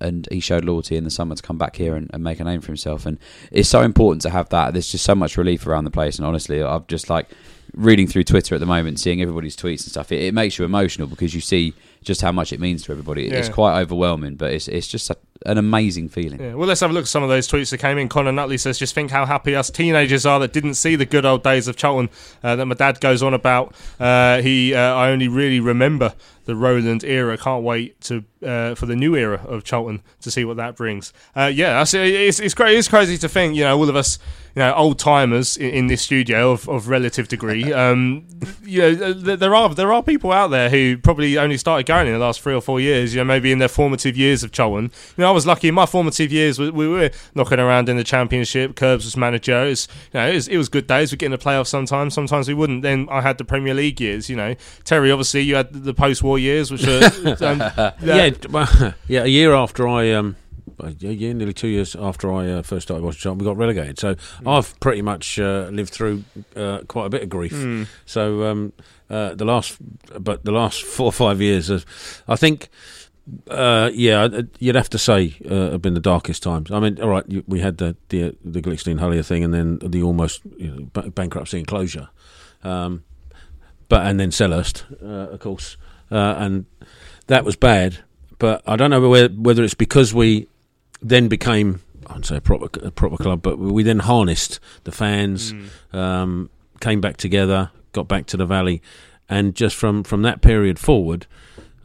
[0.00, 2.44] And he showed loyalty in the summer to come back here and, and make a
[2.44, 3.06] name for himself.
[3.06, 3.18] And
[3.52, 4.72] it's so important to have that.
[4.72, 6.18] There's just so much relief around the place.
[6.18, 7.28] And honestly, I've just like
[7.74, 10.12] reading through Twitter at the moment, seeing everybody's tweets and stuff.
[10.12, 13.28] It, it makes you emotional because you see just how much it means to everybody.
[13.28, 15.16] It's quite overwhelming, but it's it's just a,
[15.46, 16.40] an amazing feeling.
[16.40, 18.08] Yeah, well, let's have a look at some of those tweets that came in.
[18.08, 21.24] Connor Nutley says, "Just think how happy us teenagers are that didn't see the good
[21.24, 22.10] old days of Charlton
[22.42, 23.74] uh, that my dad goes on about.
[24.00, 26.14] Uh, he, uh, I only really remember
[26.44, 27.36] the Roland era.
[27.36, 31.12] Can't wait to uh, for the new era of Charlton to see what that brings.
[31.36, 32.76] Uh, yeah, that's, it's it's great.
[32.76, 34.18] It's crazy to think, you know, all of us,
[34.54, 37.72] you know, old timers in, in this studio of, of relative degree.
[37.82, 38.26] Um,
[38.62, 42.12] you know, there are there are people out there who probably only started going in
[42.12, 43.14] the last three or four years.
[43.14, 44.84] You know, maybe in their formative years of Charlton.
[45.16, 46.58] You know, I was lucky in my formative years.
[46.58, 48.76] We, we were knocking around in the championship.
[48.76, 49.64] Curbs was manager.
[49.64, 51.10] It was, you know, it was, it was good days.
[51.10, 52.14] We get in the playoffs sometimes.
[52.14, 52.82] Sometimes we wouldn't.
[52.82, 54.30] Then I had the Premier League years.
[54.30, 54.54] You know,
[54.84, 55.10] Terry.
[55.10, 57.04] Obviously, you had the post-war years, which are
[57.44, 57.60] um,
[58.02, 59.22] yeah, well, yeah.
[59.22, 60.36] A year after I, um,
[60.78, 63.98] a year, nearly two years after I uh, first started watching Charlton, we got relegated.
[63.98, 64.16] So
[64.46, 66.24] I've pretty much uh, lived through
[66.56, 67.52] uh, quite a bit of grief.
[67.52, 67.86] Mm.
[68.06, 68.72] So um,
[69.08, 69.76] uh, the last,
[70.18, 71.70] but the last four or five years,
[72.28, 72.68] I think.
[73.46, 74.26] Uh, yeah,
[74.58, 76.72] you'd have to say uh, have been the darkest times.
[76.72, 79.78] I mean, all right, you, we had the the, the Gliksten Hulyer thing, and then
[79.78, 82.08] the almost you know, ba- bankruptcy and closure.
[82.64, 83.04] Um,
[83.88, 85.76] but and then Selhurst, uh, of course,
[86.12, 86.66] uh, and
[87.26, 87.98] that was bad.
[88.38, 90.48] But I don't know whether, whether it's because we
[91.00, 94.92] then became, I wouldn't say a proper a proper club, but we then harnessed the
[94.92, 95.52] fans,
[95.92, 98.82] um, came back together, got back to the valley,
[99.28, 101.26] and just from from that period forward.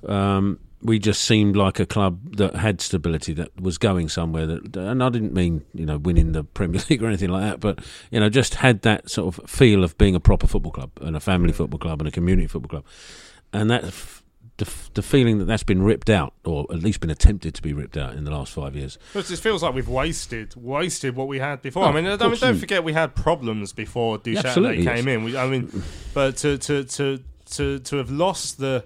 [0.06, 4.46] Um, we just seemed like a club that had stability, that was going somewhere.
[4.46, 7.60] That, and I didn't mean you know winning the Premier League or anything like that,
[7.60, 10.92] but you know just had that sort of feel of being a proper football club
[11.02, 12.86] and a family football club and a community football club,
[13.54, 14.24] and that f-
[14.58, 17.62] the, f- the feeling that that's been ripped out, or at least been attempted to
[17.62, 18.98] be ripped out in the last five years.
[19.14, 21.84] It just feels like we've wasted wasted what we had before.
[21.84, 25.16] Oh, I mean, I mean, don't forget we had problems before absolutely, came yes.
[25.16, 25.24] in.
[25.24, 25.84] We, I mean,
[26.14, 28.84] but to to to to to have lost the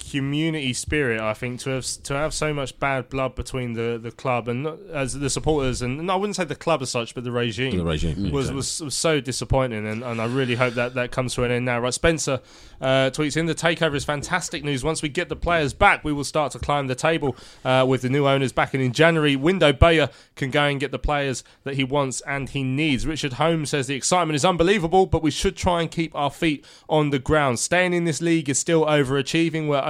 [0.00, 4.10] community spirit, I think to have to have so much bad blood between the, the
[4.10, 7.24] club and as the supporters, and no, I wouldn't say the club as such, but
[7.24, 8.56] the regime, The regime, was, exactly.
[8.56, 11.64] was was so disappointing, and, and I really hope that that comes to an end
[11.64, 11.80] now.
[11.80, 12.40] Right, Spencer
[12.80, 14.82] uh, tweets in the takeover is fantastic news.
[14.82, 18.02] Once we get the players back, we will start to climb the table uh, with
[18.02, 19.36] the new owners back in in January.
[19.36, 23.06] Window Bowyer can go and get the players that he wants and he needs.
[23.06, 26.64] Richard Holmes says the excitement is unbelievable, but we should try and keep our feet
[26.88, 27.58] on the ground.
[27.58, 29.68] Staying in this league is still overachieving.
[29.68, 29.82] We're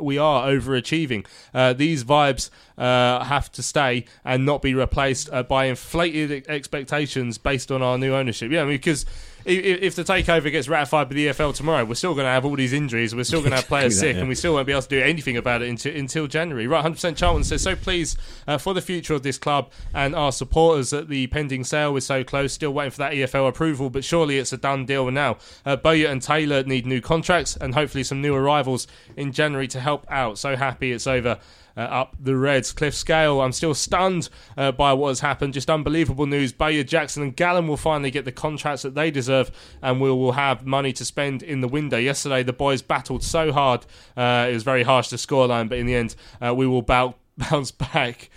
[0.00, 1.26] we are overachieving.
[1.52, 7.38] Uh, these vibes uh, have to stay and not be replaced uh, by inflated expectations
[7.38, 8.50] based on our new ownership.
[8.50, 9.06] Yeah, I mean, because
[9.46, 12.56] if the takeover gets ratified by the EFL tomorrow, we're still going to have all
[12.56, 13.14] these injuries.
[13.14, 14.20] We're still going to have players sick, yeah.
[14.20, 16.66] and we still won't be able to do anything about it until, until January.
[16.66, 18.16] Right, 100% Charlton says, so please,
[18.48, 22.06] uh, for the future of this club and our supporters that the pending sale is
[22.06, 22.54] so close.
[22.54, 25.36] Still waiting for that EFL approval, but surely it's a done deal now.
[25.66, 28.86] Uh, and Taylor need new contracts and hopefully some new arrivals
[29.16, 30.38] in January to help out.
[30.38, 31.38] So happy it's over.
[31.76, 32.72] Uh, up the Reds.
[32.72, 35.54] Cliff Scale, I'm still stunned uh, by what has happened.
[35.54, 36.52] Just unbelievable news.
[36.52, 39.50] Bowyer, Jackson, and Gallen will finally get the contracts that they deserve,
[39.82, 41.96] and we will have money to spend in the window.
[41.96, 43.86] Yesterday, the boys battled so hard.
[44.16, 47.70] Uh, it was very harsh to scoreline, but in the end, uh, we will bounce
[47.72, 48.30] back.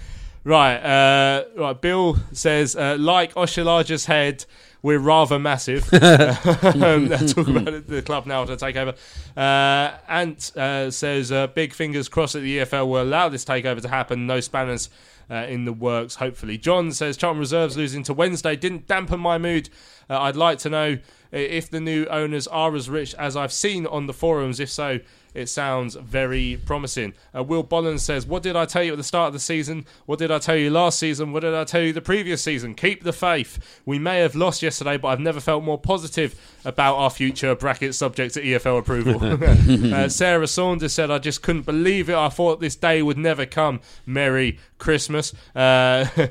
[0.43, 1.81] Right, uh, right.
[1.81, 4.45] Bill says, uh, like Oshilaja's head,
[4.81, 5.91] we're rather massive.
[5.93, 8.93] um, talk about it, the club now to take over.
[9.35, 13.81] Uh, Ant uh, says, uh, big fingers crossed that the EFL will allow this takeover
[13.81, 14.27] to happen.
[14.27, 14.89] No spanners
[15.29, 16.57] uh, in the works, hopefully.
[16.57, 19.69] John says, Charlton Reserves losing to Wednesday didn't dampen my mood.
[20.09, 20.97] Uh, I'd like to know
[21.31, 24.59] if the new owners are as rich as I've seen on the forums.
[24.59, 24.99] If so,
[25.33, 27.13] it sounds very promising.
[27.35, 29.85] Uh, Will Bolland says, What did I tell you at the start of the season?
[30.05, 31.31] What did I tell you last season?
[31.31, 32.75] What did I tell you the previous season?
[32.75, 33.81] Keep the faith.
[33.85, 37.55] We may have lost yesterday, but I've never felt more positive about our future.
[37.55, 39.93] Bracket subject to EFL approval.
[39.93, 42.15] uh, Sarah Saunders said, I just couldn't believe it.
[42.15, 43.79] I thought this day would never come.
[44.05, 45.33] Merry Christmas.
[45.55, 46.07] Uh,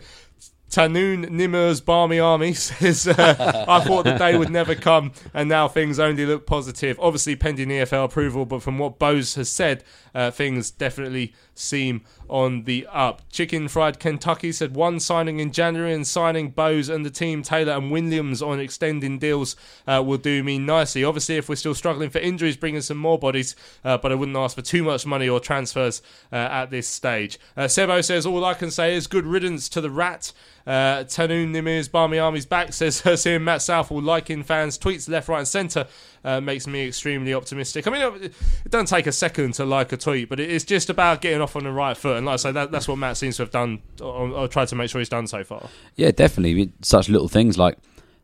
[0.70, 5.68] Tahnoon Nimer's Barmy Army says, uh, I thought the day would never come, and now
[5.68, 6.98] things only look positive.
[7.01, 9.84] Obviously, pending EFL approval, but from what Bose has said,
[10.14, 13.23] uh, things definitely seem on the up.
[13.31, 17.74] Chicken Fried Kentucky said one signing in January and signing Bose and the team, Taylor
[17.74, 19.57] and Williams, on extending deals
[19.87, 21.05] uh, will do me nicely.
[21.05, 23.55] Obviously, if we're still struggling for injuries, bringing some more bodies,
[23.85, 26.03] uh, but I wouldn't ask for too much money or transfers
[26.33, 27.39] uh, at this stage.
[27.57, 30.33] Uh, Sebo says, All I can say is good riddance to the rat.
[30.66, 35.39] Uh, Tahnoon Nimer's Barmy Army's back says, seeing Matt Southall liking fans, tweets left, right,
[35.39, 35.87] and centre.
[36.27, 37.86] Uh, makes me extremely optimistic.
[37.86, 38.35] I mean, it,
[38.65, 41.55] it doesn't take a second to like a tweet, but it's just about getting off
[41.55, 42.16] on the right foot.
[42.16, 44.66] And like I say, that, that's what Matt seems to have done, or, or tried
[44.69, 45.69] to make sure he's done so far.
[45.94, 46.73] Yeah, definitely.
[46.82, 47.78] Such little things like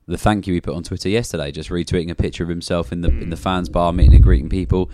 [0.08, 3.02] the thank you he put on Twitter yesterday, just retweeting a picture of himself in
[3.02, 4.90] the in the fans bar, meeting and greeting people.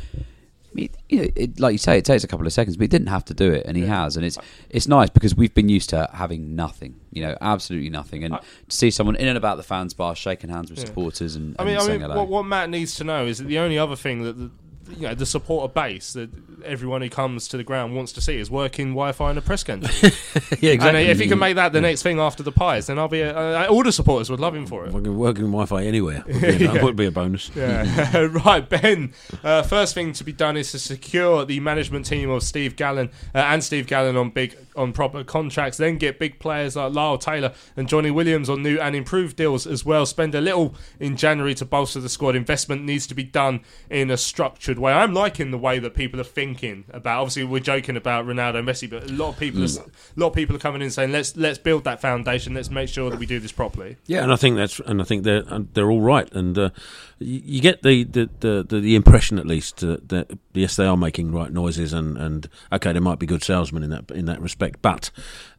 [0.84, 2.88] I you know, it, like you say, it takes a couple of seconds, but he
[2.88, 4.38] didn't have to do it, and he has, and it's
[4.70, 8.76] it's nice because we've been used to having nothing, you know, absolutely nothing, and to
[8.76, 10.86] see someone in and about the fans bar shaking hands with Yeah.
[10.86, 13.44] supporters and, I and mean, I mean, what, what Matt needs to know is that
[13.48, 14.50] the only other thing that the,
[14.96, 16.30] you know the supporter base that
[16.64, 19.62] everyone who comes to the ground wants to see is working Wi-Fi in a press
[19.64, 20.10] country.
[20.60, 21.02] Yeah, exactly.
[21.02, 23.20] And if he can make that the next thing after the pies, then I'll be.
[23.20, 24.92] A, uh, all the supporters would love him for it.
[24.92, 26.82] Working, working Wi-Fi anywhere would be, Yeah.
[26.82, 27.50] would be a bonus.
[27.56, 28.28] Yeah.
[28.44, 29.12] right, Ben.
[29.44, 33.10] Uh, first thing to be done is to secure the management team of Steve Gallen
[33.34, 35.76] uh, and Steve Gallen on big, on proper contracts.
[35.78, 39.66] Then get big players like Lyle Taylor and Johnny Williams on new and improved deals
[39.66, 40.06] as well.
[40.06, 42.36] Spend a little in January to bolster the squad.
[42.36, 43.60] Investment needs to be done
[43.90, 44.92] in a structured way.
[44.92, 47.20] I'm liking the way that people are thinking about.
[47.20, 49.80] Obviously, we're joking about Ronaldo, Messi, but a lot of people, Mm.
[49.80, 52.54] are, a lot of people are coming in saying, "Let's let's build that foundation.
[52.54, 55.04] Let's make sure that we do this properly." Yeah, and I think that's and I
[55.04, 55.42] think they're
[55.74, 56.70] they're all right, and uh,
[57.18, 60.86] you, you get the the, the, the, the impression at least uh, that yes, they
[60.86, 64.26] are making right noises, and, and okay, they might be good salesmen in that in
[64.26, 65.10] that respect, but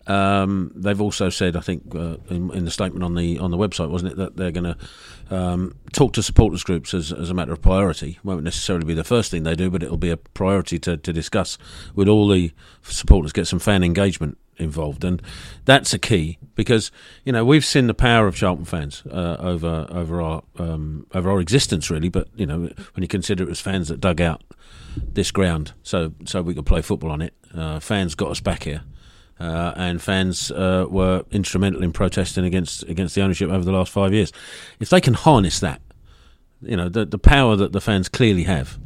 [0.10, 3.58] um, they've also said, I think, uh, in, in the statement on the on the
[3.58, 4.78] website, wasn't it, that they're going to
[5.30, 8.18] um, talk to supporters groups as, as a matter of priority.
[8.24, 11.14] Won't necessarily be the first thing they do, but it'll be a priority to, to
[11.14, 11.60] discuss
[11.94, 12.52] with all the
[12.82, 15.22] supporters, get some fan engagement involved, and
[15.66, 16.92] that's a key because
[17.24, 21.30] you know we've seen the power of Charlton fans uh, over over our um, over
[21.30, 22.10] our existence really.
[22.10, 22.62] But you know
[22.94, 24.42] when you consider it was fans that dug out
[24.96, 28.64] this ground so so we could play football on it, uh, fans got us back
[28.64, 28.84] here.
[29.40, 33.90] Uh, and fans uh, were instrumental in protesting against against the ownership over the last
[33.92, 34.34] five years.
[34.82, 35.82] If they can harness that,
[36.62, 38.78] you know, the the power that the fans clearly have,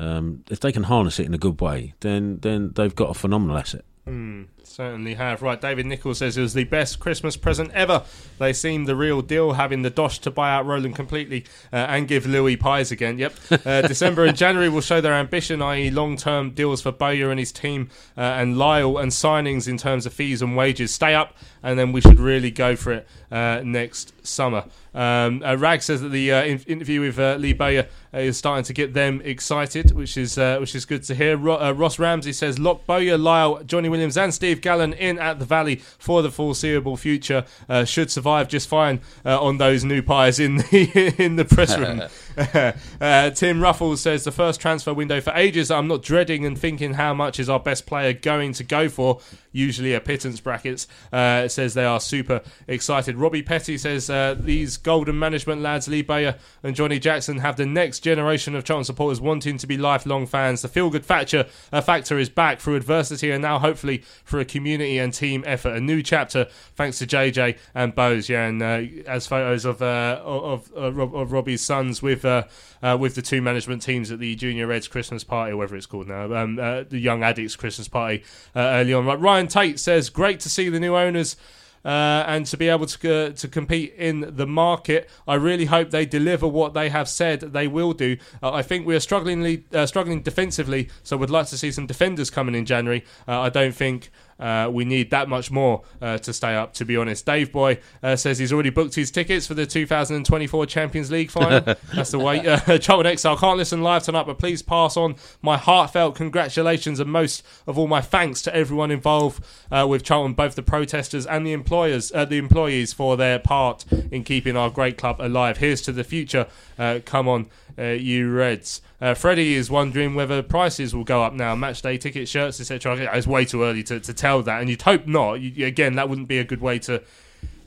[0.00, 3.14] um, if they can harness it in a good way, then then they've got a
[3.14, 3.84] phenomenal asset.
[4.08, 5.42] Mm, certainly have.
[5.42, 8.04] Right, David Nichols says it was the best Christmas present ever.
[8.38, 12.08] They seemed the real deal, having the dosh to buy out Roland completely uh, and
[12.08, 13.18] give Louis pies again.
[13.18, 13.34] Yep.
[13.64, 17.38] Uh, December and January will show their ambition, i.e., long term deals for Bowyer and
[17.38, 20.92] his team uh, and Lyle and signings in terms of fees and wages.
[20.92, 24.64] Stay up, and then we should really go for it uh, next summer.
[24.94, 28.36] Um, uh, Rag says that the uh, in- interview with uh, Lee Bowyer uh, is
[28.36, 31.36] starting to get them excited, which is uh, which is good to hear.
[31.36, 35.38] Ro- uh, Ross Ramsey says lock Bowyer, Lyle, Johnny Williams, and Steve Gallen in at
[35.38, 37.44] the Valley for the foreseeable future.
[37.68, 41.76] Uh, should survive just fine uh, on those new pies in the in the press
[41.76, 42.02] room.
[43.00, 45.70] uh, Tim Ruffles says the first transfer window for ages.
[45.70, 49.20] I'm not dreading and thinking how much is our best player going to go for.
[49.52, 50.86] Usually a pittance brackets.
[51.12, 53.16] Uh, says they are super excited.
[53.16, 57.66] Robbie Petty says uh, these golden management lads, Lee Bowyer and Johnny Jackson, have the
[57.66, 60.62] next generation of Charlton supporters wanting to be lifelong fans.
[60.62, 64.98] The feel good factor, factor is back through adversity and now hopefully for a community
[64.98, 65.76] and team effort.
[65.76, 66.46] A new chapter
[66.76, 68.28] thanks to JJ and Bose.
[68.28, 72.44] Yeah, and uh, as photos of uh, of, of, of Robbie's sons with uh,
[72.82, 75.86] uh, with the two management teams at the Junior Reds Christmas party, or whatever it's
[75.86, 78.24] called now, um, uh, the Young Addicts Christmas party
[78.54, 79.06] uh, early on.
[79.20, 81.36] Ryan Tate says, "Great to see the new owners."
[81.84, 85.90] Uh, and to be able to uh, to compete in the market, I really hope
[85.90, 88.18] they deliver what they have said they will do.
[88.40, 92.54] I think we are struggling struggling defensively, so would like to see some defenders coming
[92.54, 93.04] in January.
[93.26, 96.96] I don't think uh, we need that much more uh, to stay up, to be
[96.96, 97.24] honest.
[97.26, 101.60] Dave Boy uh, says he's already booked his tickets for the 2024 Champions League final.
[101.94, 102.46] That's the way.
[102.46, 107.10] Uh, Charlton Exile can't listen live tonight, but please pass on my heartfelt congratulations and
[107.10, 111.46] most of all my thanks to everyone involved uh, with Charlton, both the protesters and
[111.46, 115.58] the employers, uh, the employees for their part in keeping our great club alive.
[115.58, 116.46] Here's to the future.
[116.78, 117.48] Uh, come on,
[117.78, 118.80] uh, you Reds.
[119.00, 121.54] Uh, Freddie is wondering whether prices will go up now.
[121.54, 122.96] Match day tickets, shirts, etc.
[123.14, 125.34] It's way too early to, to tell that, and you'd hope not.
[125.34, 127.02] You, again, that wouldn't be a good way to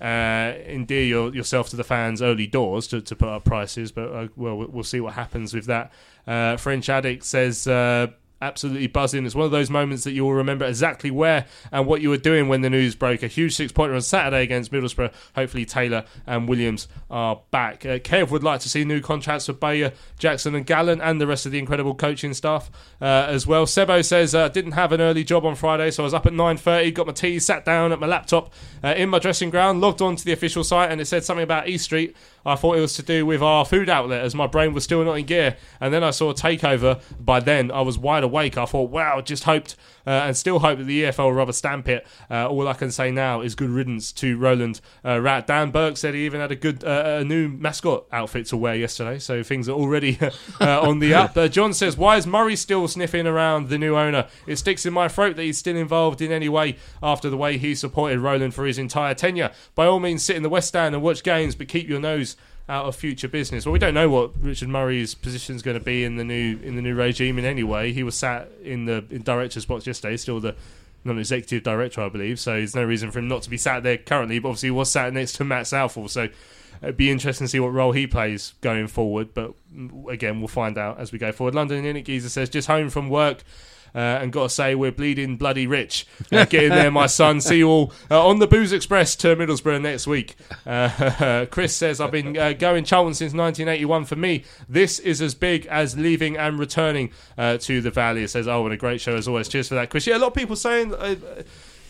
[0.02, 3.92] uh, endear your, yourself to the fans early doors to, to put up prices.
[3.92, 5.92] But uh, well, we'll see what happens with that.
[6.28, 7.68] Uh, French addict says.
[8.42, 9.26] Absolutely buzzing.
[9.26, 12.18] It's one of those moments that you will remember exactly where and what you were
[12.18, 13.24] doing when the news broke.
[13.24, 15.14] A huge six pointer on Saturday against Middlesbrough.
[15.36, 17.86] Hopefully, Taylor and Williams are back.
[17.86, 21.28] Uh, Kev would like to see new contracts for Bowyer, Jackson, and Gallen, and the
[21.28, 22.70] rest of the incredible coaching staff
[23.02, 23.66] uh, as well.
[23.66, 26.34] Sebo says, uh, Didn't have an early job on Friday, so I was up at
[26.34, 28.52] 9.30, got my tea, sat down at my laptop
[28.84, 31.44] uh, in my dressing ground, logged on to the official site, and it said something
[31.44, 32.16] about East Street.
[32.46, 35.04] I thought it was to do with our food outlet as my brain was still
[35.04, 35.58] not in gear.
[35.80, 37.02] And then I saw a takeover.
[37.20, 38.58] By then, I was wide awake.
[38.58, 39.76] I thought, wow, just hoped
[40.10, 42.06] and still hope that the EFL will rubber stamp it.
[42.30, 45.48] Uh, all I can say now is good riddance to Roland uh, Rat.
[45.48, 48.76] Dan Burke said he even had a good uh, a new mascot outfit to wear
[48.76, 50.18] yesterday, so things are already
[50.62, 51.36] uh, on the up.
[51.36, 54.28] Uh, John says, why is Murray still sniffing around the new owner?
[54.48, 57.58] It sticks in my throat that he's still involved in any way after the way
[57.58, 59.52] he supported Roland for his entire tenure.
[59.74, 62.36] By all means, sit in the West Stand and watch games, but keep your nose
[62.68, 63.66] out of future business.
[63.66, 66.58] Well, we don't know what Richard Murray's position is going to be in the new
[66.64, 67.94] in the new regime in any way.
[67.94, 70.56] He was sat in the in director's box yesterday, still the
[71.04, 72.40] non-executive director, I believe.
[72.40, 74.40] So there's no reason for him not to be sat there currently.
[74.40, 76.28] But obviously, he was sat next to Matt Southall, so
[76.82, 79.34] it'd be interesting to see what role he plays going forward.
[79.34, 81.54] But mm, again, we'll find out as we go forward.
[81.54, 83.44] London Init Geezer says just home from work.
[83.96, 86.06] Uh, and got to say, we're bleeding bloody rich.
[86.30, 87.40] Uh, get in there, my son.
[87.40, 90.36] See you all uh, on the Booze Express to Middlesbrough next week.
[90.66, 94.04] Uh, Chris says, I've been uh, going Charlton since 1981.
[94.04, 98.24] For me, this is as big as leaving and returning uh, to the Valley.
[98.24, 99.48] It says, oh, what a great show as always.
[99.48, 100.06] Cheers for that, Chris.
[100.08, 100.94] Yeah, a lot of people saying.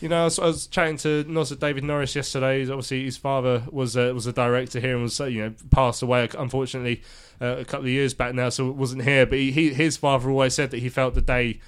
[0.00, 2.60] You know, I was, I was chatting to Nos David Norris yesterday.
[2.68, 6.28] Obviously, his father was uh, was a director here and was you know passed away
[6.38, 7.02] unfortunately
[7.40, 9.24] uh, a couple of years back now, so wasn't here.
[9.24, 11.60] But he, he, his father always said that he felt the day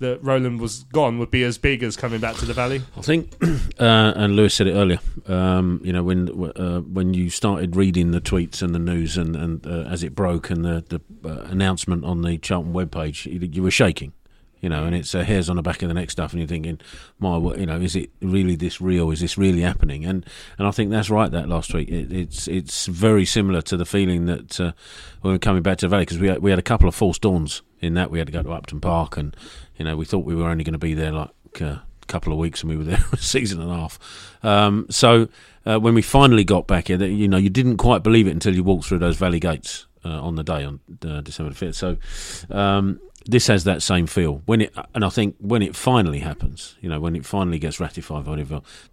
[0.00, 2.82] that Roland was gone would be as big as coming back to the Valley.
[2.96, 3.34] I think,
[3.80, 5.00] uh, and Lewis said it earlier.
[5.26, 9.36] Um, you know, when uh, when you started reading the tweets and the news, and,
[9.36, 13.40] and uh, as it broke, and the, the uh, announcement on the Charlton webpage, you,
[13.40, 14.12] you were shaking.
[14.60, 16.48] You know, and it's uh, hairs on the back of the neck stuff, and you're
[16.48, 16.80] thinking,
[17.20, 19.12] "My, you know, is it really this real?
[19.12, 20.26] Is this really happening?" And
[20.58, 21.30] and I think that's right.
[21.30, 24.72] That last week, it, it's it's very similar to the feeling that uh,
[25.20, 26.88] when we we're coming back to the Valley because we had, we had a couple
[26.88, 29.36] of false dawns in that we had to go to Upton Park, and
[29.78, 31.30] you know we thought we were only going to be there like
[31.60, 33.98] a couple of weeks, and we were there a season and a half.
[34.42, 35.28] Um, so
[35.64, 38.54] uh, when we finally got back here, you know, you didn't quite believe it until
[38.54, 41.76] you walked through those valley gates uh, on the day on uh, December fifth.
[41.76, 41.96] So.
[42.50, 46.76] Um, this has that same feel when it, and I think when it finally happens,
[46.80, 48.42] you know, when it finally gets ratified by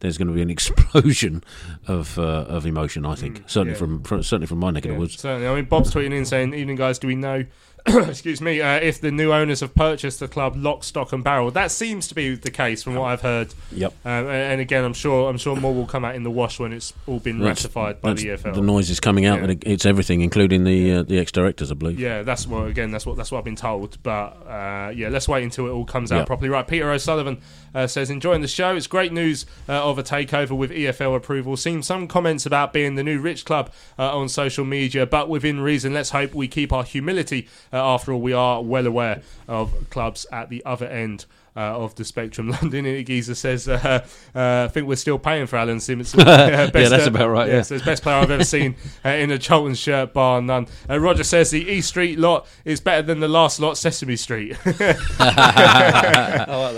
[0.01, 1.41] there's going to be an explosion
[1.87, 3.05] of uh, of emotion.
[3.05, 3.79] I think certainly yeah.
[3.79, 5.21] from, from certainly from my neck of the woods.
[5.21, 5.47] Certainly.
[5.47, 6.99] I mean, Bob's tweeting in saying, "Evening, guys.
[6.99, 7.45] Do we know?"
[8.07, 8.61] excuse me.
[8.61, 12.07] Uh, if the new owners have purchased the club lock, stock, and barrel, that seems
[12.07, 13.53] to be the case from what I've heard.
[13.71, 13.93] Yep.
[14.03, 16.59] Um, and, and again, I'm sure I'm sure more will come out in the wash
[16.59, 18.55] when it's all been That's- ratified by the EFL.
[18.55, 19.49] The noise is coming out, Yeah.
[19.49, 21.99] and it's everything, including the uh, the ex directors, I believe.
[21.99, 22.89] Yeah, that's what again.
[22.91, 23.97] That's what that's what I've been told.
[24.01, 24.11] But
[24.47, 26.25] uh, yeah, let's wait until it all comes out Yeah.
[26.25, 26.49] properly.
[26.49, 27.39] Right, Peter O'Sullivan
[27.75, 28.75] uh, says enjoying the show.
[28.75, 31.57] It's great news uh, of a takeover with EFL approval.
[31.57, 35.59] Seen some comments about being the new rich club uh, on social media, but within
[35.59, 35.93] reason.
[35.93, 37.47] Let's hope we keep our humility.
[37.71, 41.25] Uh, after all, we are well aware of clubs at the other end.
[41.57, 44.05] Uh, of the spectrum, London Geezer says, uh,
[44.35, 47.61] uh, "I think we're still paying for Allan Simonsen." Yeah, that's about right, yeah.
[47.61, 48.75] says best player I've ever seen
[49.05, 50.67] uh, in a Charlton shirt, bar none.
[50.89, 54.57] Uh, Roger says the East Street lot is better than the last lot, Sesame Street.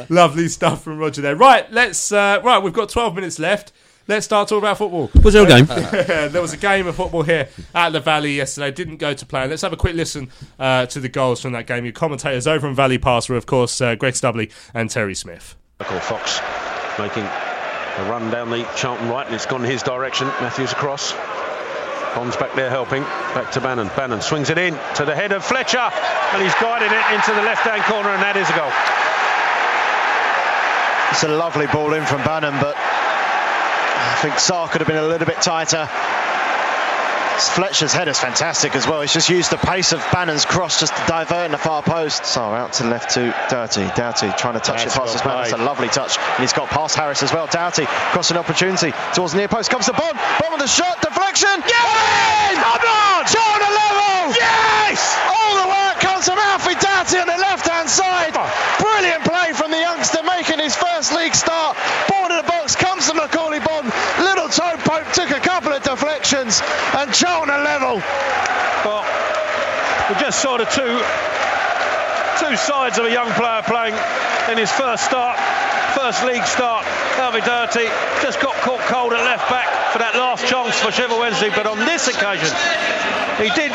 [0.10, 1.36] Lovely stuff from Roger there.
[1.36, 2.12] Right, let's.
[2.12, 3.72] Uh, right, we've got 12 minutes left.
[4.10, 5.12] Let's start talking about football.
[5.22, 5.66] Was there a game?
[6.32, 8.72] there was a game of football here at the Valley yesterday.
[8.72, 9.50] Didn't go to plan.
[9.50, 11.84] Let's have a quick listen uh, to the goals from that game.
[11.84, 15.58] Your commentators over in Valley Pass were, of course, uh, Greg Stubley and Terry Smith.
[15.82, 16.40] Michael Fox
[16.98, 20.28] making a run down the Charlton right, and it's gone his direction.
[20.40, 21.12] Matthews across.
[22.16, 23.04] Bonne's back there helping.
[23.36, 23.90] Back to Bannan.
[23.90, 27.44] Bannan swings it in to the head of Fletcher, and he's guiding it into the
[27.44, 28.72] left-hand corner, and that is a goal.
[31.12, 32.78] It's a lovely ball in from Bannan, but
[33.98, 35.90] I think Sarr could have been a little bit tighter.
[37.38, 39.02] Fletcher's head is fantastic as well.
[39.02, 42.24] He's just used the pace of Bannan's cross just to divert in the far post.
[42.24, 43.86] Sarr out to the left to Doughty.
[43.96, 45.38] Doughty trying to touch That's it past his man.
[45.38, 46.18] That's a lovely touch.
[46.18, 47.46] And he's got past Harris as well.
[47.46, 49.70] Doughty crossing an opportunity towards the near post.
[49.70, 50.18] Comes to Bonne.
[50.42, 51.02] Bonne with the shot.
[51.02, 51.62] Deflection.
[51.68, 52.58] Yes!
[52.58, 53.26] Come on!
[53.30, 54.34] Shot a level!
[54.34, 54.98] Yes!
[55.30, 58.34] All the work comes from Alfie Doughty on the left hand side.
[58.82, 61.76] Brilliant play from the youngster making his first league start.
[62.08, 63.90] Ball in the box comes to Macauley Bonne.
[64.22, 66.62] Little toe poke took a couple of deflections
[66.94, 67.98] and Charlton are level.
[68.86, 69.02] Well,
[70.10, 71.02] we just saw the two
[72.38, 73.96] two sides of a young player playing
[74.52, 75.40] in his first start,
[75.98, 76.86] first league start.
[77.18, 77.90] Alfie Doughty
[78.22, 81.66] just got caught cold at left back for that last chance for Sheffield Wednesday, but
[81.66, 82.54] on this occasion,
[83.42, 83.74] he did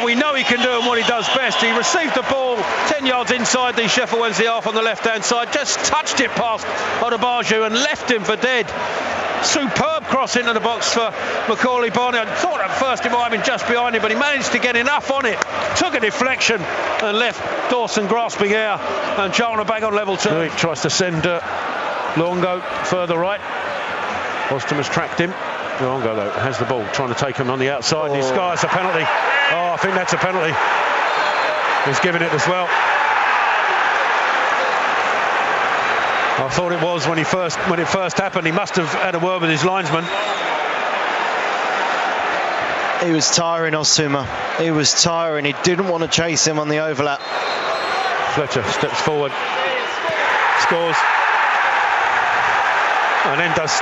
[0.00, 1.60] what we know he can do and what he does best.
[1.60, 2.56] He received the ball
[2.88, 6.30] 10 yards inside the Sheffield Wednesday half on the left hand side, just touched it
[6.30, 6.66] past
[7.00, 8.66] Odubajo and left him for dead.
[9.44, 11.12] Superb cross into the box for
[11.48, 12.20] Macaulay Bonner.
[12.20, 14.58] I thought at first it might have been just behind him, but he managed to
[14.58, 15.38] get enough on it.
[15.76, 18.76] Took a deflection and left Dawson grasping air.
[19.18, 20.40] And Charlton back on level two.
[20.40, 21.40] He tries to send uh,
[22.14, 23.40] Luongo further right.
[24.50, 25.32] Boston has tracked him.
[25.80, 28.12] Luongo, though, has the ball, trying to take him on the outside.
[28.12, 28.28] And he oh.
[28.28, 29.00] skies a penalty.
[29.00, 30.52] Oh, I think that's a penalty.
[31.88, 32.68] He's given it as well.
[36.40, 38.46] I thought it was when he first when it first happened.
[38.46, 40.04] He must have had a word with his linesman.
[43.04, 44.26] He was tiring Osuma.
[44.58, 45.46] He was tiring.
[45.46, 47.20] He didn't want to chase him on the overlap.
[48.34, 49.32] Fletcher steps forward,
[50.60, 50.96] scores,
[53.24, 53.80] and then does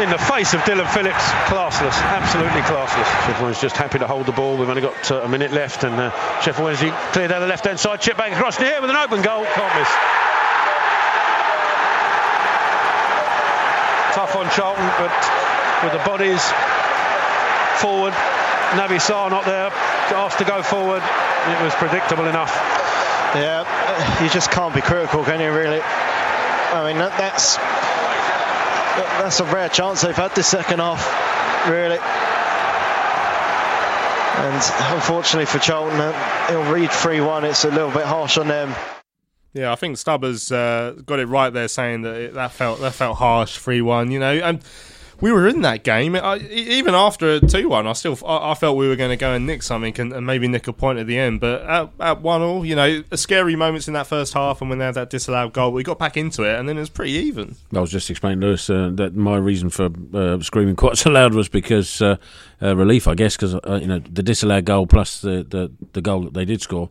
[0.00, 3.04] in the face of Dillon Phillips, classless, absolutely classless.
[3.26, 4.56] Sheffield Wednesday just happy to hold the ball.
[4.56, 7.78] We've only got uh, a minute left, and uh, Sheffield Wednesday cleared down the left-hand
[7.78, 9.44] side, chip back across the air with an open goal.
[9.44, 9.88] Can't miss.
[14.16, 15.12] Tough on Charlton, but
[15.84, 16.42] with the bodies
[17.80, 18.12] forward,
[18.76, 19.70] Naby Sarr not there,
[20.16, 21.02] asked to go forward.
[21.02, 22.52] It was predictable enough.
[23.34, 25.50] Yeah, uh, you just can't be critical, can you?
[25.52, 25.80] Really?
[25.80, 27.81] I mean, that, that's that-
[28.96, 31.98] that's a rare chance they've had this second half, really.
[34.34, 37.44] And unfortunately for Charlton, uh, it'll read 3-1.
[37.44, 38.74] It's a little bit harsh on them.
[39.52, 42.94] Yeah, I think Stubbers uh, got it right there, saying that it, that felt that
[42.94, 44.10] felt harsh, three one.
[44.10, 44.64] You know, and
[45.22, 46.16] we were in that game.
[46.16, 49.16] I, even after a two one, I still I, I felt we were going to
[49.16, 51.40] go and nick something and, and maybe nick a point at the end.
[51.40, 54.80] But at, at one all, you know, scary moments in that first half, and when
[54.80, 57.12] they had that disallowed goal, we got back into it, and then it was pretty
[57.12, 57.54] even.
[57.72, 61.10] I was just explaining to Lewis uh, that my reason for uh, screaming quite so
[61.10, 62.16] loud was because uh,
[62.60, 66.02] uh, relief, I guess, because uh, you know the disallowed goal plus the, the, the
[66.02, 66.90] goal that they did score.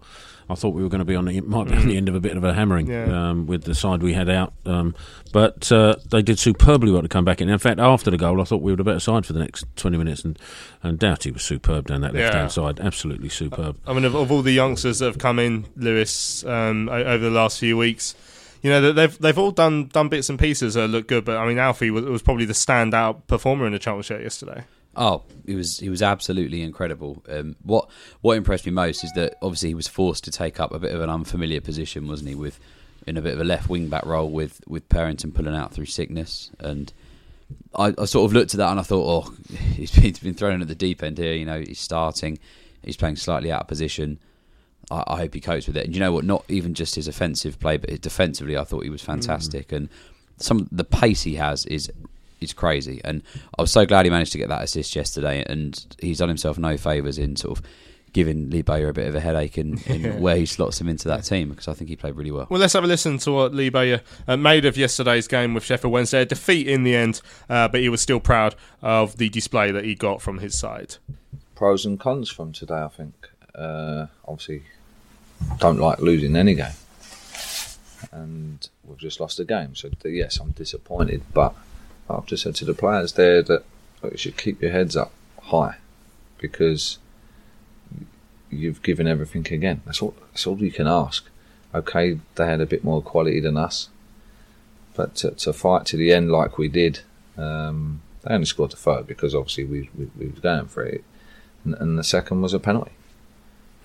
[0.52, 2.15] I thought we were going to be on the might be on the end of
[2.15, 3.30] a bit of a hammering Yeah.
[3.30, 4.94] um, with the side we had out, um,
[5.32, 7.49] but uh, they did superbly well to come back in.
[7.49, 9.65] In fact, after the goal, I thought we were the better side for the next
[9.76, 10.38] twenty minutes, and
[10.84, 13.78] and Doughty was superb down that left hand side, absolutely superb.
[13.88, 17.30] I mean, of, of all the youngsters that have come in, Lewis, um, over the
[17.32, 18.14] last few weeks,
[18.61, 21.26] you know they've they've all done done bits and pieces that look good.
[21.26, 24.65] But I mean, Alfie was, was probably the standout performer in the Charlton shirt yesterday.
[24.95, 27.23] Oh, he was he was absolutely incredible.
[27.30, 27.89] Um, what
[28.22, 30.93] what impressed me most is that obviously he was forced to take up a bit
[30.93, 32.35] of an unfamiliar position, wasn't he?
[32.35, 32.59] With
[33.07, 35.85] in a bit of a left wing back role with with Purrington pulling out through
[35.85, 36.91] sickness, and
[37.76, 39.34] I, I sort of looked at that and I thought, oh,
[39.73, 41.34] he's been, he's been thrown at the deep end here.
[41.34, 42.39] You know, he's starting,
[42.84, 44.19] he's playing slightly out of position.
[44.89, 45.85] I, I hope he copes with it.
[45.85, 46.26] And you know what?
[46.26, 49.72] Not even just his offensive play, but defensively, I thought he was fantastic.
[49.72, 49.89] And
[50.38, 51.91] some the pace he has is
[52.41, 52.99] is crazy.
[53.03, 53.22] And
[53.57, 55.43] I was so glad he managed to get that assist yesterday.
[55.47, 57.65] And he's done himself no favours in sort of
[58.13, 61.07] giving Lee Bowyer a bit of a headache in, in where he slots him into
[61.07, 62.47] that team because I think he played really well.
[62.49, 65.63] Well, let's have a listen to what Lee Bowyer uh, made of yesterday's game with
[65.63, 66.22] Sheffield Wednesday.
[66.22, 69.85] A defeat in the end, uh, but he was still proud of the display that
[69.85, 70.97] he got from his side.
[71.55, 72.81] pros and cons from today.
[72.81, 74.63] I think uh, obviously
[75.59, 76.73] don't like losing any game,
[78.11, 79.73] and we've just lost a game.
[79.76, 81.55] So yes, I'm disappointed, but
[82.15, 83.63] I've just said to the players there that
[84.03, 85.11] you should keep your heads up
[85.41, 85.77] high
[86.38, 86.97] because
[88.49, 89.81] you've given everything again.
[89.85, 90.15] That's all.
[90.31, 91.25] That's all you can ask.
[91.73, 93.89] Okay, they had a bit more quality than us,
[94.93, 96.99] but to, to fight to the end like we did,
[97.38, 101.03] um, they only scored the third because obviously we we, we was going for it,
[101.63, 102.91] and, and the second was a penalty,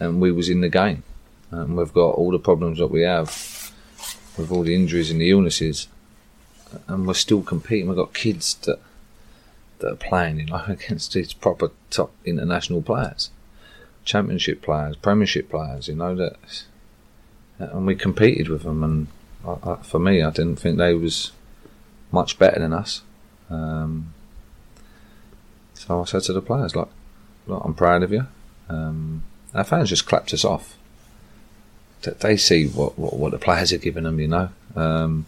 [0.01, 1.05] and we was in the game,
[1.51, 3.73] and we've got all the problems that we have
[4.37, 5.89] with all the injuries and the illnesses,
[6.89, 7.89] and we're still competing.
[7.89, 8.81] We've got kids that
[9.79, 13.31] that are playing, you know, against these proper top international players,
[14.05, 16.37] championship players, premiership players, you know that,
[17.59, 18.83] and we competed with them.
[18.83, 19.07] And
[19.47, 21.33] I, I, for me, I didn't think they was
[22.11, 23.03] much better than us.
[23.51, 24.13] Um,
[25.75, 26.89] so I said to the players, like,
[27.47, 28.27] look, I'm proud of you.
[28.69, 29.23] Um,
[29.55, 30.77] our fans just clapped us off.
[32.03, 34.49] They see what, what, what the players are giving them, you know.
[34.75, 35.27] Um,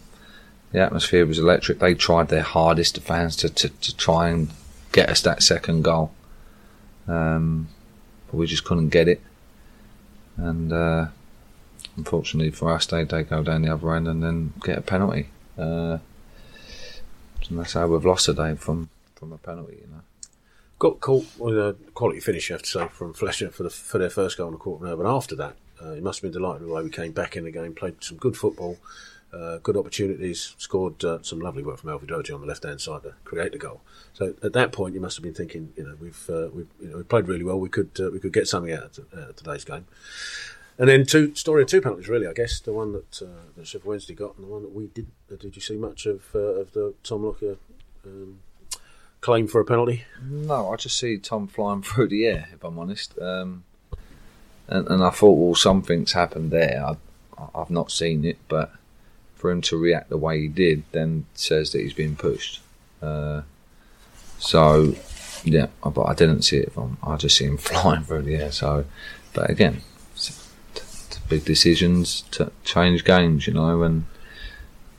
[0.71, 1.79] the atmosphere was electric.
[1.79, 4.49] They tried their hardest, the fans, to, to, to try and
[4.91, 6.11] get us that second goal.
[7.07, 7.69] Um,
[8.27, 9.21] but we just couldn't get it.
[10.37, 11.07] And uh,
[11.97, 15.29] unfortunately for us, they, they go down the other end and then get a penalty.
[15.57, 15.97] Uh,
[17.49, 20.01] and that's how we've lost today from, from a penalty, you know.
[20.77, 23.97] Got caught with a quality finish, you have to say, from Fletcher for the for
[23.97, 24.95] their first goal in the quarter.
[24.95, 27.43] But after that, uh, he must have been delighted the way we came back in
[27.43, 28.77] the game, played some good football,
[29.33, 32.81] uh, good opportunities, scored uh, some lovely work from Alfie Doughty on the left hand
[32.81, 33.81] side to create the goal.
[34.13, 36.89] So at that point, you must have been thinking, you know, we've uh, we've you
[36.89, 37.59] know, we played really well.
[37.59, 39.85] We could uh, we could get something out of, today's game.
[40.77, 42.25] And then two story of two penalties, really.
[42.25, 44.87] I guess the one that uh, that Sheffield Wednesday got, and the one that we
[44.87, 45.07] did.
[45.31, 47.57] Uh, did you see much of of the Tom Lockyer
[48.05, 48.39] um,
[49.21, 50.05] claim for a penalty?
[50.23, 53.19] No, I just see Tom flying through the air, if I'm honest.
[53.19, 53.63] Um,
[54.67, 56.85] and, and I thought, well, something's happened there.
[56.85, 56.95] I,
[57.55, 58.71] I've not seen it, but
[59.39, 62.61] for him to react the way he did, then says that he's been pushed.
[63.01, 63.41] Uh,
[64.37, 64.93] so,
[65.43, 66.71] yeah, but I didn't see it.
[66.73, 68.51] From, I just see him flying through the air.
[68.51, 68.85] So,
[69.33, 69.81] but again,
[70.13, 70.45] it's-
[70.75, 74.05] it's big decisions to change games, you know, and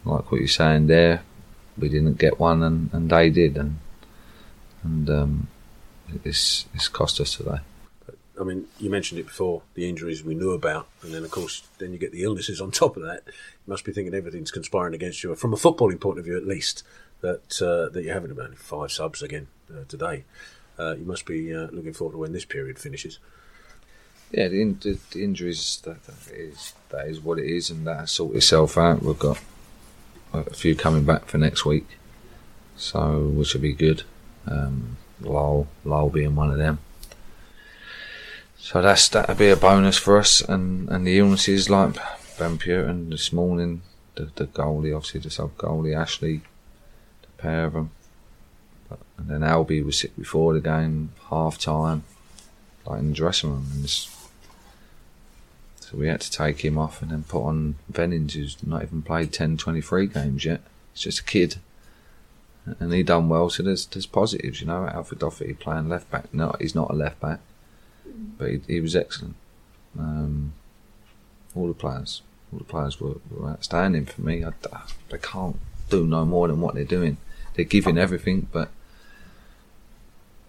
[0.05, 1.23] like what you're saying there,
[1.79, 3.79] we didn't get one, and, and they did, and
[4.83, 5.49] and um,
[6.25, 7.59] it's it's cost us today.
[8.41, 11.62] I mean, you mentioned it before, the injuries we knew about, and then of course,
[11.79, 13.23] then you get the illnesses on top of that.
[13.27, 13.33] You
[13.69, 16.83] must be thinking everything's conspiring against you, from a footballing point of view, at least.
[17.21, 20.25] That uh, that you're having about five subs again uh, today.
[20.79, 23.19] Uh, you must be uh, looking forward to when this period finishes.
[24.31, 28.07] Yeah, the, in, the, injuries that, that is that is what it is, and that'll
[28.07, 29.03] sort itself out.
[29.03, 29.39] We've got
[30.33, 31.87] a few coming back for next week,
[32.77, 34.05] so which will be good.
[34.47, 36.79] Um, Lowell, Lowell being one of them.
[38.62, 41.95] So that's that'll be a bonus for us, and, and the illnesses like
[42.39, 43.82] Ben Purrington this morning,
[44.15, 46.43] the, the goalie, obviously the sub goalie Ashley,
[47.23, 47.91] the pair of them,
[48.89, 52.05] but, and then Albie was sick before the game, half time,
[52.87, 53.89] like in the dressing room, and
[55.91, 59.03] so we had to take him off and then put on Vennings, who's not even
[59.03, 60.61] played 10, 23 games yet.
[60.93, 61.57] He's just a kid.
[62.78, 64.87] And he done well, so there's there's positives, you know.
[64.87, 66.32] Alfred Doughty playing left back.
[66.32, 67.41] No, he's not a left back,
[68.39, 69.37] but he, he was excellent.
[69.99, 70.53] Um,
[71.55, 72.23] all the players,
[72.53, 74.45] all the players were, were outstanding for me.
[74.45, 74.53] I,
[75.11, 75.57] they can't
[75.89, 77.17] do no more than what they're doing.
[77.55, 78.71] They're giving everything, but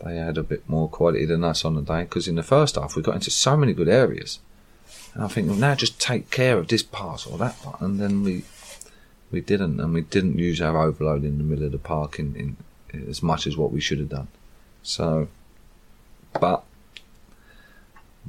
[0.04, 2.02] they had a bit more quality than us on the day.
[2.04, 4.40] Because in the first half, we got into so many good areas,
[5.14, 8.00] and I think well, now just take care of this pass or that part, and
[8.00, 8.44] then we
[9.32, 12.36] we didn't, and we didn't use our overload in the middle of the park in,
[12.36, 12.58] in
[13.10, 14.28] as much as what we should have done.
[14.84, 15.30] So,
[16.40, 16.64] but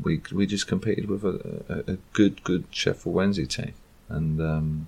[0.01, 3.75] we we just competed with a, a, a good good Sheffield Wednesday team,
[4.09, 4.87] and um,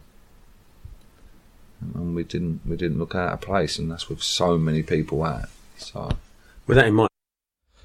[1.80, 5.22] and we didn't we didn't look out of place, and that's with so many people
[5.22, 5.48] out.
[5.76, 6.10] So
[6.66, 7.10] With that in mind.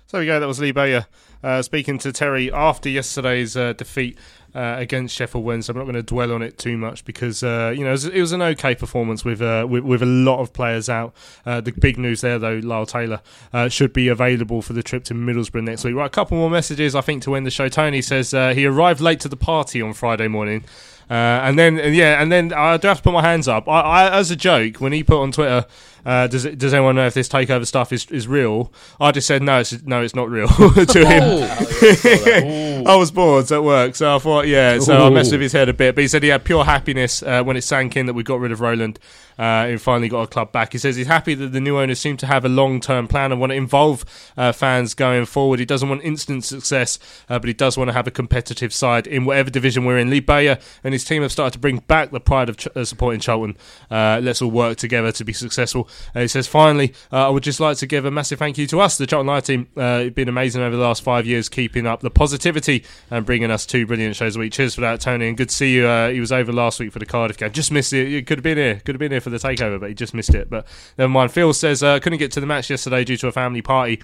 [0.07, 0.39] So there we go.
[0.39, 1.05] That was Lee Bowyer
[1.43, 4.17] uh, speaking to Terry after yesterday's uh, defeat
[4.55, 5.71] uh, against Sheffield Wednesday.
[5.71, 8.05] I'm not going to dwell on it too much because uh, you know it was,
[8.05, 11.13] it was an okay performance with, uh, with with a lot of players out.
[11.45, 13.21] Uh, the big news there though, Lyle Taylor
[13.53, 15.95] uh, should be available for the trip to Middlesbrough next week.
[15.95, 17.69] Right, a couple more messages I think to end the show.
[17.69, 20.63] Tony says uh, he arrived late to the party on Friday morning.
[21.09, 23.67] Uh, and then, yeah, and then I do have to put my hands up.
[23.67, 25.65] I, I as a joke, when he put on Twitter,
[26.05, 28.71] uh, does it, does anyone know if this takeover stuff is, is real?
[28.99, 31.23] I just said no, it's, no, it's not real to him.
[32.87, 34.79] I was bored at work, so I thought, yeah.
[34.79, 37.23] So I messed with his head a bit, but he said he had pure happiness
[37.23, 38.99] uh, when it sank in that we got rid of Roland
[39.39, 40.73] uh, and finally got a club back.
[40.73, 43.31] He says he's happy that the new owners seem to have a long term plan
[43.31, 44.03] and want to involve
[44.35, 45.59] uh, fans going forward.
[45.59, 46.99] He doesn't want instant success,
[47.29, 50.09] uh, but he does want to have a competitive side in whatever division we're in.
[50.09, 52.83] Lee Bowyer and his team have started to bring back the pride of ch- uh,
[52.83, 53.55] supporting Charlton.
[53.89, 55.87] Uh, let's all work together to be successful.
[56.13, 58.81] Uh, he says, finally, I would just like to give a massive thank you to
[58.81, 59.69] us, the Charlton Live team.
[59.77, 63.65] You've been amazing over the last five years, keeping up the positivity and bringing us
[63.65, 64.51] two brilliant shows a week.
[64.51, 65.87] Cheers for that, Tony, and good to see you.
[66.09, 67.53] He was over last week for the Cardiff game.
[67.53, 68.09] Just missed it.
[68.09, 68.81] You could have been here.
[68.83, 70.49] Could have been here for the takeover, but he just missed it.
[70.49, 70.65] But
[70.97, 71.31] never mind.
[71.31, 74.01] Phil says uh, couldn't get to the match yesterday due to a family party.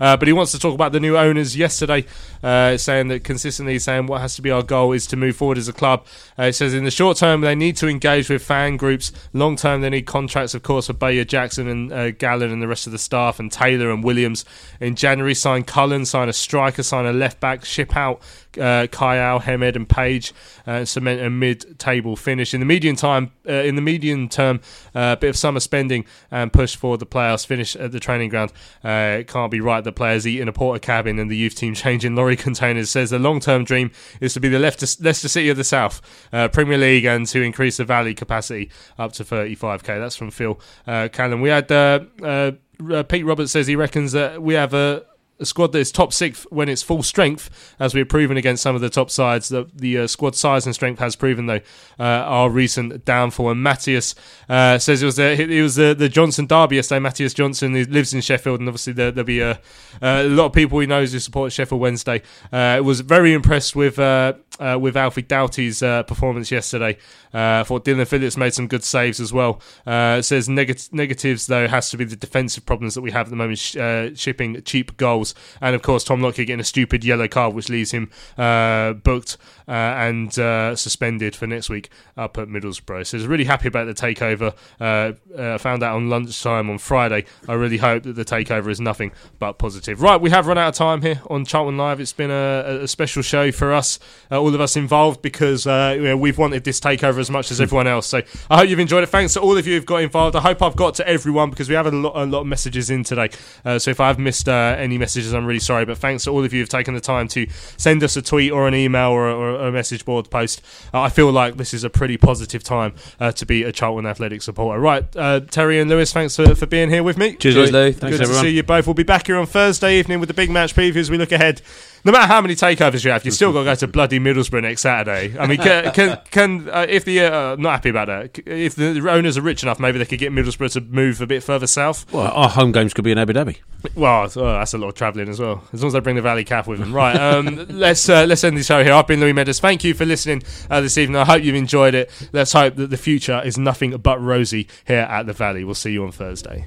[0.00, 2.04] Uh, but he wants to talk about the new owners yesterday,
[2.42, 5.58] uh, saying that consistently saying what has to be our goal is to move forward
[5.58, 6.04] as a club.
[6.38, 9.12] Uh, it says in the short term they need to engage with fan groups.
[9.32, 12.86] Long term they need contracts, of course, for Bayer, Jackson, and uh, and the rest
[12.86, 14.44] of the staff, and Taylor and Williams.
[14.80, 18.20] In January, sign Cullen, sign a striker, sign a left back, ship out
[18.58, 20.32] uh, Kyle, Hemed, and Page,
[20.66, 22.54] uh, cement a mid-table finish.
[22.54, 24.60] In the median time, uh, in the median term,
[24.94, 28.30] uh, a bit of summer spending and push for the playoffs finish at the training
[28.30, 28.52] ground.
[28.84, 31.74] Uh, it can't be right that players eat in a Portakabin and the youth team
[31.84, 32.90] changing lorry containers.
[32.90, 33.90] Says the long-term dream
[34.20, 36.00] is to be the Leicester City of the South,
[36.32, 39.86] uh, Premier League, and to increase the Valley capacity up to 35k.
[39.86, 41.40] That's from Phil uh, Callan.
[41.40, 42.52] We had uh, uh,
[42.90, 45.04] uh, Pete Roberts says he reckons that we have a
[45.40, 48.74] a squad that is top six when it's full strength, as we've proven against some
[48.74, 49.48] of the top sides.
[49.48, 51.60] The, the uh, squad size and strength has proven, though,
[51.98, 53.50] uh, our recent downfall.
[53.50, 54.14] And Matthias
[54.48, 57.00] uh, says it was the it was the, the Johnson derby yesterday.
[57.00, 59.60] Matthias Johnson he lives in Sheffield, and obviously there, there'll be a,
[60.00, 62.22] a lot of people he knows who support Sheffield Wednesday.
[62.52, 63.98] Uh, was very impressed with.
[63.98, 66.96] Uh, uh, with Alfie Doughty's uh, performance yesterday.
[67.32, 69.60] Uh, thought Dillon Phillips made some good saves as well.
[69.86, 73.30] Uh, says negat- negatives, though, has to be the defensive problems that we have at
[73.30, 75.23] the moment, sh- uh, shipping cheap goals.
[75.60, 79.38] And of course, Tom Lockyer getting a stupid yellow card, which leaves him uh, booked
[79.66, 83.06] uh, and uh, suspended for next week up at Middlesbrough.
[83.06, 84.54] So I was really happy about the takeover.
[84.80, 87.24] Uh, uh, found out on lunchtime on Friday.
[87.48, 90.02] I really hope that the takeover is nothing but positive.
[90.02, 92.00] Right, we have run out of time here on Charlton Live.
[92.00, 93.98] It's been a, a special show for us,
[94.30, 97.86] all of us involved, because you know, we've wanted this takeover as much as everyone
[97.86, 98.06] else.
[98.06, 99.08] So I hope you've enjoyed it.
[99.08, 100.36] Thanks to all of you who've got involved.
[100.36, 102.90] I hope I've got to everyone because we have a lot, a lot of messages
[102.90, 103.30] in today.
[103.78, 105.84] So if I've missed any messages, I'm really sorry.
[105.84, 107.46] But thanks to all of you who've taken the time to
[107.76, 110.62] send us a tweet or an email or, or a message board post.
[110.92, 114.06] Uh, I feel like this is a pretty positive time uh, to be a Charlton
[114.06, 114.80] Athletic supporter.
[114.80, 117.36] Right, uh, Terry and Lewis, thanks for, for being here with me.
[117.36, 117.92] Cheers, Cheers, Lou.
[117.92, 118.86] Good Thanks, to see you both.
[118.86, 121.10] We'll be back here on Thursday evening with the big match previews.
[121.10, 121.62] we look ahead.
[122.04, 124.60] No matter how many takeovers you have, you still got to go to bloody Middlesbrough
[124.60, 125.38] next Saturday.
[125.38, 129.08] I mean, can, can, can uh, if the uh, not happy about that, if the
[129.08, 132.12] owners are rich enough, maybe they could get Middlesbrough to move a bit further south.
[132.12, 133.56] Well, our home games could be in Abu Dhabi.
[133.94, 135.64] Well, oh, that's a lot of travelling as well.
[135.72, 137.16] As long as they bring the Valley Cap with them, right?
[137.16, 138.92] Um, let's uh, let's end the show here.
[138.92, 139.60] I've been Louis Mendes.
[139.60, 141.16] Thank you for listening uh, this evening.
[141.16, 142.10] I hope you've enjoyed it.
[142.34, 145.64] Let's hope that the future is nothing but rosy here at the Valley.
[145.64, 146.66] We'll see you on Thursday.